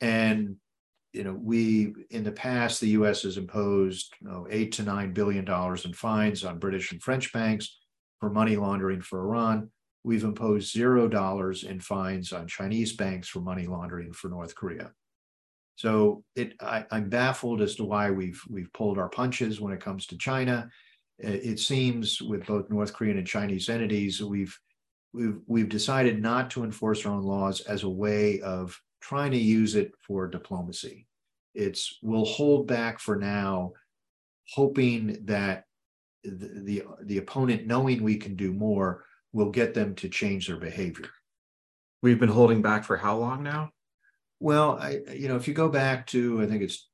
And 0.00 0.56
you 1.12 1.24
know, 1.24 1.32
we 1.32 1.94
in 2.10 2.22
the 2.22 2.32
past, 2.32 2.80
the 2.80 2.90
U.S. 2.90 3.22
has 3.22 3.38
imposed 3.38 4.14
you 4.20 4.28
know, 4.28 4.46
eight 4.50 4.72
to 4.72 4.82
nine 4.82 5.12
billion 5.12 5.44
dollars 5.44 5.84
in 5.84 5.92
fines 5.92 6.44
on 6.44 6.58
British 6.58 6.92
and 6.92 7.02
French 7.02 7.32
banks 7.32 7.78
for 8.20 8.30
money 8.30 8.56
laundering 8.56 9.00
for 9.00 9.20
Iran. 9.20 9.70
We've 10.04 10.24
imposed 10.24 10.72
zero 10.72 11.08
dollars 11.08 11.64
in 11.64 11.80
fines 11.80 12.32
on 12.32 12.46
Chinese 12.46 12.94
banks 12.94 13.28
for 13.28 13.40
money 13.40 13.66
laundering 13.66 14.12
for 14.12 14.28
North 14.28 14.54
Korea. 14.54 14.92
So 15.76 16.24
it, 16.34 16.54
I, 16.60 16.84
am 16.90 17.08
baffled 17.08 17.62
as 17.62 17.76
to 17.76 17.84
why 17.84 18.10
we've 18.10 18.42
we've 18.48 18.72
pulled 18.72 18.98
our 18.98 19.08
punches 19.08 19.60
when 19.60 19.72
it 19.72 19.80
comes 19.80 20.06
to 20.06 20.18
China. 20.18 20.68
It 21.18 21.58
seems 21.58 22.20
with 22.20 22.46
both 22.46 22.70
North 22.70 22.92
Korean 22.92 23.18
and 23.18 23.26
Chinese 23.26 23.68
entities, 23.68 24.22
we've 24.22 24.58
we've 25.12 25.38
we've 25.46 25.68
decided 25.68 26.20
not 26.20 26.50
to 26.50 26.64
enforce 26.64 27.04
our 27.06 27.12
own 27.12 27.22
laws 27.22 27.60
as 27.62 27.82
a 27.82 27.88
way 27.88 28.40
of 28.40 28.80
trying 29.00 29.32
to 29.32 29.38
use 29.38 29.74
it 29.74 29.92
for 30.06 30.26
diplomacy. 30.26 31.06
It's 31.54 31.98
we'll 32.02 32.24
hold 32.24 32.66
back 32.66 33.00
for 33.00 33.16
now, 33.16 33.72
hoping 34.54 35.18
that 35.24 35.64
the, 36.24 36.62
the, 36.64 36.82
the 37.02 37.18
opponent, 37.18 37.66
knowing 37.66 38.02
we 38.02 38.16
can 38.16 38.36
do 38.36 38.52
more, 38.52 39.04
will 39.32 39.50
get 39.50 39.74
them 39.74 39.94
to 39.96 40.08
change 40.08 40.46
their 40.46 40.56
behavior. 40.56 41.08
We've 42.02 42.20
been 42.20 42.28
holding 42.28 42.62
back 42.62 42.84
for 42.84 42.96
how 42.96 43.16
long 43.18 43.42
now? 43.42 43.70
Well, 44.40 44.78
I 44.80 45.00
you 45.12 45.28
know 45.28 45.36
if 45.36 45.48
you 45.48 45.54
go 45.54 45.68
back 45.68 46.06
to 46.08 46.42
I 46.42 46.46
think 46.46 46.62
it's 46.62 46.88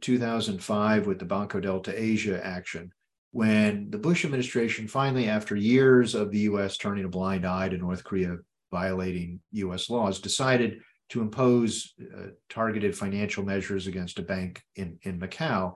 2005 0.00 1.06
with 1.06 1.18
the 1.18 1.24
Banco 1.24 1.60
Delta 1.60 1.92
Asia 1.96 2.44
action, 2.44 2.92
when 3.30 3.90
the 3.90 3.98
Bush 3.98 4.24
administration 4.24 4.88
finally, 4.88 5.28
after 5.28 5.54
years 5.54 6.14
of 6.14 6.30
the 6.30 6.40
U.S. 6.40 6.76
turning 6.76 7.04
a 7.04 7.08
blind 7.08 7.46
eye 7.46 7.68
to 7.68 7.76
North 7.76 8.02
Korea 8.02 8.38
violating 8.70 9.40
U.S. 9.52 9.88
laws, 9.88 10.20
decided 10.20 10.80
to 11.10 11.20
impose 11.22 11.94
uh, 12.00 12.28
targeted 12.48 12.96
financial 12.96 13.44
measures 13.44 13.86
against 13.86 14.18
a 14.18 14.22
bank 14.22 14.62
in, 14.76 14.98
in 15.02 15.18
Macau. 15.18 15.74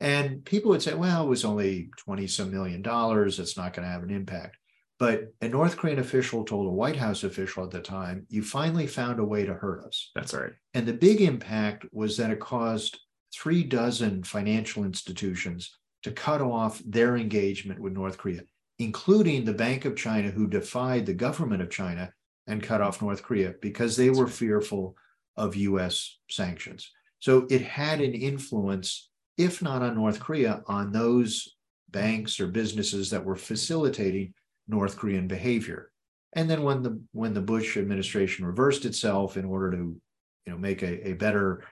And 0.00 0.44
people 0.44 0.70
would 0.70 0.82
say, 0.82 0.94
well, 0.94 1.24
it 1.24 1.28
was 1.28 1.44
only 1.44 1.90
20 1.98 2.26
some 2.26 2.50
million 2.50 2.82
dollars. 2.82 3.38
It's 3.38 3.56
not 3.56 3.72
going 3.72 3.86
to 3.86 3.92
have 3.92 4.02
an 4.02 4.10
impact. 4.10 4.56
But 4.98 5.32
a 5.42 5.48
North 5.48 5.76
Korean 5.76 5.98
official 5.98 6.44
told 6.44 6.66
a 6.66 6.70
White 6.70 6.96
House 6.96 7.22
official 7.22 7.64
at 7.64 7.70
the 7.70 7.80
time, 7.80 8.26
you 8.28 8.42
finally 8.42 8.86
found 8.86 9.20
a 9.20 9.24
way 9.24 9.44
to 9.44 9.54
hurt 9.54 9.84
us. 9.84 10.10
That's 10.14 10.32
right. 10.32 10.52
And 10.72 10.86
the 10.86 10.94
big 10.94 11.20
impact 11.20 11.84
was 11.92 12.16
that 12.16 12.30
it 12.30 12.40
caused 12.40 12.98
three 13.34 13.62
dozen 13.62 14.22
financial 14.22 14.84
institutions 14.84 15.76
to 16.02 16.12
cut 16.12 16.40
off 16.40 16.80
their 16.86 17.16
engagement 17.16 17.80
with 17.80 17.92
North 17.92 18.16
Korea, 18.16 18.42
including 18.78 19.44
the 19.44 19.52
Bank 19.52 19.84
of 19.84 19.96
China, 19.96 20.30
who 20.30 20.46
defied 20.46 21.04
the 21.04 21.14
government 21.14 21.60
of 21.60 21.70
China 21.70 22.10
and 22.46 22.62
cut 22.62 22.80
off 22.80 23.02
North 23.02 23.22
Korea 23.22 23.54
because 23.60 23.96
they 23.96 24.10
were 24.10 24.26
fearful 24.26 24.96
of 25.36 25.56
US 25.56 26.18
sanctions. 26.30 26.90
So 27.18 27.46
it 27.50 27.62
had 27.62 28.00
an 28.00 28.14
influence, 28.14 29.10
if 29.36 29.62
not 29.62 29.82
on 29.82 29.94
North 29.94 30.20
Korea, 30.20 30.62
on 30.66 30.92
those 30.92 31.56
banks 31.90 32.40
or 32.40 32.46
businesses 32.46 33.10
that 33.10 33.24
were 33.24 33.36
facilitating 33.36 34.34
North 34.68 34.96
Korean 34.96 35.26
behavior. 35.26 35.90
And 36.34 36.50
then 36.50 36.62
when 36.62 36.82
the 36.82 37.00
when 37.12 37.32
the 37.32 37.40
Bush 37.40 37.76
administration 37.76 38.44
reversed 38.44 38.84
itself 38.84 39.36
in 39.36 39.44
order 39.44 39.70
to, 39.72 39.76
you 39.76 40.52
know, 40.52 40.58
make 40.58 40.82
a, 40.82 41.08
a 41.08 41.12
better, 41.14 41.64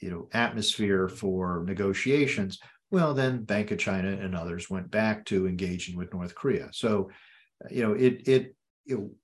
you 0.00 0.10
know, 0.10 0.28
atmosphere 0.32 1.08
for 1.08 1.64
negotiations, 1.66 2.58
well, 2.90 3.14
then 3.14 3.44
Bank 3.44 3.70
of 3.70 3.78
China 3.78 4.08
and 4.08 4.34
others 4.34 4.70
went 4.70 4.90
back 4.90 5.24
to 5.26 5.46
engaging 5.46 5.96
with 5.96 6.12
North 6.12 6.34
Korea. 6.34 6.70
So, 6.72 7.10
you 7.70 7.82
know, 7.82 7.92
it 7.92 8.26
it 8.26 8.56
you 8.86 9.14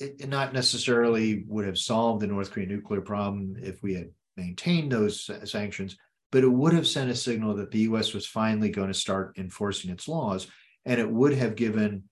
know, 0.00 0.06
it, 0.06 0.28
not 0.28 0.52
necessarily 0.52 1.44
would 1.46 1.66
have 1.66 1.78
solved 1.78 2.22
the 2.22 2.26
North 2.26 2.50
Korean 2.50 2.68
nuclear 2.68 3.00
problem 3.00 3.56
if 3.62 3.82
we 3.82 3.94
had 3.94 4.10
maintained 4.36 4.92
those 4.92 5.30
sanctions, 5.44 5.96
but 6.30 6.44
it 6.44 6.48
would 6.48 6.72
have 6.72 6.86
sent 6.86 7.10
a 7.10 7.14
signal 7.14 7.54
that 7.56 7.70
the 7.70 7.80
US 7.80 8.14
was 8.14 8.26
finally 8.26 8.70
going 8.70 8.88
to 8.88 8.94
start 8.94 9.36
enforcing 9.38 9.90
its 9.90 10.08
laws. 10.08 10.46
And 10.84 11.00
it 11.00 11.10
would 11.10 11.34
have 11.34 11.54
given, 11.54 12.04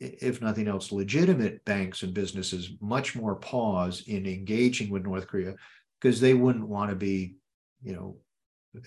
if 0.00 0.40
nothing 0.40 0.68
else, 0.68 0.92
legitimate 0.92 1.64
banks 1.64 2.02
and 2.02 2.14
businesses 2.14 2.70
much 2.80 3.14
more 3.14 3.36
pause 3.36 4.04
in 4.06 4.26
engaging 4.26 4.90
with 4.90 5.04
North 5.04 5.26
Korea 5.26 5.54
because 6.00 6.20
they 6.20 6.34
wouldn't 6.34 6.68
want 6.68 6.90
to 6.90 6.96
be, 6.96 7.34
you 7.82 7.94
know, 7.94 8.16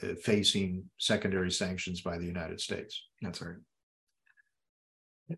uh, 0.03 0.15
facing 0.21 0.83
secondary 0.97 1.51
sanctions 1.51 2.01
by 2.01 2.17
the 2.17 2.25
United 2.25 2.59
States. 2.59 3.07
That's 3.21 3.41
right. 3.41 3.55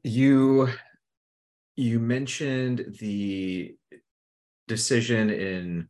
You 0.03 0.69
you 1.79 1.97
mentioned 1.97 2.97
the 2.99 3.73
decision 4.67 5.29
in 5.29 5.87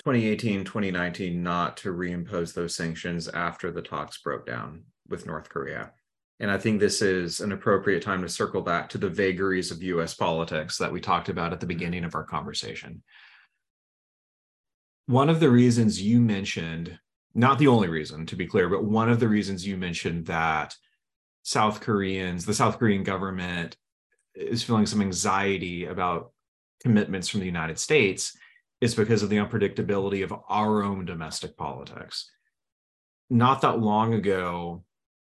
2018 0.00 0.64
2019 0.64 1.40
not 1.40 1.76
to 1.76 1.92
reimpose 1.92 2.52
those 2.52 2.74
sanctions 2.74 3.28
after 3.28 3.70
the 3.70 3.80
talks 3.80 4.18
broke 4.18 4.44
down 4.44 4.82
with 5.08 5.24
north 5.24 5.48
korea. 5.48 5.92
And 6.40 6.50
i 6.50 6.58
think 6.58 6.80
this 6.80 7.00
is 7.00 7.38
an 7.38 7.52
appropriate 7.52 8.02
time 8.02 8.22
to 8.22 8.28
circle 8.28 8.60
back 8.60 8.88
to 8.88 8.98
the 8.98 9.08
vagaries 9.08 9.70
of 9.70 9.80
us 9.82 10.14
politics 10.14 10.78
that 10.78 10.92
we 10.92 11.00
talked 11.00 11.28
about 11.28 11.52
at 11.52 11.60
the 11.60 11.66
mm-hmm. 11.66 11.78
beginning 11.78 12.04
of 12.04 12.16
our 12.16 12.24
conversation. 12.24 13.04
One 15.06 15.28
of 15.28 15.38
the 15.38 15.48
reasons 15.48 16.02
you 16.02 16.20
mentioned 16.20 16.98
not 17.34 17.60
the 17.60 17.68
only 17.68 17.88
reason 17.88 18.26
to 18.26 18.34
be 18.34 18.48
clear 18.48 18.68
but 18.68 18.84
one 18.84 19.10
of 19.10 19.20
the 19.20 19.28
reasons 19.28 19.64
you 19.64 19.76
mentioned 19.76 20.26
that 20.26 20.74
south 21.44 21.80
koreans 21.80 22.44
the 22.44 22.54
south 22.54 22.78
korean 22.80 23.04
government 23.04 23.76
is 24.36 24.62
feeling 24.62 24.86
some 24.86 25.02
anxiety 25.02 25.86
about 25.86 26.32
commitments 26.80 27.28
from 27.28 27.40
the 27.40 27.46
United 27.46 27.78
States 27.78 28.36
is 28.80 28.94
because 28.94 29.22
of 29.22 29.30
the 29.30 29.36
unpredictability 29.36 30.22
of 30.22 30.34
our 30.48 30.82
own 30.82 31.04
domestic 31.04 31.56
politics. 31.56 32.30
Not 33.30 33.62
that 33.62 33.80
long 33.80 34.14
ago, 34.14 34.84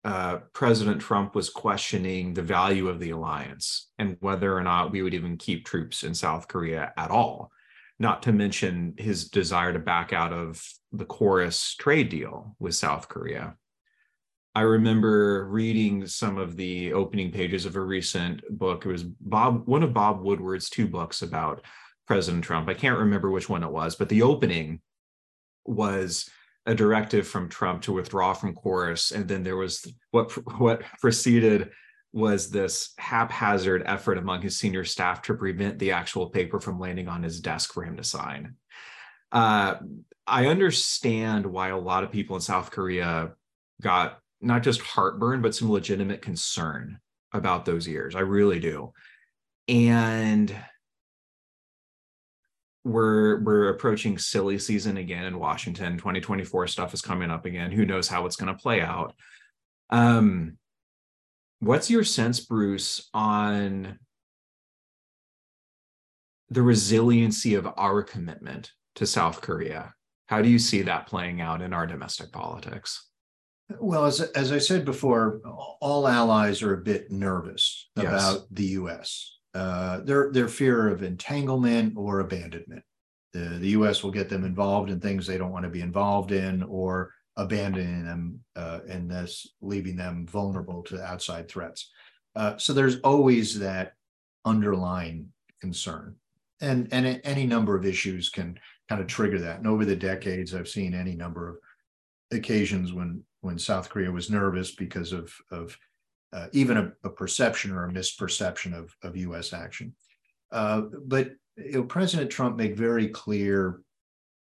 uh, 0.04 0.38
President 0.52 1.00
Trump 1.00 1.34
was 1.34 1.50
questioning 1.50 2.32
the 2.32 2.42
value 2.42 2.88
of 2.88 3.00
the 3.00 3.10
alliance 3.10 3.90
and 3.98 4.16
whether 4.20 4.56
or 4.56 4.62
not 4.62 4.92
we 4.92 5.02
would 5.02 5.14
even 5.14 5.36
keep 5.36 5.64
troops 5.64 6.04
in 6.04 6.14
South 6.14 6.48
Korea 6.48 6.92
at 6.96 7.10
all, 7.10 7.50
not 7.98 8.22
to 8.22 8.32
mention 8.32 8.94
his 8.96 9.28
desire 9.28 9.72
to 9.72 9.78
back 9.78 10.12
out 10.12 10.32
of 10.32 10.66
the 10.92 11.04
KORUS 11.04 11.76
trade 11.76 12.08
deal 12.08 12.56
with 12.58 12.74
South 12.74 13.08
Korea. 13.08 13.56
I 14.60 14.64
remember 14.64 15.46
reading 15.46 16.06
some 16.06 16.36
of 16.36 16.54
the 16.54 16.92
opening 16.92 17.32
pages 17.32 17.64
of 17.64 17.76
a 17.76 17.80
recent 17.80 18.42
book. 18.50 18.84
It 18.84 18.90
was 18.90 19.04
Bob, 19.04 19.66
one 19.66 19.82
of 19.82 19.94
Bob 19.94 20.20
Woodward's 20.20 20.68
two 20.68 20.86
books 20.86 21.22
about 21.22 21.64
President 22.06 22.44
Trump. 22.44 22.68
I 22.68 22.74
can't 22.74 22.98
remember 22.98 23.30
which 23.30 23.48
one 23.48 23.62
it 23.62 23.72
was, 23.72 23.96
but 23.96 24.10
the 24.10 24.20
opening 24.20 24.82
was 25.64 26.28
a 26.66 26.74
directive 26.74 27.26
from 27.26 27.48
Trump 27.48 27.80
to 27.84 27.94
withdraw 27.94 28.34
from 28.34 28.54
KORUS, 28.54 29.12
and 29.12 29.26
then 29.26 29.42
there 29.42 29.56
was 29.56 29.90
what 30.10 30.30
what 30.58 30.82
preceded 31.00 31.70
was 32.12 32.50
this 32.50 32.92
haphazard 32.98 33.82
effort 33.86 34.18
among 34.18 34.42
his 34.42 34.58
senior 34.58 34.84
staff 34.84 35.22
to 35.22 35.32
prevent 35.32 35.78
the 35.78 35.92
actual 35.92 36.28
paper 36.28 36.60
from 36.60 36.78
landing 36.78 37.08
on 37.08 37.22
his 37.22 37.40
desk 37.40 37.72
for 37.72 37.82
him 37.82 37.96
to 37.96 38.04
sign. 38.04 38.56
Uh, 39.32 39.76
I 40.26 40.48
understand 40.48 41.46
why 41.46 41.70
a 41.70 41.78
lot 41.78 42.04
of 42.04 42.12
people 42.12 42.36
in 42.36 42.42
South 42.42 42.70
Korea 42.70 43.30
got 43.80 44.19
not 44.40 44.62
just 44.62 44.80
heartburn, 44.80 45.42
but 45.42 45.54
some 45.54 45.70
legitimate 45.70 46.22
concern 46.22 46.98
about 47.32 47.64
those 47.64 47.86
years. 47.86 48.16
I 48.16 48.20
really 48.20 48.60
do. 48.60 48.92
And 49.68 50.54
we're 52.82 53.40
we're 53.40 53.68
approaching 53.68 54.16
silly 54.16 54.58
season 54.58 54.96
again 54.96 55.24
in 55.24 55.38
Washington. 55.38 55.98
2024 55.98 56.66
stuff 56.66 56.94
is 56.94 57.02
coming 57.02 57.30
up 57.30 57.44
again. 57.44 57.70
Who 57.70 57.84
knows 57.84 58.08
how 58.08 58.26
it's 58.26 58.36
going 58.36 58.54
to 58.54 58.60
play 58.60 58.80
out? 58.80 59.14
Um, 59.90 60.56
what's 61.60 61.90
your 61.90 62.04
sense, 62.04 62.40
Bruce, 62.40 63.08
on 63.12 63.98
the 66.48 66.62
resiliency 66.62 67.54
of 67.54 67.68
our 67.76 68.02
commitment 68.02 68.72
to 68.96 69.06
South 69.06 69.40
Korea? 69.40 69.94
How 70.26 70.42
do 70.42 70.48
you 70.48 70.58
see 70.58 70.82
that 70.82 71.06
playing 71.06 71.40
out 71.40 71.60
in 71.60 71.72
our 71.72 71.86
domestic 71.86 72.32
politics? 72.32 73.09
Well, 73.78 74.06
as, 74.06 74.20
as 74.20 74.52
I 74.52 74.58
said 74.58 74.84
before, 74.84 75.40
all 75.80 76.08
allies 76.08 76.62
are 76.62 76.74
a 76.74 76.82
bit 76.82 77.10
nervous 77.10 77.88
Yes. 77.96 78.06
about 78.08 78.46
the 78.50 78.64
U.S. 78.64 79.38
Uh, 79.54 80.00
their 80.00 80.32
their 80.32 80.48
fear 80.48 80.88
of 80.88 81.02
entanglement 81.02 81.94
or 81.96 82.20
abandonment. 82.20 82.82
The 83.32 83.58
the 83.60 83.68
U.S. 83.70 84.02
will 84.02 84.10
get 84.10 84.28
them 84.28 84.44
involved 84.44 84.90
in 84.90 85.00
things 85.00 85.26
they 85.26 85.38
don't 85.38 85.52
want 85.52 85.64
to 85.64 85.70
be 85.70 85.80
involved 85.82 86.32
in, 86.32 86.62
or 86.64 87.12
abandoning 87.36 88.04
them 88.04 88.40
uh, 88.56 88.80
and 88.88 89.10
thus 89.10 89.46
leaving 89.60 89.96
them 89.96 90.26
vulnerable 90.26 90.82
to 90.84 91.00
outside 91.02 91.48
threats. 91.48 91.90
Uh, 92.36 92.56
so 92.58 92.72
there's 92.72 92.98
always 93.00 93.58
that 93.58 93.92
underlying 94.44 95.28
concern, 95.60 96.16
and 96.60 96.88
and 96.92 97.20
any 97.24 97.46
number 97.46 97.76
of 97.76 97.84
issues 97.86 98.28
can 98.30 98.58
kind 98.88 99.00
of 99.00 99.06
trigger 99.06 99.38
that. 99.38 99.58
And 99.58 99.66
over 99.66 99.84
the 99.84 99.96
decades, 99.96 100.54
I've 100.54 100.68
seen 100.68 100.94
any 100.94 101.14
number 101.14 101.48
of 101.48 101.56
occasions 102.32 102.92
when 102.92 103.22
when 103.40 103.58
South 103.58 103.88
Korea 103.88 104.10
was 104.10 104.30
nervous 104.30 104.74
because 104.74 105.12
of 105.12 105.32
of 105.50 105.76
uh, 106.32 106.46
even 106.52 106.76
a, 106.76 106.92
a 107.04 107.10
perception 107.10 107.72
or 107.72 107.86
a 107.86 107.92
misperception 107.92 108.76
of 108.76 108.94
of 109.02 109.16
U.S. 109.16 109.52
action. 109.52 109.94
Uh, 110.52 110.82
but 111.04 111.32
you 111.56 111.72
know, 111.72 111.84
President 111.84 112.30
Trump 112.30 112.56
made 112.56 112.76
very 112.76 113.08
clear 113.08 113.80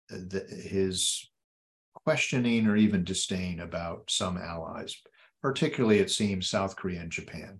that 0.10 0.50
his 0.50 1.30
questioning 1.94 2.68
or 2.68 2.76
even 2.76 3.04
disdain 3.04 3.60
about 3.60 4.10
some 4.10 4.38
allies, 4.38 4.96
particularly 5.42 6.00
it 6.00 6.12
seems 6.12 6.50
South 6.50 6.76
Korea 6.76 7.02
and 7.02 7.12
Japan. 7.12 7.60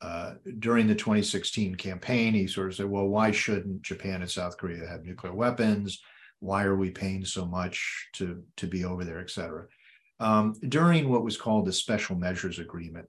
Uh, 0.00 0.34
during 0.60 0.86
the 0.86 0.94
2016 0.94 1.74
campaign, 1.74 2.32
he 2.32 2.46
sort 2.46 2.68
of 2.68 2.74
said, 2.74 2.86
"Well, 2.86 3.08
why 3.08 3.30
shouldn't 3.30 3.82
Japan 3.82 4.22
and 4.22 4.30
South 4.30 4.56
Korea 4.56 4.86
have 4.86 5.04
nuclear 5.04 5.34
weapons? 5.34 6.00
Why 6.38 6.64
are 6.64 6.76
we 6.76 6.90
paying 6.90 7.24
so 7.24 7.44
much 7.44 8.08
to 8.14 8.42
to 8.56 8.66
be 8.66 8.84
over 8.84 9.04
there, 9.04 9.20
et 9.20 9.30
cetera?" 9.30 9.66
Um, 10.20 10.54
during 10.68 11.08
what 11.08 11.24
was 11.24 11.36
called 11.36 11.66
the 11.66 11.72
Special 11.72 12.14
Measures 12.14 12.58
Agreement 12.58 13.08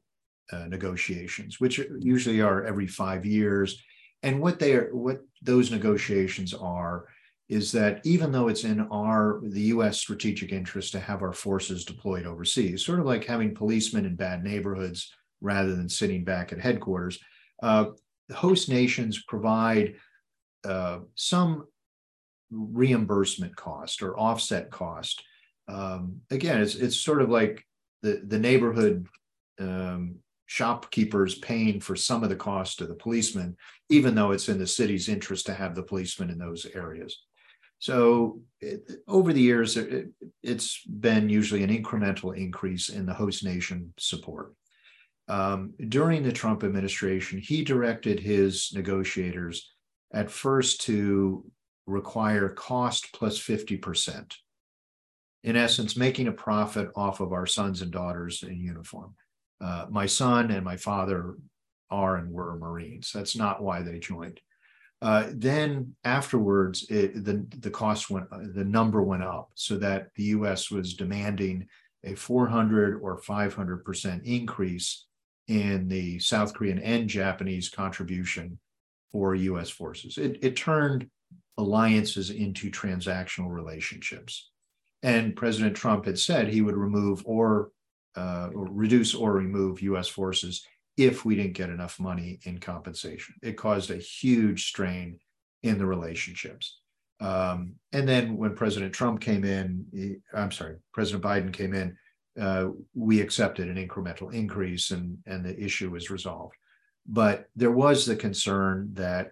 uh, 0.52 0.66
negotiations, 0.66 1.60
which 1.60 1.80
usually 2.00 2.42
are 2.42 2.64
every 2.66 2.88
five 2.88 3.26
years, 3.26 3.84
and 4.24 4.42
what 4.42 4.60
they 4.60 4.74
are, 4.74 4.90
what 4.96 5.22
those 5.42 5.72
negotiations 5.72 6.54
are, 6.54 7.08
is 7.50 7.72
that 7.74 8.00
even 8.06 8.32
though 8.32 8.48
it's 8.48 8.64
in 8.64 8.80
our 8.92 9.42
the 9.44 9.62
U.S. 9.74 9.98
strategic 9.98 10.54
interest 10.54 10.94
to 10.94 11.00
have 11.02 11.22
our 11.22 11.34
forces 11.34 11.84
deployed 11.84 12.26
overseas, 12.26 12.86
sort 12.86 13.00
of 13.00 13.06
like 13.06 13.26
having 13.26 13.54
policemen 13.54 14.06
in 14.06 14.16
bad 14.16 14.42
neighborhoods 14.44 15.14
rather 15.42 15.76
than 15.76 15.90
sitting 15.90 16.24
back 16.24 16.54
at 16.54 16.62
headquarters, 16.62 17.20
uh, 17.62 17.88
host 18.34 18.70
nations 18.70 19.24
provide 19.28 19.96
uh, 20.64 21.00
some 21.16 21.66
reimbursement 22.52 23.56
cost 23.56 24.02
or 24.02 24.18
offset 24.18 24.70
cost. 24.72 25.24
Um, 25.72 26.22
again, 26.30 26.62
it's 26.62 26.76
it's 26.76 26.98
sort 26.98 27.22
of 27.22 27.30
like 27.30 27.66
the 28.02 28.22
the 28.28 28.40
neighborhood 28.40 29.08
um, 29.60 30.16
shopkeepers 30.46 31.36
paying 31.36 31.80
for 31.80 31.96
some 31.96 32.24
of 32.24 32.30
the 32.30 32.36
cost 32.36 32.80
to 32.80 32.86
the 32.86 32.96
policemen, 32.96 33.56
even 33.90 34.16
though 34.16 34.32
it's 34.32 34.50
in 34.50 34.60
the 34.60 34.68
city's 34.68 35.08
interest 35.08 35.46
to 35.46 35.54
have 35.54 35.76
the 35.76 35.84
policemen 35.84 36.30
in 36.30 36.38
those 36.38 36.66
areas. 36.74 37.24
So 37.80 38.42
it, 38.60 38.92
over 39.08 39.34
the 39.34 39.42
years, 39.42 39.78
it, 39.78 40.10
it's 40.44 40.84
been 40.86 41.30
usually 41.30 41.64
an 41.64 41.76
incremental 41.76 42.36
increase 42.38 42.90
in 42.90 43.06
the 43.06 43.14
host 43.14 43.44
nation 43.44 43.94
support. 43.98 44.54
Um, 45.28 45.74
during 45.88 46.24
the 46.24 46.34
Trump 46.34 46.64
administration, 46.64 47.40
he 47.40 47.64
directed 47.64 48.20
his 48.20 48.72
negotiators 48.74 49.72
at 50.14 50.30
first 50.30 50.82
to 50.82 51.46
require 51.88 52.50
cost 52.50 53.08
plus 53.14 53.40
50%. 53.40 54.34
In 55.44 55.56
essence, 55.56 55.98
making 55.98 56.28
a 56.28 56.32
profit 56.32 56.90
off 56.96 57.20
of 57.20 57.34
our 57.34 57.48
sons 57.48 57.82
and 57.82 57.92
daughters 57.92 58.44
in 58.44 58.60
uniform. 58.60 59.16
Uh, 59.60 59.88
my 59.90 60.06
son 60.06 60.52
and 60.52 60.64
my 60.64 60.78
father 60.78 61.36
are 61.90 62.18
and 62.18 62.32
were 62.32 62.58
Marines. 62.58 63.12
That's 63.14 63.36
not 63.36 63.62
why 63.62 63.82
they 63.82 64.00
joined. 64.00 64.40
Uh, 65.02 65.30
then 65.34 65.96
afterwards, 66.04 66.86
it, 66.90 67.26
the 67.26 67.46
the 67.60 67.72
cost 67.72 68.10
went, 68.10 68.30
the 68.30 68.64
number 68.64 69.02
went 69.02 69.24
up, 69.24 69.50
so 69.56 69.78
that 69.78 70.10
the 70.16 70.26
U.S. 70.26 70.70
was 70.70 70.94
demanding 70.94 71.68
a 72.04 72.14
400 72.14 73.00
or 73.02 73.18
500 73.18 73.84
percent 73.84 74.24
increase 74.26 75.06
in 75.48 75.88
the 75.88 76.20
South 76.20 76.54
Korean 76.54 76.80
and 76.80 77.10
Japanese 77.10 77.68
contribution 77.68 78.60
for 79.12 79.34
U.S. 79.34 79.70
forces. 79.70 80.18
It, 80.18 80.38
it 80.42 80.56
turned 80.56 81.10
alliances 81.58 82.30
into 82.30 82.70
transactional 82.70 83.50
relationships, 83.50 84.51
and 85.04 85.36
President 85.36 85.76
Trump 85.76 86.06
had 86.06 86.20
said 86.20 86.48
he 86.48 86.62
would 86.62 86.78
remove 86.78 87.24
or, 87.26 87.72
uh, 88.16 88.50
or 88.54 88.68
reduce 88.70 89.16
or 89.16 89.34
remove 89.34 89.82
U.S. 89.82 90.08
forces 90.08 90.66
if 90.98 91.26
we 91.26 91.36
didn't 91.36 91.54
get 91.54 91.70
enough 91.70 92.00
money 92.00 92.40
in 92.44 92.60
compensation. 92.60 93.36
It 93.42 93.58
caused 93.58 93.92
a 93.92 93.98
huge 93.98 94.68
strain 94.68 95.20
in 95.64 95.78
the 95.78 95.86
relationships. 95.86 96.80
Um, 97.20 97.76
and 97.94 98.08
then 98.08 98.36
when 98.36 98.56
President 98.56 98.94
Trump 98.94 99.22
came 99.22 99.44
in, 99.44 99.86
he, 99.94 100.16
I'm 100.34 100.52
sorry, 100.52 100.78
President 100.94 101.24
Biden 101.24 101.54
came 101.54 101.74
in, 101.74 101.96
uh, 102.40 102.70
we 102.94 103.22
accepted 103.22 103.68
an 103.68 103.88
incremental 103.88 104.34
increase 104.34 104.92
and, 104.92 105.18
and 105.26 105.46
the 105.46 105.58
issue 105.60 105.92
was 105.92 106.10
resolved. 106.10 106.56
But 107.08 107.46
there 107.56 107.72
was 107.72 108.06
the 108.06 108.16
concern 108.16 108.90
that 108.94 109.32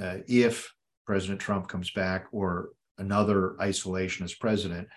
uh, 0.00 0.18
if 0.26 0.72
President 1.06 1.40
Trump 1.40 1.68
comes 1.68 1.90
back 1.90 2.26
or 2.32 2.70
another 3.02 3.56
isolationist 3.60 4.38
president, 4.40 4.88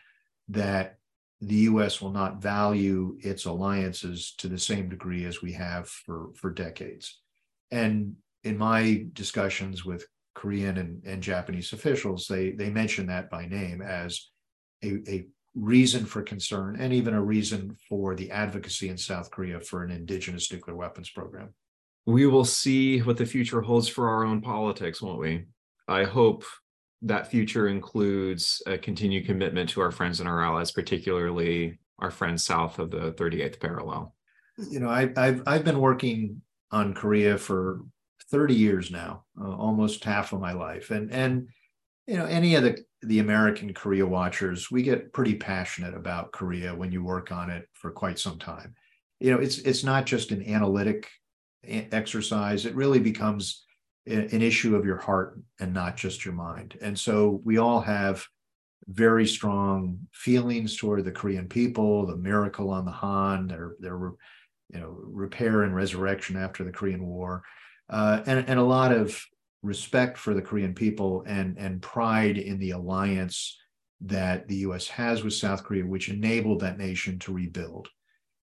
that 0.50 0.98
the 1.42 1.56
US 1.72 2.02
will 2.02 2.12
not 2.12 2.42
value 2.42 3.18
its 3.20 3.46
alliances 3.46 4.34
to 4.38 4.48
the 4.48 4.58
same 4.58 4.88
degree 4.90 5.26
as 5.26 5.42
we 5.42 5.52
have 5.54 5.90
for, 5.90 6.30
for 6.36 6.50
decades. 6.52 7.20
And 7.72 8.16
in 8.44 8.58
my 8.58 9.06
discussions 9.14 9.84
with 9.84 10.06
Korean 10.34 10.78
and, 10.78 11.04
and 11.06 11.22
Japanese 11.22 11.74
officials, 11.74 12.28
they, 12.28 12.52
they 12.52 12.70
mention 12.70 13.08
that 13.08 13.30
by 13.30 13.46
name 13.46 13.82
as 13.82 14.30
a, 14.84 14.98
a 15.08 15.28
reason 15.56 16.06
for 16.06 16.22
concern 16.22 16.78
and 16.80 16.94
even 16.94 17.14
a 17.14 17.22
reason 17.22 17.76
for 17.90 18.16
the 18.16 18.30
advocacy 18.32 18.90
in 18.90 18.98
South 18.98 19.32
Korea 19.32 19.60
for 19.60 19.84
an 19.84 19.92
indigenous 19.92 20.52
nuclear 20.52 20.76
weapons 20.76 21.10
program. 21.10 21.54
We 22.06 22.28
will 22.28 22.46
see 22.46 23.00
what 23.00 23.18
the 23.18 23.26
future 23.26 23.62
holds 23.62 23.88
for 23.88 24.10
our 24.10 24.26
own 24.26 24.42
politics, 24.42 25.02
won't 25.02 25.20
we? 25.20 25.46
I 25.88 26.04
hope 26.04 26.44
that 27.02 27.28
future 27.28 27.68
includes 27.68 28.62
a 28.66 28.78
continued 28.78 29.26
commitment 29.26 29.70
to 29.70 29.82
our 29.82 29.92
friends 29.92 30.20
and 30.20 30.30
our 30.30 30.44
allies, 30.44 30.72
particularly 30.72 31.80
our 32.00 32.12
friends 32.12 32.44
south 32.44 32.80
of 32.80 32.92
the 32.92 33.12
38th 33.14 33.60
parallel. 33.60 34.16
You 34.70 34.80
know, 34.80 34.90
I, 34.90 35.12
I've 35.18 35.44
I've 35.46 35.66
been 35.66 35.80
working 35.80 36.42
on 36.72 36.94
Korea 36.94 37.38
for 37.38 37.82
30 38.32 38.56
years 38.56 38.92
now, 38.92 39.26
uh, 39.40 39.56
almost 39.56 40.04
half 40.04 40.34
of 40.34 40.40
my 40.40 40.54
life, 40.54 40.92
and 40.92 41.12
and 41.12 41.48
you 42.08 42.18
know, 42.18 42.26
any 42.26 42.56
of 42.56 42.64
the 42.64 42.84
the 43.02 43.20
American 43.20 43.74
Korea 43.74 44.06
watchers, 44.06 44.72
we 44.72 44.82
get 44.82 45.14
pretty 45.14 45.36
passionate 45.36 45.94
about 45.94 46.32
Korea 46.32 46.74
when 46.74 46.92
you 46.92 47.04
work 47.04 47.32
on 47.32 47.50
it 47.50 47.68
for 47.74 47.92
quite 47.92 48.18
some 48.18 48.40
time. 48.40 48.74
You 49.20 49.32
know, 49.32 49.40
it's 49.40 49.60
it's 49.60 49.84
not 49.84 50.06
just 50.06 50.32
an 50.32 50.44
analytic 50.48 51.10
e- 51.68 51.88
exercise; 51.92 52.66
it 52.66 52.76
really 52.76 53.00
becomes 53.00 53.65
an 54.08 54.42
issue 54.42 54.76
of 54.76 54.86
your 54.86 54.98
heart 54.98 55.40
and 55.60 55.74
not 55.74 55.98
just 55.98 56.26
your 56.26 56.34
mind. 56.34 56.78
And 56.82 56.98
so 56.98 57.42
we 57.44 57.58
all 57.58 57.82
have 57.82 58.26
very 58.88 59.26
strong 59.26 60.00
feelings 60.12 60.78
toward 60.78 61.04
the 61.06 61.12
Korean 61.12 61.48
people, 61.48 62.06
the 62.06 62.16
miracle 62.16 62.70
on 62.70 62.86
the 62.86 62.92
Han, 62.92 63.48
their 63.48 63.76
their 63.80 63.98
you 63.98 64.80
know 64.80 64.96
repair 65.02 65.64
and 65.64 65.76
resurrection 65.76 66.38
after 66.38 66.64
the 66.64 66.72
Korean 66.72 67.06
War, 67.06 67.44
uh, 67.90 68.22
and 68.26 68.48
and 68.48 68.60
a 68.60 68.64
lot 68.64 68.92
of 68.92 69.20
respect 69.64 70.18
for 70.18 70.36
the 70.36 70.42
Korean 70.42 70.76
people 70.76 71.24
and 71.26 71.58
and 71.58 71.82
pride 71.82 72.38
in 72.38 72.60
the 72.60 72.72
alliance 72.72 73.58
that 74.02 74.48
the 74.48 74.58
U.S. 74.58 74.88
has 74.88 75.24
with 75.24 75.34
South 75.34 75.64
Korea, 75.64 75.86
which 75.86 76.10
enabled 76.10 76.60
that 76.60 76.78
nation 76.78 77.18
to 77.20 77.34
rebuild. 77.34 77.88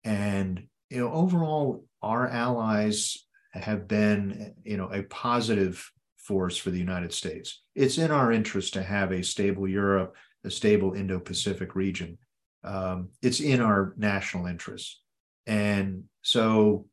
And 0.04 0.64
you 0.90 1.00
know, 1.00 1.12
overall, 1.12 1.84
our 2.02 2.28
allies 2.28 3.25
have 3.59 3.88
been 3.88 4.54
you 4.64 4.76
know 4.76 4.88
a 4.92 5.02
positive 5.04 5.90
force 6.16 6.57
for 6.57 6.70
the 6.70 6.78
United 6.78 7.12
States. 7.12 7.62
It's 7.74 7.98
in 7.98 8.11
our 8.11 8.32
interest 8.32 8.74
to 8.74 8.82
have 8.82 9.12
a 9.12 9.22
stable 9.22 9.68
Europe, 9.68 10.16
a 10.44 10.50
stable 10.50 10.94
Indo-Pacific 10.94 11.74
region. 11.74 12.18
Um, 12.64 13.11
it's 13.22 13.40
in 13.40 13.61
our 13.61 13.94
national 13.96 14.46
interest, 14.46 15.00
and 15.46 16.04
so 16.22 16.86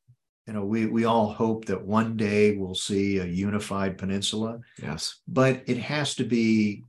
you 0.48 0.54
know 0.54 0.66
we 0.66 0.86
we 0.86 1.06
all 1.06 1.32
hope 1.32 1.66
that 1.66 1.84
one 1.84 2.16
day 2.16 2.56
we'll 2.56 2.76
see 2.76 3.18
a 3.18 3.26
unified 3.26 3.98
peninsula. 3.98 4.60
Yes, 4.82 5.22
but 5.28 5.64
it 5.66 5.78
has 5.78 6.16
to 6.16 6.24
be 6.24 6.84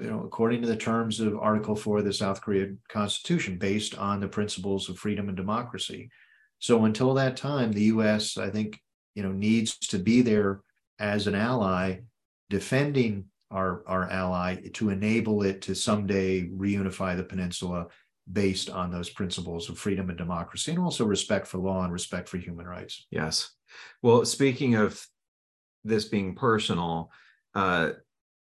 you 0.00 0.10
know, 0.10 0.22
according 0.24 0.62
to 0.62 0.68
the 0.68 0.76
terms 0.76 1.20
of 1.20 1.38
Article 1.38 1.76
4 1.76 1.98
of 1.98 2.04
the 2.04 2.12
South 2.12 2.40
Korea 2.40 2.68
Constitution, 2.88 3.58
based 3.58 3.96
on 3.96 4.20
the 4.20 4.28
principles 4.28 4.88
of 4.88 4.98
freedom 4.98 5.28
and 5.28 5.36
democracy. 5.36 6.08
So 6.58 6.84
until 6.84 7.14
that 7.14 7.36
time, 7.36 7.72
the 7.72 7.84
U.S. 7.84 8.38
I 8.38 8.50
think 8.50 8.80
you 9.14 9.22
know 9.22 9.32
needs 9.32 9.76
to 9.78 9.98
be 9.98 10.22
there 10.22 10.60
as 10.98 11.26
an 11.26 11.34
ally, 11.34 11.98
defending 12.48 13.24
our 13.50 13.82
our 13.86 14.08
ally 14.10 14.56
to 14.74 14.90
enable 14.90 15.42
it 15.42 15.62
to 15.62 15.74
someday 15.74 16.48
reunify 16.48 17.16
the 17.16 17.24
peninsula 17.24 17.86
based 18.30 18.70
on 18.70 18.90
those 18.90 19.10
principles 19.10 19.68
of 19.68 19.78
freedom 19.78 20.08
and 20.08 20.18
democracy, 20.18 20.70
and 20.70 20.80
also 20.80 21.04
respect 21.04 21.46
for 21.46 21.58
law 21.58 21.82
and 21.82 21.92
respect 21.92 22.28
for 22.28 22.38
human 22.38 22.66
rights. 22.66 23.06
Yes. 23.10 23.50
Well, 24.02 24.24
speaking 24.24 24.76
of 24.76 25.04
this 25.84 26.04
being 26.04 26.34
personal, 26.34 27.10
uh, 27.54 27.90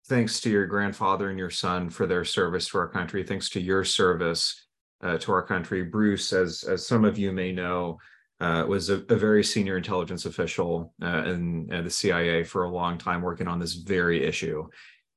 thanks 0.07 0.41
to 0.41 0.51
your 0.51 0.67
grandfather 0.67 1.31
and 1.31 1.39
your 1.39 1.51
son 1.51 1.91
for 1.91 2.07
their 2.07 2.25
service 2.25 2.69
to 2.69 2.79
our 2.79 2.89
country. 2.89 3.25
Thanks 3.25 3.49
to 3.51 3.61
your 3.61 3.85
service 3.85 4.67
uh, 5.03 5.19
to 5.19 5.33
our 5.33 5.43
country, 5.43 5.83
Bruce, 5.83 6.33
as 6.33 6.63
as 6.65 6.87
some 6.87 7.05
of 7.05 7.19
you 7.19 7.33
may 7.33 7.53
know, 7.53 7.99
uh, 8.43 8.67
was 8.67 8.91
a, 8.91 8.97
a, 9.09 9.15
very 9.15 9.45
senior 9.45 9.77
intelligence 9.77 10.27
official 10.27 10.93
uh, 11.01 11.23
in, 11.27 11.73
in, 11.73 11.85
the 11.85 11.91
CIA 11.91 12.43
for 12.43 12.65
a 12.65 12.69
long 12.69 12.99
time, 12.99 13.23
working 13.23 13.47
on 13.47 13.61
this 13.61 13.75
very 13.75 14.25
issue, 14.25 14.69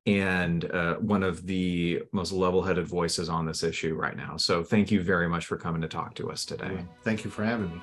and 0.05 0.65
uh, 0.65 0.93
one 0.97 1.23
of 1.23 1.43
the 1.47 2.03
most 2.11 2.32
level-headed 2.32 2.86
voices 2.86 3.28
on 3.28 3.47
this 3.47 3.63
issue 3.63 3.95
right 3.95 4.15
now. 4.15 4.38
So, 4.38 4.63
thank 4.63 4.91
you 4.91 5.01
very 5.01 5.28
much 5.28 5.47
for 5.47 5.57
coming 5.57 5.82
to 5.82 5.88
talk 5.88 6.13
to 6.15 6.30
us 6.30 6.45
today. 6.45 6.86
Thank 7.03 7.26
you 7.26 7.32
for 7.32 7.43
having 7.43 7.71
me. 7.71 7.82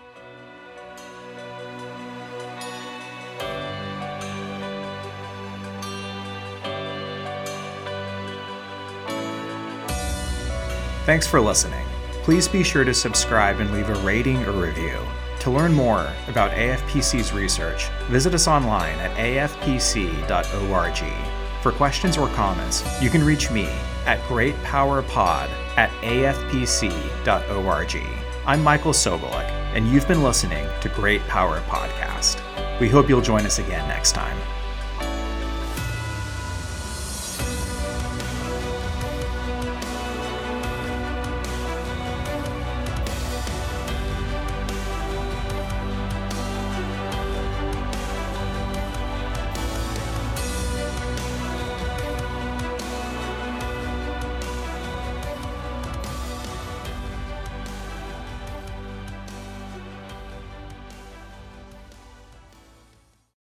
Thanks 11.04 11.26
for 11.26 11.40
listening. 11.40 11.84
Please 12.22 12.46
be 12.46 12.62
sure 12.62 12.84
to 12.84 12.94
subscribe 12.94 13.58
and 13.58 13.72
leave 13.72 13.88
a 13.88 13.94
rating 14.04 14.44
or 14.44 14.52
review. 14.52 14.96
To 15.42 15.50
learn 15.50 15.74
more 15.74 16.08
about 16.28 16.52
AFPC's 16.52 17.32
research, 17.32 17.88
visit 18.06 18.32
us 18.32 18.46
online 18.46 18.96
at 19.00 19.10
afpc.org. 19.16 21.02
For 21.62 21.72
questions 21.72 22.16
or 22.16 22.28
comments, 22.28 23.02
you 23.02 23.10
can 23.10 23.24
reach 23.24 23.50
me 23.50 23.66
at 24.06 24.20
greatpowerpod 24.28 25.48
at 25.76 25.90
afpc.org. 26.02 27.26
I'm 28.46 28.62
Michael 28.62 28.92
Sobolik, 28.92 29.50
and 29.74 29.88
you've 29.88 30.06
been 30.06 30.22
listening 30.22 30.64
to 30.80 30.88
Great 30.90 31.22
Power 31.22 31.60
Podcast. 31.62 32.40
We 32.78 32.88
hope 32.88 33.08
you'll 33.08 33.20
join 33.20 33.44
us 33.44 33.58
again 33.58 33.88
next 33.88 34.12
time. 34.12 34.38